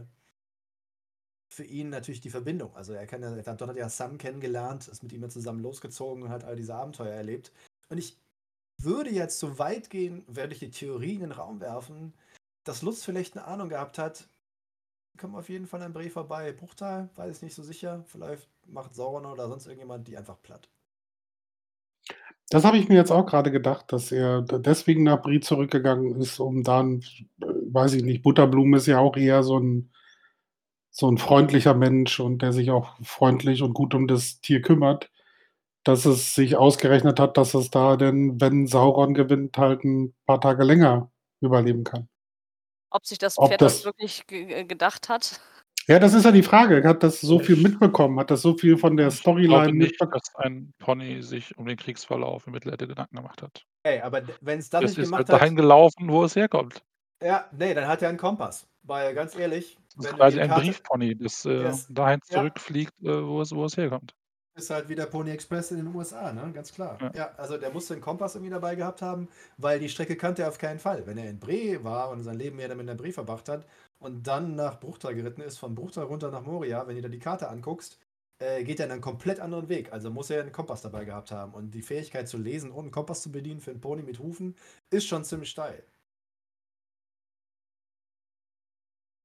für 1.52 1.64
ihn 1.64 1.90
natürlich 1.90 2.20
die 2.20 2.30
Verbindung. 2.30 2.74
Also 2.76 2.92
er, 2.94 3.06
kann, 3.06 3.22
ja- 3.22 3.34
er 3.36 3.44
hat, 3.46 3.60
dort 3.60 3.70
hat 3.70 3.76
ja 3.76 3.88
Sam 3.88 4.18
kennengelernt, 4.18 4.88
ist 4.88 5.02
mit 5.02 5.12
ihm 5.12 5.28
zusammen 5.30 5.60
losgezogen 5.60 6.24
und 6.24 6.28
hat 6.30 6.44
all 6.44 6.56
diese 6.56 6.74
Abenteuer 6.74 7.12
erlebt. 7.14 7.52
Und 7.88 7.98
ich 7.98 8.16
würde 8.78 9.10
jetzt 9.10 9.38
so 9.38 9.58
weit 9.58 9.90
gehen, 9.90 10.24
werde 10.26 10.54
ich 10.54 10.60
die 10.60 10.70
Theorie 10.70 11.14
in 11.14 11.20
den 11.20 11.32
Raum 11.32 11.60
werfen, 11.60 12.14
dass 12.64 12.82
Lutz 12.82 13.04
vielleicht 13.04 13.36
eine 13.36 13.46
Ahnung 13.46 13.68
gehabt 13.68 13.98
hat, 13.98 14.28
kommen 15.18 15.34
auf 15.36 15.48
jeden 15.48 15.66
Fall 15.66 15.82
an 15.82 15.92
Bre 15.92 16.10
vorbei. 16.10 16.52
Bruchtal, 16.52 17.10
weiß 17.16 17.36
ich 17.38 17.42
nicht 17.42 17.54
so 17.54 17.62
sicher. 17.62 18.04
Vielleicht 18.06 18.48
macht 18.66 18.94
Sauron 18.94 19.26
oder 19.26 19.48
sonst 19.48 19.66
irgendjemand 19.66 20.06
die 20.08 20.16
einfach 20.16 20.40
platt. 20.42 20.68
Das 22.52 22.64
habe 22.64 22.78
ich 22.78 22.88
mir 22.88 22.96
jetzt 22.96 23.12
auch 23.12 23.26
gerade 23.26 23.52
gedacht, 23.52 23.92
dass 23.92 24.10
er 24.10 24.42
deswegen 24.42 25.04
nach 25.04 25.22
Brie 25.22 25.38
zurückgegangen 25.38 26.16
ist, 26.20 26.40
um 26.40 26.64
dann, 26.64 27.00
äh, 27.40 27.46
weiß 27.46 27.92
ich 27.94 28.02
nicht, 28.02 28.22
Butterblume 28.22 28.78
ist 28.78 28.86
ja 28.88 28.98
auch 28.98 29.16
eher 29.16 29.44
so 29.44 29.56
ein 29.58 29.90
so 30.96 31.08
'n 31.08 31.18
freundlicher 31.18 31.74
Mensch 31.74 32.18
und 32.20 32.42
der 32.42 32.52
sich 32.52 32.70
auch 32.70 32.96
freundlich 33.04 33.62
und 33.62 33.74
gut 33.74 33.94
um 33.94 34.08
das 34.08 34.40
Tier 34.40 34.60
kümmert, 34.60 35.10
dass 35.84 36.06
es 36.06 36.34
sich 36.34 36.56
ausgerechnet 36.56 37.20
hat, 37.20 37.36
dass 37.38 37.54
es 37.54 37.70
da 37.70 37.96
denn, 37.96 38.40
wenn 38.40 38.66
Sauron 38.68 39.14
gewinnt, 39.14 39.58
halt 39.58 39.84
'n 39.84 40.14
paar 40.26 40.40
Tage 40.42 40.64
länger 40.64 41.12
überleben 41.42 41.84
kann. 41.84 42.09
Ob 42.90 43.06
sich 43.06 43.18
das 43.18 43.36
Pferd 43.36 43.60
das 43.60 43.76
das 43.76 43.84
wirklich 43.84 44.26
ge 44.26 44.64
gedacht 44.64 45.08
hat? 45.08 45.40
Ja, 45.86 45.98
das 45.98 46.14
ist 46.14 46.24
ja 46.24 46.30
die 46.32 46.42
Frage. 46.42 46.84
Hat 46.86 47.02
das 47.02 47.20
so 47.20 47.38
viel 47.40 47.56
mitbekommen? 47.56 48.18
Hat 48.20 48.30
das 48.30 48.42
so 48.42 48.56
viel 48.56 48.76
von 48.76 48.96
der 48.96 49.08
Ich 49.08 49.22
glaube 49.22 49.40
Storyline 49.40 49.72
nicht, 49.72 50.00
mitbekommen? 50.00 50.12
dass 50.12 50.34
ein 50.36 50.72
Pony 50.78 51.22
sich 51.22 51.56
um 51.58 51.66
den 51.66 51.76
Kriegsverlauf 51.76 52.46
in 52.46 52.52
Mittelerde 52.52 52.86
Gedanken 52.86 53.16
gemacht 53.16 53.42
hat. 53.42 53.64
Ey, 53.82 54.00
aber 54.00 54.22
wenn 54.40 54.58
es 54.58 54.70
das 54.70 54.82
Es 54.84 54.90
nicht 54.90 54.98
ist 54.98 55.04
gemacht 55.06 55.18
halt 55.18 55.28
dahin 55.30 55.50
hat, 55.50 55.56
gelaufen, 55.56 56.08
wo 56.10 56.24
es 56.24 56.36
herkommt. 56.36 56.82
ja, 57.22 57.48
nee, 57.52 57.74
dann 57.74 57.86
hat 57.88 58.02
er 58.02 58.08
einen 58.10 58.18
Kompass. 58.18 58.66
Weil 58.82 59.14
ganz 59.14 59.34
ehrlich, 59.36 59.76
Das 59.96 60.06
ist 60.06 60.16
quasi 60.16 60.36
die 60.36 60.42
ein 60.42 60.48
Karte 60.48 60.62
Briefpony, 60.66 61.16
das 61.16 61.44
äh, 61.44 61.72
dahin 61.88 62.20
Ja. 62.28 62.36
zurückfliegt, 62.36 62.92
äh, 63.02 63.26
wo, 63.26 63.40
es, 63.40 63.52
wo 63.52 63.64
es 63.64 63.76
herkommt. 63.76 64.14
Ist 64.54 64.70
halt 64.70 64.88
wie 64.88 64.94
der 64.94 65.06
Pony 65.06 65.30
Express 65.30 65.70
in 65.70 65.78
den 65.78 65.94
USA, 65.94 66.32
ne? 66.32 66.50
Ganz 66.52 66.72
klar. 66.72 66.98
Ja. 67.00 67.12
Ja, 67.14 67.34
also 67.36 67.56
der 67.56 67.70
musste 67.70 67.94
einen 67.94 68.02
Kompass 68.02 68.34
irgendwie 68.34 68.50
dabei 68.50 68.74
gehabt 68.74 69.02
haben, 69.02 69.28
weil 69.56 69.78
die 69.78 69.88
Strecke 69.88 70.16
kannte 70.16 70.42
er 70.42 70.48
auf 70.48 70.58
keinen 70.58 70.78
Fall. 70.78 71.06
Wenn 71.06 71.18
er 71.18 71.30
in 71.30 71.38
Bre 71.38 71.82
war 71.82 72.10
und 72.10 72.22
sein 72.22 72.36
Leben 72.38 72.56
mehr 72.56 72.68
damit 72.68 72.82
in 72.82 72.86
der 72.88 72.94
Bre 72.94 73.12
verbracht 73.12 73.48
hat 73.48 73.66
und 73.98 74.26
dann 74.26 74.54
nach 74.54 74.80
Bruchtal 74.80 75.14
geritten 75.14 75.40
ist, 75.40 75.58
von 75.58 75.74
Bruchtal 75.74 76.04
runter 76.04 76.30
nach 76.30 76.42
Moria, 76.42 76.86
wenn 76.86 76.96
du 76.96 77.02
dir 77.02 77.08
die 77.08 77.18
Karte 77.18 77.48
anguckst, 77.48 77.98
äh, 78.40 78.64
geht 78.64 78.80
er 78.80 78.90
einen 78.90 79.00
komplett 79.00 79.40
anderen 79.40 79.68
Weg. 79.68 79.92
Also 79.92 80.10
muss 80.10 80.30
er 80.30 80.42
einen 80.42 80.52
Kompass 80.52 80.82
dabei 80.82 81.04
gehabt 81.04 81.30
haben. 81.30 81.54
Und 81.54 81.72
die 81.72 81.82
Fähigkeit 81.82 82.28
zu 82.28 82.38
lesen 82.38 82.70
und 82.70 82.84
einen 82.84 82.90
Kompass 82.90 83.22
zu 83.22 83.30
bedienen 83.30 83.60
für 83.60 83.70
einen 83.70 83.80
Pony 83.80 84.02
mit 84.02 84.18
Hufen 84.18 84.56
ist 84.90 85.06
schon 85.06 85.24
ziemlich 85.24 85.50
steil. 85.50 85.84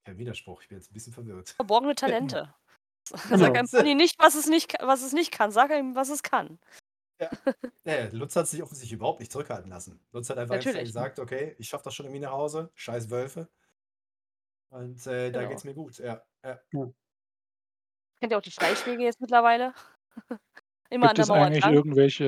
Kein 0.06 0.20
Widerspruch, 0.20 0.62
ich 0.62 0.68
bin 0.68 0.78
jetzt 0.78 0.92
ein 0.92 0.94
bisschen 0.94 1.14
verwirrt. 1.14 1.50
Verborgene 1.50 1.96
Talente. 1.96 2.54
Genau. 3.30 3.38
Sag 3.38 3.56
einem 3.58 3.68
Pony 3.70 3.96
nicht, 3.96 4.18
was 4.20 4.36
es 4.36 4.48
nicht, 4.48 4.74
was 4.82 5.02
es 5.04 5.14
nicht 5.14 5.32
kann. 5.32 5.52
Sag 5.52 5.72
ihm, 5.72 5.96
was 5.96 6.10
es 6.10 6.24
kann. 6.24 6.60
Ja, 7.20 7.30
Lutz 8.12 8.36
hat 8.36 8.48
sich 8.48 8.62
offensichtlich 8.62 8.94
überhaupt 8.94 9.20
nicht 9.20 9.32
zurückhalten 9.32 9.70
lassen. 9.70 10.00
Lutz 10.12 10.30
hat 10.30 10.38
einfach 10.38 10.56
Natürlich. 10.56 10.84
gesagt, 10.86 11.20
okay, 11.20 11.56
ich 11.60 11.68
schaffe 11.70 11.86
das 11.86 11.94
schon 11.96 12.06
irgendwie 12.08 12.22
nach 12.22 12.32
Hause, 12.32 12.72
scheiß 12.76 13.10
Wölfe. 13.10 13.48
Und 14.70 15.06
äh, 15.08 15.32
da 15.32 15.40
Genau. 15.40 15.50
geht's 15.52 15.64
mir 15.64 15.74
gut. 15.74 15.98
Ja, 16.00 16.22
ja. 16.44 16.60
Kennt 18.20 18.32
ihr 18.32 18.38
auch 18.38 18.42
die 18.42 18.52
Schleichwege 18.52 19.04
jetzt 19.04 19.22
mittlerweile? 19.22 19.74
Immer 20.90 21.08
Gibt 21.08 21.20
an 21.20 21.22
es 21.22 21.28
der 21.28 21.36
Mauer 21.36 21.46
eigentlich 21.46 21.64
entlang. 21.64 21.74
irgendwelche 21.74 22.26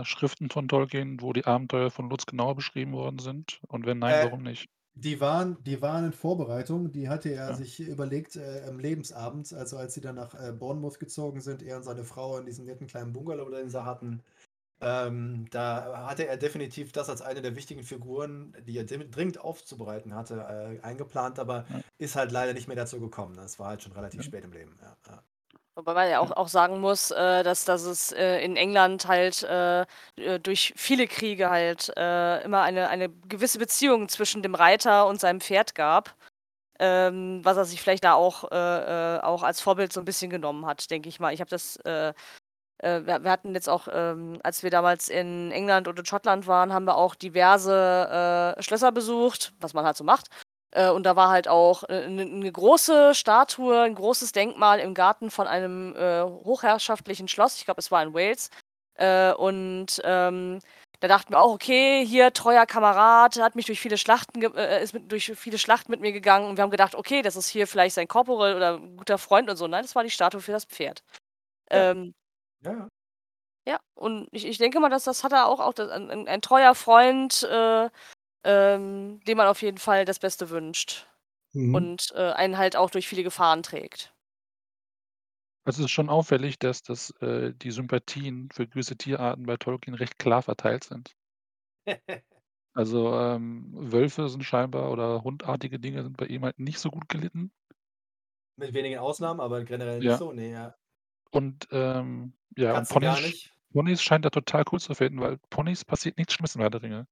äh, 0.00 0.04
Schriften 0.04 0.48
von 0.50 0.68
Tolkien, 0.68 1.20
wo 1.20 1.32
die 1.32 1.44
Abenteuer 1.44 1.90
von 1.90 2.08
Lutz 2.08 2.26
genauer 2.26 2.54
beschrieben 2.54 2.92
worden 2.92 3.18
sind? 3.18 3.60
Und 3.68 3.84
wenn 3.86 3.98
nein, 3.98 4.14
Äh, 4.14 4.24
warum 4.24 4.42
nicht? 4.42 4.68
Die 4.96 5.20
waren, 5.20 5.62
die 5.64 5.82
waren 5.82 6.04
in 6.06 6.12
Vorbereitung, 6.12 6.92
die 6.92 7.08
hatte 7.08 7.28
er 7.30 7.52
Ja. 7.52 7.54
sich 7.54 7.80
überlegt 7.80 8.36
äh, 8.36 8.62
am 8.68 8.78
Lebensabend, 8.78 9.52
also 9.52 9.76
als 9.76 9.94
sie 9.94 10.00
dann 10.00 10.14
nach 10.14 10.34
äh, 10.34 10.52
Bournemouth 10.52 11.00
gezogen 11.00 11.40
sind, 11.40 11.62
er 11.64 11.78
und 11.78 11.82
seine 11.82 12.04
Frau 12.04 12.38
in 12.38 12.46
diesem 12.46 12.64
netten 12.64 12.86
kleinen 12.86 13.12
Bungalow, 13.12 13.50
den 13.50 13.68
sie 13.70 13.84
hatten. 13.84 14.22
Ähm, 14.80 15.46
da 15.50 16.06
hatte 16.08 16.26
er 16.28 16.36
definitiv 16.38 16.92
das 16.92 17.10
als 17.10 17.22
eine 17.22 17.42
der 17.42 17.56
wichtigen 17.56 17.84
Figuren, 17.84 18.56
die 18.66 18.78
er 18.78 18.84
dringend 18.86 19.40
aufzubereiten 19.40 20.14
hatte, 20.14 20.36
äh, 20.40 20.80
eingeplant, 20.82 21.38
aber 21.40 21.66
Ja. 21.68 21.84
ist 21.98 22.16
halt 22.16 22.32
leider 22.32 22.54
nicht 22.54 22.68
mehr 22.68 22.76
dazu 22.76 23.00
gekommen. 23.00 23.36
Das 23.36 23.58
war 23.58 23.68
halt 23.68 23.82
schon 23.82 23.92
relativ 23.92 24.22
Ja. 24.22 24.24
spät 24.24 24.44
im 24.44 24.52
Leben. 24.52 24.78
Ja. 24.82 25.24
Wobei 25.76 25.94
man 25.94 26.08
ja 26.08 26.20
auch, 26.20 26.30
auch 26.30 26.46
sagen 26.46 26.80
muss, 26.80 27.10
äh, 27.10 27.42
dass, 27.42 27.64
dass 27.64 27.82
es 27.82 28.12
äh, 28.12 28.38
in 28.44 28.56
England 28.56 29.08
halt 29.08 29.42
äh, 29.42 29.82
äh, 30.16 30.38
durch 30.38 30.72
viele 30.76 31.08
Kriege 31.08 31.50
halt 31.50 31.92
äh, 31.96 32.42
immer 32.44 32.62
eine, 32.62 32.88
eine 32.88 33.08
gewisse 33.28 33.58
Beziehung 33.58 34.08
zwischen 34.08 34.42
dem 34.42 34.54
Reiter 34.54 35.08
und 35.08 35.20
seinem 35.20 35.40
Pferd 35.40 35.74
gab. 35.74 36.14
Ähm, 36.80 37.40
was 37.44 37.56
er 37.56 37.64
sich 37.66 37.82
vielleicht 37.82 38.04
da 38.04 38.14
auch, 38.14 38.50
äh, 38.52 39.20
auch 39.22 39.42
als 39.42 39.60
Vorbild 39.60 39.92
so 39.92 40.00
ein 40.00 40.04
bisschen 40.04 40.30
genommen 40.30 40.66
hat, 40.66 40.90
denke 40.90 41.08
ich 41.08 41.20
mal. 41.20 41.32
Ich 41.34 41.40
habe 41.40 41.50
das, 41.50 41.78
wir, 41.84 42.26
wir 43.24 43.30
hatten 43.30 43.54
jetzt 43.54 43.68
auch, 43.68 43.88
ähm, 43.90 44.38
als 44.42 44.62
wir 44.62 44.70
damals 44.70 45.08
in 45.08 45.52
England 45.52 45.88
oder 45.88 46.04
Schottland 46.04 46.46
waren, 46.46 46.72
haben 46.72 46.84
wir 46.86 46.96
auch 46.96 47.14
diverse 47.14 48.56
Schlösser 48.58 48.92
besucht, 48.92 49.54
was 49.60 49.72
man 49.74 49.84
halt 49.84 49.96
so 49.96 50.04
macht. 50.04 50.28
Äh, 50.74 50.90
und 50.90 51.04
da 51.04 51.16
war 51.16 51.30
halt 51.30 51.48
auch 51.48 51.84
eine 51.84 52.22
äh, 52.22 52.26
ne 52.26 52.52
große 52.52 53.14
Statue, 53.14 53.80
ein 53.82 53.94
großes 53.94 54.32
Denkmal 54.32 54.80
im 54.80 54.94
Garten 54.94 55.30
von 55.30 55.46
einem 55.46 55.94
äh, 55.96 56.22
hochherrschaftlichen 56.24 57.28
Schloss. 57.28 57.58
Ich 57.58 57.64
glaube, 57.64 57.80
es 57.80 57.90
war 57.90 58.02
in 58.02 58.14
Wales. 58.14 58.50
Äh, 58.96 59.32
und 59.34 60.00
ähm, 60.04 60.60
da 61.00 61.08
dachten 61.08 61.32
wir 61.32 61.40
auch, 61.40 61.52
okay, 61.54 62.04
hier 62.06 62.32
treuer 62.32 62.66
Kamerad, 62.66 63.38
hat 63.40 63.56
mich 63.56 63.66
durch 63.66 63.80
viele 63.80 63.98
Schlachten, 63.98 64.42
äh, 64.56 64.82
ist 64.82 64.94
mit, 64.94 65.10
durch 65.12 65.32
viele 65.36 65.58
Schlachten 65.58 65.90
mit 65.92 66.00
mir 66.00 66.12
gegangen. 66.12 66.48
Und 66.48 66.56
wir 66.56 66.62
haben 66.62 66.70
gedacht, 66.70 66.94
okay, 66.94 67.22
das 67.22 67.36
ist 67.36 67.48
hier 67.48 67.66
vielleicht 67.66 67.94
sein 67.94 68.08
Korporal 68.08 68.56
oder 68.56 68.74
ein 68.78 68.96
guter 68.96 69.18
Freund 69.18 69.50
und 69.50 69.56
so. 69.56 69.66
Nein, 69.68 69.82
das 69.82 69.94
war 69.94 70.02
die 70.04 70.10
Statue 70.10 70.40
für 70.40 70.52
das 70.52 70.64
Pferd. 70.64 71.02
Ja. 71.70 71.92
Ähm, 71.92 72.14
Ja, 72.64 72.88
ja. 73.66 73.78
und 73.94 74.28
ich, 74.32 74.46
ich 74.46 74.58
denke 74.58 74.80
mal, 74.80 74.90
dass 74.90 75.04
das 75.04 75.24
hat 75.24 75.32
er 75.32 75.46
auch, 75.46 75.60
auch 75.60 75.74
das, 75.74 75.90
ein, 75.90 76.10
ein, 76.10 76.28
ein 76.28 76.42
treuer 76.42 76.74
Freund, 76.74 77.42
äh, 77.44 77.90
ähm, 78.44 79.20
dem 79.26 79.36
man 79.38 79.48
auf 79.48 79.62
jeden 79.62 79.78
Fall 79.78 80.04
das 80.04 80.18
Beste 80.18 80.50
wünscht 80.50 81.06
Mhm. 81.54 81.74
und 81.74 82.12
äh, 82.16 82.32
einen 82.32 82.58
halt 82.58 82.76
auch 82.76 82.90
durch 82.90 83.08
viele 83.08 83.24
Gefahren 83.24 83.62
trägt. 83.64 84.14
Also 85.66 85.82
es 85.82 85.86
ist 85.86 85.90
schon 85.90 86.08
auffällig, 86.08 86.58
dass 86.58 86.82
das, 86.82 87.10
äh, 87.20 87.52
die 87.54 87.70
Sympathien 87.70 88.48
für 88.50 88.66
gewisse 88.66 88.96
Tierarten 88.96 89.44
bei 89.44 89.58
Tolkien 89.58 89.94
recht 89.94 90.18
klar 90.18 90.40
verteilt 90.40 90.84
sind. 90.84 91.14
Also, 92.72 93.12
ähm, 93.20 93.70
Wölfe 93.74 94.28
sind 94.28 94.42
scheinbar 94.44 94.90
oder 94.92 95.22
hundartige 95.24 95.78
Dinge 95.80 96.02
sind 96.04 96.16
bei 96.16 96.26
ihm 96.26 96.44
halt 96.44 96.58
nicht 96.60 96.78
so 96.78 96.90
gut 96.90 97.08
gelitten. 97.08 97.52
Mit 98.56 98.74
wenigen 98.74 98.98
Ausnahmen, 98.98 99.38
aber 99.40 99.62
generell 99.62 100.00
nicht 100.00 100.06
Ja. 100.06 100.16
so. 100.16 100.32
Nee, 100.32 100.50
ja. 100.50 100.74
Und, 101.30 101.66
ähm, 101.72 102.34
ja, 102.56 102.80
Ponys. 102.82 103.50
Ponys 103.72 104.02
scheint 104.02 104.24
er 104.24 104.30
total 104.30 104.64
cool 104.72 104.80
zu 104.80 104.94
finden, 104.94 105.20
weil 105.20 105.38
Ponys 105.50 105.84
passiert 105.84 106.16
nichts 106.16 106.32
Schlimmes 106.34 106.54
in 106.54 106.60
Herr 106.60 106.70
der 106.70 106.82
Ringe. 106.82 107.06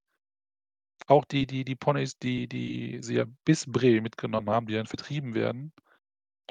Auch 1.08 1.24
die 1.24 1.46
die 1.46 1.64
die 1.64 1.74
Ponys, 1.76 2.18
die 2.18 2.46
die 2.48 2.98
sie 3.02 3.14
ja 3.16 3.24
bis 3.44 3.66
Bree 3.66 4.00
mitgenommen 4.00 4.50
haben, 4.50 4.66
die 4.66 4.74
dann 4.74 4.86
vertrieben 4.86 5.34
werden, 5.34 5.72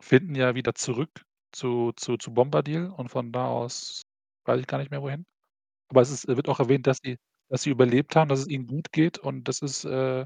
finden 0.02 0.36
ja 0.36 0.56
wieder 0.56 0.76
zurück 0.76 1.24
zu 1.54 1.94
zu 1.94 2.18
zu 2.18 2.34
Bombadil 2.34 2.88
und 2.88 3.10
von 3.10 3.32
da 3.34 3.48
aus 3.48 4.04
weiß 4.46 4.62
ich 4.62 4.68
gar 4.68 4.80
nicht 4.80 4.92
mehr 4.92 5.02
wohin. 5.04 5.26
Aber 5.90 6.02
es 6.02 6.12
ist 6.12 6.28
wird 6.28 6.50
auch 6.50 6.60
erwähnt, 6.62 6.88
dass 6.88 7.00
sie 7.04 7.18
dass 7.50 7.64
sie 7.64 7.72
überlebt 7.72 8.16
haben, 8.16 8.30
dass 8.30 8.42
es 8.42 8.48
ihnen 8.48 8.68
gut 8.68 8.92
geht 8.94 9.20
und 9.20 9.46
das 9.48 9.62
ist, 9.62 9.86
äh, 9.86 10.26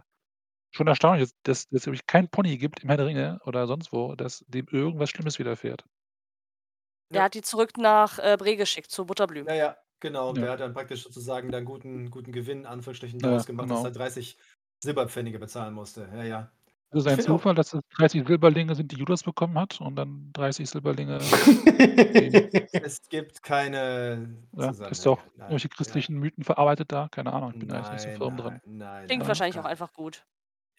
schon 0.72 0.88
erstaunlich, 0.88 1.32
dass 1.44 1.68
dass 1.70 1.82
es 1.84 1.88
wirklich 1.88 2.08
keinen 2.08 2.30
Pony 2.30 2.58
gibt 2.58 2.82
im 2.84 2.90
Herr 2.90 2.98
der 2.98 3.08
Ringe 3.08 3.40
oder 3.46 3.68
sonst 3.68 3.94
wo, 3.94 4.16
dass 4.16 4.46
dem 4.48 4.68
irgendwas 4.72 5.10
Schlimmes 5.12 5.40
widerfährt. 5.40 5.86
Der 7.14 7.22
Ja. 7.22 7.24
hat 7.24 7.34
die 7.34 7.42
zurück 7.42 7.78
nach 7.78 8.20
äh, 8.20 8.36
Bre 8.38 8.56
geschickt, 8.58 8.92
zu 8.92 9.06
Butterblüm. 9.06 9.48
Ja, 9.48 9.54
ja, 9.54 9.78
genau. 10.00 10.30
Und 10.30 10.38
Ja. 10.38 10.44
der 10.44 10.52
hat 10.54 10.60
dann 10.62 10.74
praktisch 10.74 11.04
sozusagen 11.04 11.52
dann 11.52 11.66
guten, 11.66 12.10
guten 12.12 12.32
Gewinn, 12.32 12.60
in 12.60 12.66
Anführungsstrichen, 12.66 13.20
Ja, 13.20 13.28
daraus 13.30 13.46
gemacht, 13.46 13.70
dass 13.70 13.78
genau. 13.80 13.90
er 13.90 13.92
30 13.92 14.38
Silberpfennige 14.84 15.40
bezahlen 15.40 15.74
musste. 15.74 16.10
Ja, 16.14 16.24
ja. 16.24 16.52
Ist 16.92 17.06
es 17.06 17.06
Ich 17.08 17.12
ein 17.14 17.20
auch. 17.20 17.26
Zufall, 17.26 17.56
dass 17.56 17.74
es 17.74 17.82
30 17.98 18.26
Silberlinge 18.28 18.76
sind, 18.76 18.92
die 18.92 18.98
Judas 18.98 19.24
bekommen 19.24 19.58
hat 19.60 19.82
und 19.82 19.96
dann 19.96 20.32
30 20.34 20.70
Silberlinge 20.70 21.20
Es 22.72 23.02
gibt 23.10 23.42
keine 23.44 24.38
ja, 24.54 24.70
ist 24.90 25.06
doch 25.06 25.18
Nein, 25.36 25.36
irgendwelche 25.38 25.68
ja. 25.70 25.76
christlichen 25.76 26.18
Mythen 26.20 26.44
verarbeitet 26.44 26.92
da? 26.92 27.08
Keine 27.10 27.34
Ahnung, 27.34 27.52
ich 27.54 27.60
bin 27.60 27.70
da 27.70 27.78
jetzt 27.80 27.92
nicht 27.92 28.02
so 28.04 28.08
Nein, 28.08 28.18
firm 28.18 28.36
nein, 28.36 28.38
drin. 28.38 28.78
nein, 28.78 29.06
Klingt 29.08 29.20
nein, 29.22 29.28
wahrscheinlich 29.28 29.58
auch 29.60 29.64
nein. 29.64 29.72
einfach 29.72 29.94
gut. 29.94 30.26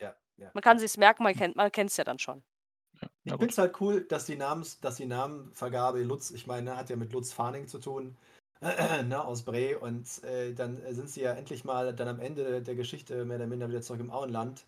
Ja, 0.00 0.14
ja. 0.36 0.50
Man 0.54 0.62
kann 0.62 0.78
sich's 0.78 0.96
merken, 0.96 1.22
man 1.22 1.34
kennt 1.34 1.56
man 1.56 1.70
kennt's 1.72 1.96
ja 1.96 2.04
dann 2.04 2.18
schon. 2.18 2.42
Ja, 3.00 3.08
Ich 3.24 3.32
finde 3.32 3.46
es 3.48 3.58
halt 3.58 3.80
cool, 3.80 4.06
dass 4.08 4.24
die, 4.26 4.36
Namens, 4.36 4.80
dass 4.80 4.96
die 4.96 5.06
Namenvergabe 5.06 6.02
Lutz, 6.02 6.30
ich 6.30 6.46
meine, 6.46 6.76
hat 6.76 6.88
ja 6.88 6.96
mit 6.96 7.12
Lutz 7.12 7.32
Farning 7.32 7.66
zu 7.66 7.78
tun, 7.78 8.16
ne, 9.06 9.24
aus 9.24 9.42
Bre 9.44 9.78
und 9.78 10.22
äh, 10.24 10.54
dann 10.54 10.80
sind 10.94 11.10
sie 11.10 11.22
ja 11.22 11.32
endlich 11.34 11.64
mal 11.64 11.94
dann 11.94 12.08
am 12.08 12.20
Ende 12.20 12.62
der 12.62 12.74
Geschichte 12.74 13.24
mehr 13.24 13.36
oder 13.36 13.46
minder 13.46 13.68
wieder 13.68 13.82
zurück 13.82 14.00
im 14.00 14.10
Auenland 14.10 14.66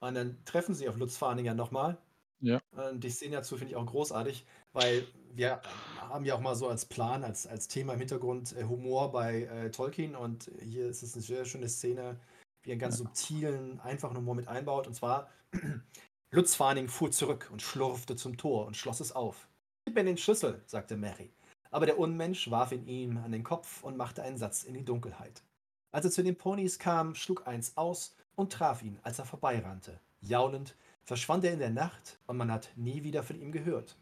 und 0.00 0.14
dann 0.14 0.44
treffen 0.44 0.74
sie 0.74 0.88
auf 0.88 0.96
Lutz 0.96 1.16
Farning 1.16 1.46
ja 1.46 1.54
nochmal. 1.54 1.98
Ja. 2.40 2.60
Und 2.76 3.04
die 3.04 3.10
Szene 3.10 3.36
dazu 3.36 3.56
finde 3.56 3.70
ich 3.72 3.76
auch 3.76 3.86
großartig, 3.86 4.44
weil 4.72 5.06
wir 5.34 5.62
haben 5.98 6.24
ja 6.24 6.34
auch 6.34 6.40
mal 6.40 6.56
so 6.56 6.68
als 6.68 6.84
Plan, 6.86 7.24
als, 7.24 7.46
als 7.46 7.68
Thema 7.68 7.94
im 7.94 8.00
Hintergrund 8.00 8.54
äh, 8.56 8.64
Humor 8.64 9.12
bei 9.12 9.42
äh, 9.44 9.70
Tolkien 9.70 10.16
und 10.16 10.50
hier 10.60 10.86
ist 10.88 11.02
es 11.02 11.14
eine 11.14 11.22
sehr 11.22 11.44
schöne 11.44 11.68
Szene, 11.68 12.20
wie 12.62 12.70
er 12.70 12.72
einen 12.72 12.80
ganz 12.80 12.98
Ja. 12.98 13.04
subtilen, 13.04 13.80
einfachen 13.80 14.16
Humor 14.16 14.34
mit 14.34 14.48
einbaut 14.48 14.86
und 14.86 14.94
zwar 14.94 15.30
Lutz 16.32 16.54
Farning 16.54 16.88
fuhr 16.88 17.10
zurück 17.12 17.48
und 17.52 17.62
schlurfte 17.62 18.16
zum 18.16 18.36
Tor 18.36 18.66
und 18.66 18.76
schloss 18.76 19.00
es 19.00 19.12
auf. 19.12 19.48
Gib 19.84 19.94
mir 19.94 20.04
den 20.04 20.16
Schlüssel, 20.16 20.62
sagte 20.66 20.96
Mary. 20.96 21.32
Aber 21.72 21.86
der 21.86 21.98
Unmensch 21.98 22.50
warf 22.50 22.70
ihn 22.72 22.86
ihm 22.86 23.16
an 23.16 23.32
den 23.32 23.42
Kopf 23.44 23.82
und 23.82 23.96
machte 23.96 24.22
einen 24.22 24.36
Satz 24.38 24.62
in 24.62 24.74
die 24.74 24.84
Dunkelheit. 24.84 25.42
Als 25.90 26.04
er 26.04 26.10
zu 26.10 26.22
den 26.22 26.36
Ponys 26.36 26.78
kam, 26.78 27.14
schlug 27.14 27.46
eins 27.46 27.76
aus 27.76 28.14
und 28.36 28.52
traf 28.52 28.82
ihn, 28.82 28.98
als 29.02 29.18
er 29.18 29.24
vorbeirannte. 29.24 29.98
Jaulend 30.20 30.76
verschwand 31.02 31.44
er 31.44 31.52
in 31.52 31.58
der 31.58 31.70
Nacht 31.70 32.18
und 32.26 32.36
man 32.36 32.52
hat 32.52 32.70
nie 32.76 33.02
wieder 33.02 33.22
von 33.22 33.40
ihm 33.40 33.52
gehört. 33.52 33.96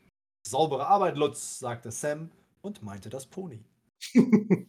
Saubere 0.47 0.87
Arbeit, 0.87 1.17
Lutz, 1.17 1.59
sagte 1.59 1.91
Sam 1.91 2.31
und 2.61 2.83
meinte 2.83 3.09
das 3.09 3.27
Pony. 3.27 3.65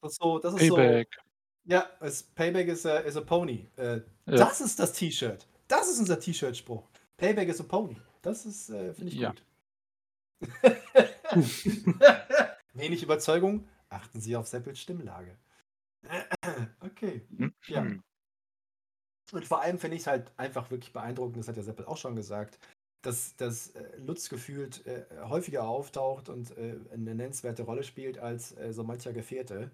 Das 0.00 0.12
ist 0.12 0.22
so, 0.22 0.38
das 0.38 0.54
ist 0.54 0.68
so 0.68 0.76
Payback. 0.76 1.08
ja, 1.64 1.86
es, 2.00 2.22
Payback 2.22 2.68
is 2.68 2.86
a, 2.86 2.98
is 2.98 3.16
a 3.16 3.20
Pony. 3.20 3.66
Äh, 3.76 3.96
Ja. 4.26 4.36
Das 4.36 4.60
ist 4.62 4.78
das 4.78 4.92
T-Shirt. 4.92 5.46
Das 5.68 5.88
ist 5.90 5.98
unser 5.98 6.18
T-Shirt-Spruch. 6.18 6.88
Payback 7.16 7.48
is 7.48 7.60
a 7.60 7.64
Pony. 7.64 7.96
Das 8.22 8.46
ist, 8.46 8.70
äh, 8.70 8.94
finde 8.94 9.12
ich 9.12 9.18
Ja. 9.18 9.30
gut. 9.30 9.42
Wenig 12.74 13.02
Überzeugung. 13.02 13.68
Achten 13.88 14.20
Sie 14.20 14.36
auf 14.36 14.46
Seppels 14.46 14.80
Stimmlage. 14.80 15.36
okay. 16.80 17.22
Ja. 17.66 17.82
Mhm. 17.82 18.02
Und 19.32 19.46
vor 19.46 19.62
allem 19.62 19.78
finde 19.78 19.96
ich 19.96 20.02
es 20.02 20.06
halt 20.06 20.32
einfach 20.36 20.70
wirklich 20.70 20.92
beeindruckend, 20.92 21.38
das 21.38 21.48
hat 21.48 21.56
der 21.56 21.64
Seppel 21.64 21.86
auch 21.86 21.96
schon 21.96 22.14
gesagt, 22.14 22.58
dass, 23.02 23.36
dass 23.36 23.70
äh, 23.70 23.96
Lutz 23.98 24.28
gefühlt 24.28 24.86
äh, 24.86 25.04
häufiger 25.22 25.66
auftaucht 25.66 26.28
und 26.28 26.56
äh, 26.56 26.76
eine 26.92 27.14
nennenswerte 27.14 27.62
Rolle 27.62 27.84
spielt 27.84 28.18
als 28.18 28.56
äh, 28.56 28.72
so 28.72 28.84
mancher 28.84 29.12
Gefährte. 29.12 29.70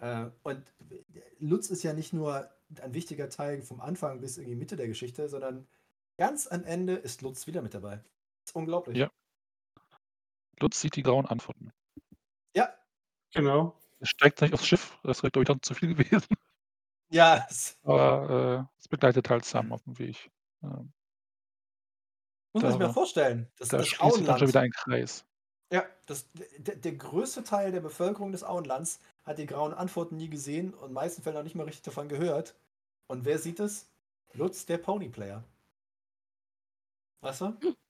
Äh, 0.00 0.26
und 0.42 0.62
Lutz 1.38 1.70
ist 1.70 1.82
ja 1.82 1.92
nicht 1.92 2.12
nur 2.12 2.50
ein 2.80 2.94
wichtiger 2.94 3.28
Teil 3.28 3.62
vom 3.62 3.80
Anfang 3.80 4.20
bis 4.20 4.38
irgendwie 4.38 4.56
Mitte 4.56 4.76
der 4.76 4.88
Geschichte, 4.88 5.28
sondern 5.28 5.66
ganz 6.16 6.46
am 6.46 6.64
Ende 6.64 6.94
ist 6.94 7.22
Lutz 7.22 7.46
wieder 7.46 7.62
mit 7.62 7.74
dabei. 7.74 7.96
Das 7.96 8.50
ist 8.50 8.56
unglaublich. 8.56 8.96
Ja. 8.96 9.10
Lutz 10.60 10.80
sieht 10.80 10.96
die 10.96 11.02
grauen 11.02 11.26
Antworten. 11.26 11.72
Ja, 12.54 12.72
Genau. 13.32 13.78
Er 13.98 14.06
steigt 14.06 14.40
nicht 14.40 14.54
aufs 14.54 14.66
Schiff, 14.66 14.98
das 15.02 15.22
wäre, 15.22 15.30
glaube 15.30 15.42
ich, 15.44 15.48
dann 15.48 15.62
zu 15.62 15.74
viel 15.74 15.94
gewesen. 15.94 16.36
ja, 17.10 17.46
es 17.48 17.78
Aber 17.82 18.68
äh, 18.68 18.78
es 18.78 18.88
begleitet 18.88 19.28
halt 19.30 19.44
Sam 19.44 19.72
auf 19.72 19.82
dem 19.84 19.98
Weg. 19.98 20.30
Ähm, 20.62 20.92
muss 22.52 22.62
man 22.62 22.72
sich 22.72 22.80
mal 22.80 22.92
vorstellen. 22.92 23.50
Das, 23.58 23.68
da 23.68 23.78
das 23.78 23.88
sich 23.88 23.98
dann 23.98 24.10
schon 24.10 24.20
Auenland. 24.20 24.48
wieder 24.48 24.60
ein 24.60 24.70
Kreis. 24.70 25.26
Ja, 25.72 25.84
das, 26.06 26.26
der, 26.58 26.76
der 26.76 26.92
größte 26.92 27.44
Teil 27.44 27.72
der 27.72 27.80
Bevölkerung 27.80 28.32
des 28.32 28.44
Auenlands 28.44 29.00
hat 29.24 29.38
die 29.38 29.46
grauen 29.46 29.74
Antworten 29.74 30.16
nie 30.16 30.30
gesehen 30.30 30.72
und 30.72 30.80
in 30.82 30.88
den 30.88 30.94
meisten 30.94 31.22
Fällen 31.22 31.36
auch 31.36 31.42
nicht 31.42 31.56
mal 31.56 31.64
richtig 31.64 31.82
davon 31.82 32.08
gehört. 32.08 32.54
Und 33.08 33.24
wer 33.24 33.38
sieht 33.38 33.60
es? 33.60 33.90
Lutz, 34.32 34.64
der 34.66 34.78
Ponyplayer. 34.78 35.44
Weißt 37.20 37.40
du? 37.42 37.56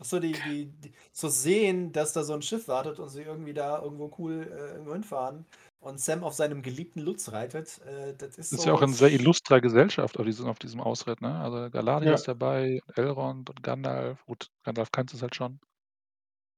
Achso, 0.00 0.18
die, 0.18 0.32
die, 0.32 0.66
die, 0.66 0.92
so 1.12 1.28
sehen, 1.28 1.92
dass 1.92 2.14
da 2.14 2.24
so 2.24 2.32
ein 2.32 2.40
Schiff 2.42 2.68
wartet 2.68 2.98
und 2.98 3.10
sie 3.10 3.22
irgendwie 3.22 3.52
da 3.52 3.82
irgendwo 3.82 4.10
cool 4.18 4.48
äh, 4.50 4.72
irgendwo 4.72 4.94
hinfahren 4.94 5.44
und 5.78 6.00
Sam 6.00 6.24
auf 6.24 6.32
seinem 6.34 6.62
geliebten 6.62 7.00
Lutz 7.00 7.30
reitet. 7.32 7.80
Äh, 7.86 8.14
das 8.16 8.38
ist, 8.38 8.50
Ist 8.50 8.64
so, 8.64 8.68
ja 8.68 8.72
auch 8.72 8.80
eine 8.82 8.94
sehr 8.94 9.12
illustre 9.12 9.60
Gesellschaft 9.60 10.18
auf 10.18 10.24
diesem, 10.24 10.46
auf 10.46 10.58
diesem 10.58 10.80
Ausritt, 10.80 11.20
ne? 11.20 11.38
Also 11.38 11.70
Galadriel 11.70 12.08
Ja. 12.08 12.14
ist 12.14 12.26
dabei, 12.28 12.80
Elrond 12.96 13.50
und 13.50 13.62
Gandalf. 13.62 14.24
Gut, 14.26 14.50
Gandalf 14.64 14.90
kannte 14.90 15.16
es 15.16 15.22
halt 15.22 15.34
schon. 15.34 15.60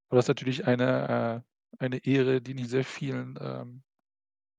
Aber 0.09 0.19
das 0.19 0.27
ist 0.27 0.29
natürlich 0.29 0.67
eine, 0.67 1.43
äh, 1.81 1.85
eine 1.85 2.05
Ehre, 2.05 2.41
die 2.41 2.55
nicht 2.55 2.71
sehr 2.71 2.85
vielen 2.85 3.39
ähm, 3.41 3.83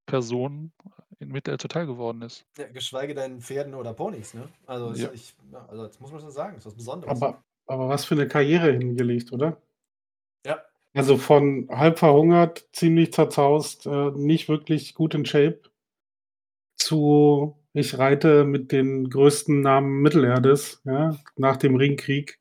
Personen 0.05 0.73
in 1.19 1.29
Mittelerde 1.29 1.61
zuteil 1.61 1.85
geworden 1.85 2.21
ist. 2.21 2.45
ja, 2.57 2.67
geschweige 2.67 3.13
denn 3.13 3.41
Pferden 3.41 3.73
oder 3.73 3.93
Ponys, 3.93 4.33
ne? 4.33 4.49
Also, 4.65 4.93
Ja. 4.93 5.11
ich, 5.13 5.35
also 5.69 5.87
das 5.87 5.99
muss 5.99 6.11
man 6.11 6.19
schon 6.21 6.31
sagen, 6.31 6.57
ist 6.57 6.65
was 6.65 6.75
Besonderes. 6.75 7.17
Aber, 7.17 7.43
aber 7.67 7.89
was 7.89 8.05
für 8.05 8.15
eine 8.15 8.27
Karriere 8.27 8.71
hingelegt, 8.71 9.31
oder? 9.33 9.61
ja, 10.45 10.63
Also 10.93 11.17
von 11.17 11.67
halb 11.71 11.99
verhungert, 11.99 12.67
ziemlich 12.73 13.13
zerzaust, 13.13 13.85
äh, 13.85 14.11
nicht 14.11 14.49
wirklich 14.49 14.93
gut 14.95 15.15
in 15.15 15.25
Shape, 15.25 15.61
zu 16.77 17.57
ich 17.73 17.97
reite 17.97 18.45
mit 18.45 18.71
den 18.71 19.09
größten 19.09 19.61
Namen 19.61 20.01
Mittelerdes, 20.01 20.81
ja, 20.85 21.17
nach 21.35 21.57
dem 21.57 21.75
Ringkrieg, 21.75 22.39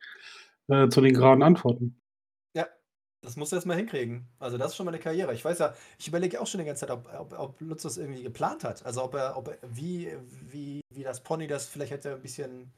äh, 0.69 0.89
zu 0.89 1.01
den 1.01 1.15
geraden 1.15 1.43
Antworten. 1.43 1.99
ja, 2.57 2.67
das 3.23 3.37
musst 3.37 3.53
du 3.53 3.57
erst 3.57 3.67
mal 3.67 3.77
hinkriegen. 3.77 4.29
Also, 4.39 4.59
das 4.59 4.73
ist 4.73 4.77
schon 4.77 4.87
mal 4.87 4.93
eine 4.93 5.03
Karriere. 5.03 5.35
Ich 5.35 5.45
weiß 5.45 5.59
ja, 5.61 5.75
ich 5.99 6.09
überlege 6.09 6.41
auch 6.41 6.47
schon 6.47 6.61
die 6.61 6.67
ganze 6.67 6.87
Zeit, 6.87 6.91
ob, 6.91 7.09
ob, 7.19 7.39
ob 7.39 7.61
Lutz 7.61 7.83
das 7.83 7.99
irgendwie 7.99 8.23
geplant 8.23 8.65
hat. 8.65 8.85
Also, 8.87 9.05
ob 9.05 9.15
er, 9.15 9.37
ob 9.37 9.49
er 9.49 9.59
wie, 9.63 10.13
wie, 10.51 10.83
wie 10.91 11.03
das 11.05 11.23
Pony 11.23 11.47
das 11.47 11.67
vielleicht 11.67 11.93
hätte 11.93 12.15
ein 12.15 12.23
bisschen 12.23 12.73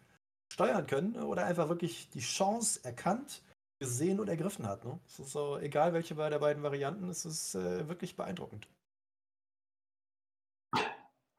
steuern 0.54 0.86
können 0.86 1.16
oder 1.16 1.46
einfach 1.46 1.68
wirklich 1.68 2.08
die 2.10 2.20
Chance 2.20 2.78
erkannt, 2.84 3.42
gesehen 3.80 4.20
und 4.20 4.28
ergriffen 4.28 4.68
hat. 4.68 4.84
Ne? 4.84 5.00
Es 5.08 5.18
ist 5.18 5.32
so, 5.32 5.58
egal 5.58 5.92
welche 5.92 6.14
der 6.14 6.38
beiden 6.38 6.62
Varianten, 6.62 7.08
es 7.08 7.24
ist 7.24 7.56
äh, 7.56 7.88
wirklich 7.88 8.14
beeindruckend. 8.14 8.68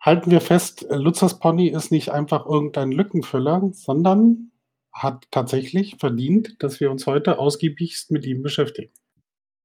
Halten 0.01 0.31
wir 0.31 0.41
fest, 0.41 0.85
Lutzers 0.89 1.39
Pony 1.39 1.69
ist 1.69 1.91
nicht 1.91 2.09
einfach 2.11 2.45
irgendein 2.45 2.91
Lückenfüller, 2.91 3.69
sondern 3.71 4.51
hat 4.91 5.25
tatsächlich 5.31 5.95
verdient, 5.97 6.61
dass 6.61 6.81
wir 6.81 6.91
uns 6.91 7.07
heute 7.07 7.39
ausgiebigst 7.39 8.11
mit 8.11 8.25
ihm 8.25 8.43
beschäftigen. 8.43 8.91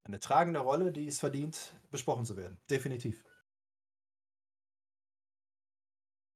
Eine 0.04 0.20
tragende 0.20 0.60
Rolle, 0.60 0.92
die 0.92 1.08
es 1.08 1.18
verdient, 1.18 1.74
besprochen 1.90 2.24
zu 2.24 2.36
werden. 2.36 2.56
Definitiv. 2.70 3.24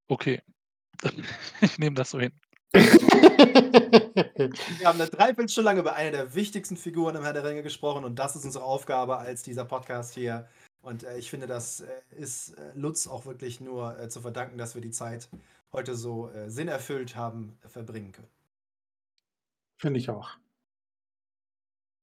Okay. 0.08 0.42
Ich 1.60 1.78
nehme 1.78 1.94
das 1.94 2.10
so 2.10 2.20
hin. 2.20 2.32
Wir 4.78 4.88
haben 4.88 5.00
eine 5.00 5.08
Dreiviertelstunde 5.08 5.70
lang 5.70 5.78
über 5.78 5.94
eine 5.94 6.10
der 6.10 6.34
wichtigsten 6.34 6.76
Figuren 6.76 7.14
im 7.14 7.22
Herr 7.22 7.32
der 7.32 7.44
Ringe 7.44 7.62
gesprochen 7.62 8.04
und 8.04 8.18
das 8.18 8.34
ist 8.34 8.44
unsere 8.44 8.64
Aufgabe 8.64 9.18
als 9.18 9.44
dieser 9.44 9.64
Podcast 9.64 10.14
hier. 10.14 10.48
Und 10.82 11.04
äh, 11.04 11.16
ich 11.18 11.30
finde, 11.30 11.46
das 11.46 11.80
äh, 11.80 12.02
ist 12.10 12.58
äh, 12.58 12.72
Lutz 12.74 13.06
auch 13.06 13.26
wirklich 13.26 13.60
nur 13.60 13.96
äh, 13.98 14.08
zu 14.08 14.20
verdanken, 14.20 14.58
dass 14.58 14.74
wir 14.74 14.82
die 14.82 14.90
Zeit 14.90 15.28
heute 15.72 15.94
so 15.94 16.30
äh, 16.30 16.50
sinnerfüllt 16.50 17.14
haben 17.14 17.56
äh, 17.62 17.68
verbringen 17.68 18.10
können. 18.10 18.28
Finde 19.78 20.00
ich 20.00 20.10
auch. 20.10 20.30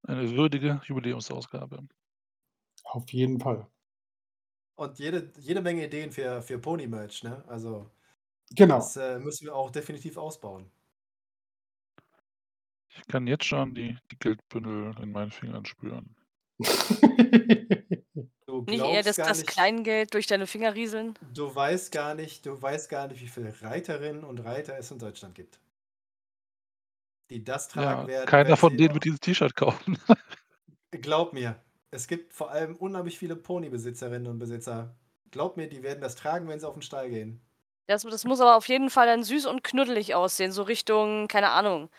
Eine 0.03 0.32
würdige 0.32 0.82
Jubiläumsausgabe. 0.86 1.86
Auf 2.86 3.11
jeden 3.11 3.39
Fall. 3.39 3.67
Und 4.76 4.97
jede, 4.99 5.32
jede 5.38 5.61
Menge 5.61 5.86
Ideen 5.86 6.11
für, 6.11 6.41
für 6.41 6.57
Pony-Merch, 6.57 7.24
ne? 7.24 7.43
Also, 7.47 7.91
Genau. 8.56 8.76
das 8.78 8.95
äh, 8.97 9.20
müssen 9.20 9.45
wir 9.45 9.56
auch 9.56 9.72
definitiv 9.72 10.18
ausbauen. 10.18 10.72
Ich 12.95 13.06
kann 13.08 13.28
jetzt 13.28 13.45
schon 13.45 13.74
die, 13.76 13.97
die 14.12 14.18
Geldbündel 14.18 14.95
in 15.02 15.12
meinen 15.12 15.32
Fingern 15.32 15.66
spüren. 15.66 16.16
Du 18.45 18.64
Nicht 18.68 18.84
eher 18.84 19.04
das, 19.04 19.16
gar 19.16 19.28
das 19.28 19.39
nicht, 19.39 19.47
Kleingeld 19.49 20.14
durch 20.14 20.28
deine 20.28 20.45
Finger 20.47 20.76
rieseln. 20.76 21.18
du 21.22 21.54
weißt 21.56 21.91
gar 21.91 22.16
nicht, 22.16 22.45
du 22.45 22.62
weißt 22.62 22.89
gar 22.89 23.08
nicht, 23.08 23.22
wie 23.22 23.28
viele 23.28 23.54
Reiterinnen 23.62 24.24
und 24.24 24.39
Reiter 24.39 24.78
es 24.78 24.91
in 24.91 24.99
Deutschland 24.99 25.36
gibt. 25.36 25.60
Die 27.32 27.43
das 27.43 27.68
tragen 27.70 28.04
Ja, 28.04 28.08
werden. 28.08 28.26
keiner 28.28 28.58
von 28.58 28.78
denen 28.78 28.93
wird 28.93 29.06
dieses 29.06 29.20
T-Shirt 29.20 29.56
kaufen. 29.56 29.97
Glaub 30.91 31.34
mir, 31.34 31.62
es 31.91 32.08
gibt 32.08 32.34
vor 32.34 32.52
allem 32.52 32.76
unheimlich 32.78 33.18
viele 33.18 33.36
Ponybesitzerinnen 33.36 34.28
und 34.28 34.39
Besitzer. 34.39 34.95
Glaub 35.32 35.58
mir, 35.58 35.68
die 35.70 35.84
werden 35.84 36.02
das 36.02 36.16
tragen, 36.16 36.47
wenn 36.47 36.60
sie 36.60 36.68
auf 36.68 36.76
den 36.76 36.82
Stall 36.82 37.10
gehen. 37.10 37.41
Das, 37.88 38.03
das 38.03 38.23
muss 38.25 38.39
aber 38.41 38.55
auf 38.55 38.67
jeden 38.67 38.89
Fall 38.89 39.07
dann 39.07 39.23
süß 39.23 39.45
und 39.47 39.63
knuddelig 39.63 40.15
aussehen. 40.15 40.51
So 40.51 40.63
Richtung, 40.63 41.27
keine 41.27 41.49
Ahnung. 41.49 41.89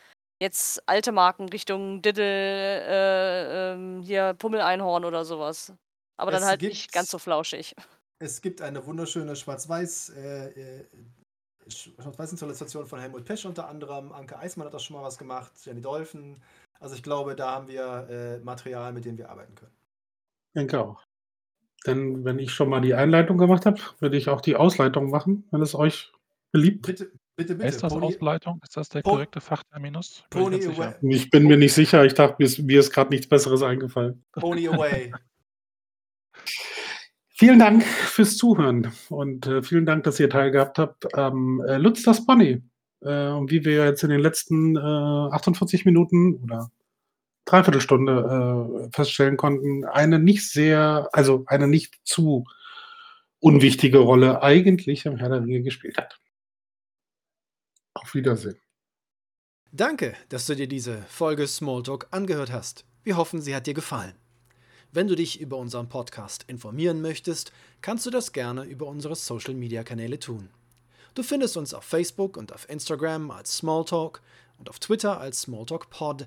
Jetzt 0.41 0.83
alte 0.89 1.13
Marken, 1.13 1.49
Richtung 1.51 2.03
Diddle, 2.03 2.25
äh, 2.25 3.73
ähm, 3.75 4.01
hier 4.03 4.35
Pummeleinhorn 4.35 5.05
oder 5.05 5.25
sowas. 5.25 5.73
Aber 6.17 6.31
dann 6.31 6.43
Es 6.43 6.49
halt 6.49 6.61
gibt- 6.61 6.73
nicht 6.73 6.93
ganz 6.93 7.11
so 7.11 7.19
flauschig. 7.19 7.75
Es 8.19 8.41
gibt 8.41 8.61
eine 8.63 8.85
wunderschöne 8.87 9.35
Schwarz-Weiß 9.37 10.11
äh, 10.17 10.81
äh, 10.81 10.87
Schwarz-Weiß-Installation 11.69 12.87
von 12.87 12.99
Helmut 13.01 13.25
Pesch 13.25 13.45
unter 13.45 13.69
anderem. 13.69 14.13
Anke 14.13 14.39
Eismann 14.39 14.67
hat 14.67 14.75
das 14.75 14.85
schon 14.85 14.97
mal 14.97 15.03
was 15.03 15.19
gemacht, 15.19 15.53
Jenny 15.65 15.81
Dolphin. 15.81 16.43
Also 16.81 16.95
ich 16.97 17.03
glaube, 17.03 17.37
da 17.37 17.53
haben 17.53 17.69
wir 17.69 18.09
äh, 18.11 18.39
Material, 18.39 18.93
mit 18.93 19.05
dem 19.05 19.17
wir 19.19 19.31
arbeiten 19.31 19.55
können. 19.55 19.77
denke 20.57 20.81
auch. 20.81 21.03
Denn 21.87 22.25
wenn 22.25 22.39
ich 22.39 22.53
schon 22.53 22.69
mal 22.69 22.81
die 22.81 22.95
Einleitung 22.95 23.39
gemacht 23.39 23.67
habe, 23.67 23.81
würde 24.01 24.17
ich 24.17 24.29
auch 24.29 24.41
die 24.41 24.57
Ausleitung 24.57 25.11
machen, 25.11 25.45
wenn 25.51 25.63
es 25.63 25.75
euch 25.75 26.13
beliebt. 26.53 26.87
Bitte, 26.87 27.13
bitte, 27.37 27.55
bitte. 27.55 27.69
Ist 27.69 27.83
das 27.83 27.93
Pony, 27.93 28.07
Ausleitung? 28.07 28.61
Ist 28.63 28.77
das 28.77 28.89
der 28.89 29.03
korrekte 29.03 29.41
Fachterminus? 29.41 30.23
Ich 30.25 30.31
Pony 30.31 30.63
sicher. 30.63 30.97
away. 31.01 31.15
Ich 31.15 31.31
bin 31.31 31.47
mir 31.47 31.57
nicht 31.57 31.75
sicher, 31.75 32.05
ich 32.05 32.15
dachte, 32.15 32.37
mir 32.39 32.45
ist, 32.45 32.59
mir 32.59 32.81
ist 32.81 32.93
gerade 32.93 33.11
nichts 33.11 33.27
Besseres 33.27 33.63
eingefallen. 33.63 34.23
Pony 34.33 34.69
away. 34.69 35.13
Vielen 37.35 37.59
Dank 37.59 37.83
fürs 37.83 38.37
Zuhören 38.37 38.93
und 39.09 39.49
äh, 39.49 39.65
vielen 39.65 39.85
Dank, 39.85 40.05
dass 40.05 40.21
ihr 40.21 40.31
teilgehabt 40.31 40.79
habt 40.79 41.13
am 41.19 41.61
äh, 41.63 41.77
Lutz 41.77 42.05
das 42.05 42.25
Pony. 42.25 42.63
Äh, 43.01 43.31
und 43.31 43.51
wie 43.51 43.65
wir 43.65 43.85
jetzt 43.85 44.05
in 44.05 44.11
den 44.11 44.21
letzten 44.21 44.77
äh, 44.77 44.81
48 44.81 45.85
Minuten 45.85 46.37
oder 46.45 46.71
Dreiviertelstunde 47.45 48.87
äh, 48.87 48.91
feststellen 48.95 49.37
konnten, 49.37 49.85
eine 49.85 50.19
nicht 50.19 50.49
sehr, 50.51 51.09
also 51.13 51.45
eine 51.47 51.67
nicht 51.67 52.01
zu 52.05 52.45
unwichtige 53.41 53.99
Rolle 53.99 54.43
eigentlich 54.43 55.05
im 55.07 55.17
Herr 55.17 55.29
der 55.29 55.43
Ringe 55.43 55.63
gespielt 55.63 55.99
hat. 55.99 56.19
Auf 57.95 58.15
Wiedersehen. 58.15 58.59
Danke, 59.73 60.15
dass 60.29 60.47
du 60.47 60.55
dir 60.55 60.69
diese 60.69 61.03
Folge 61.09 61.47
Smalltalk 61.47 62.07
angehört 62.11 62.53
hast. 62.53 62.85
Wir 63.05 63.17
hoffen, 63.17 63.41
sie 63.41 63.55
hat 63.55 63.67
dir 63.67 63.75
gefallen. 63.75 64.15
Wenn 64.93 65.09
du 65.09 65.17
dich 65.17 65.41
über 65.41 65.57
unseren 65.57 65.89
Podcast 65.89 66.45
informieren 66.47 67.01
möchtest, 67.01 67.51
kannst 67.81 68.05
du 68.05 68.11
das 68.11 68.33
gerne 68.33 68.65
über 68.65 68.87
unsere 68.87 69.17
Social-Media-Kanäle 69.17 70.19
tun. 70.19 70.51
Du 71.15 71.23
findest 71.23 71.57
uns 71.57 71.75
auf 71.75 71.85
Facebook 71.85 72.37
und 72.37 72.53
auf 72.53 72.69
Instagram 72.69 73.31
als 73.31 73.57
Smalltalk 73.57 74.21
und 74.59 74.69
auf 74.69 74.79
Twitter 74.79 75.19
als 75.19 75.43
SmalltalkPod 75.43 76.27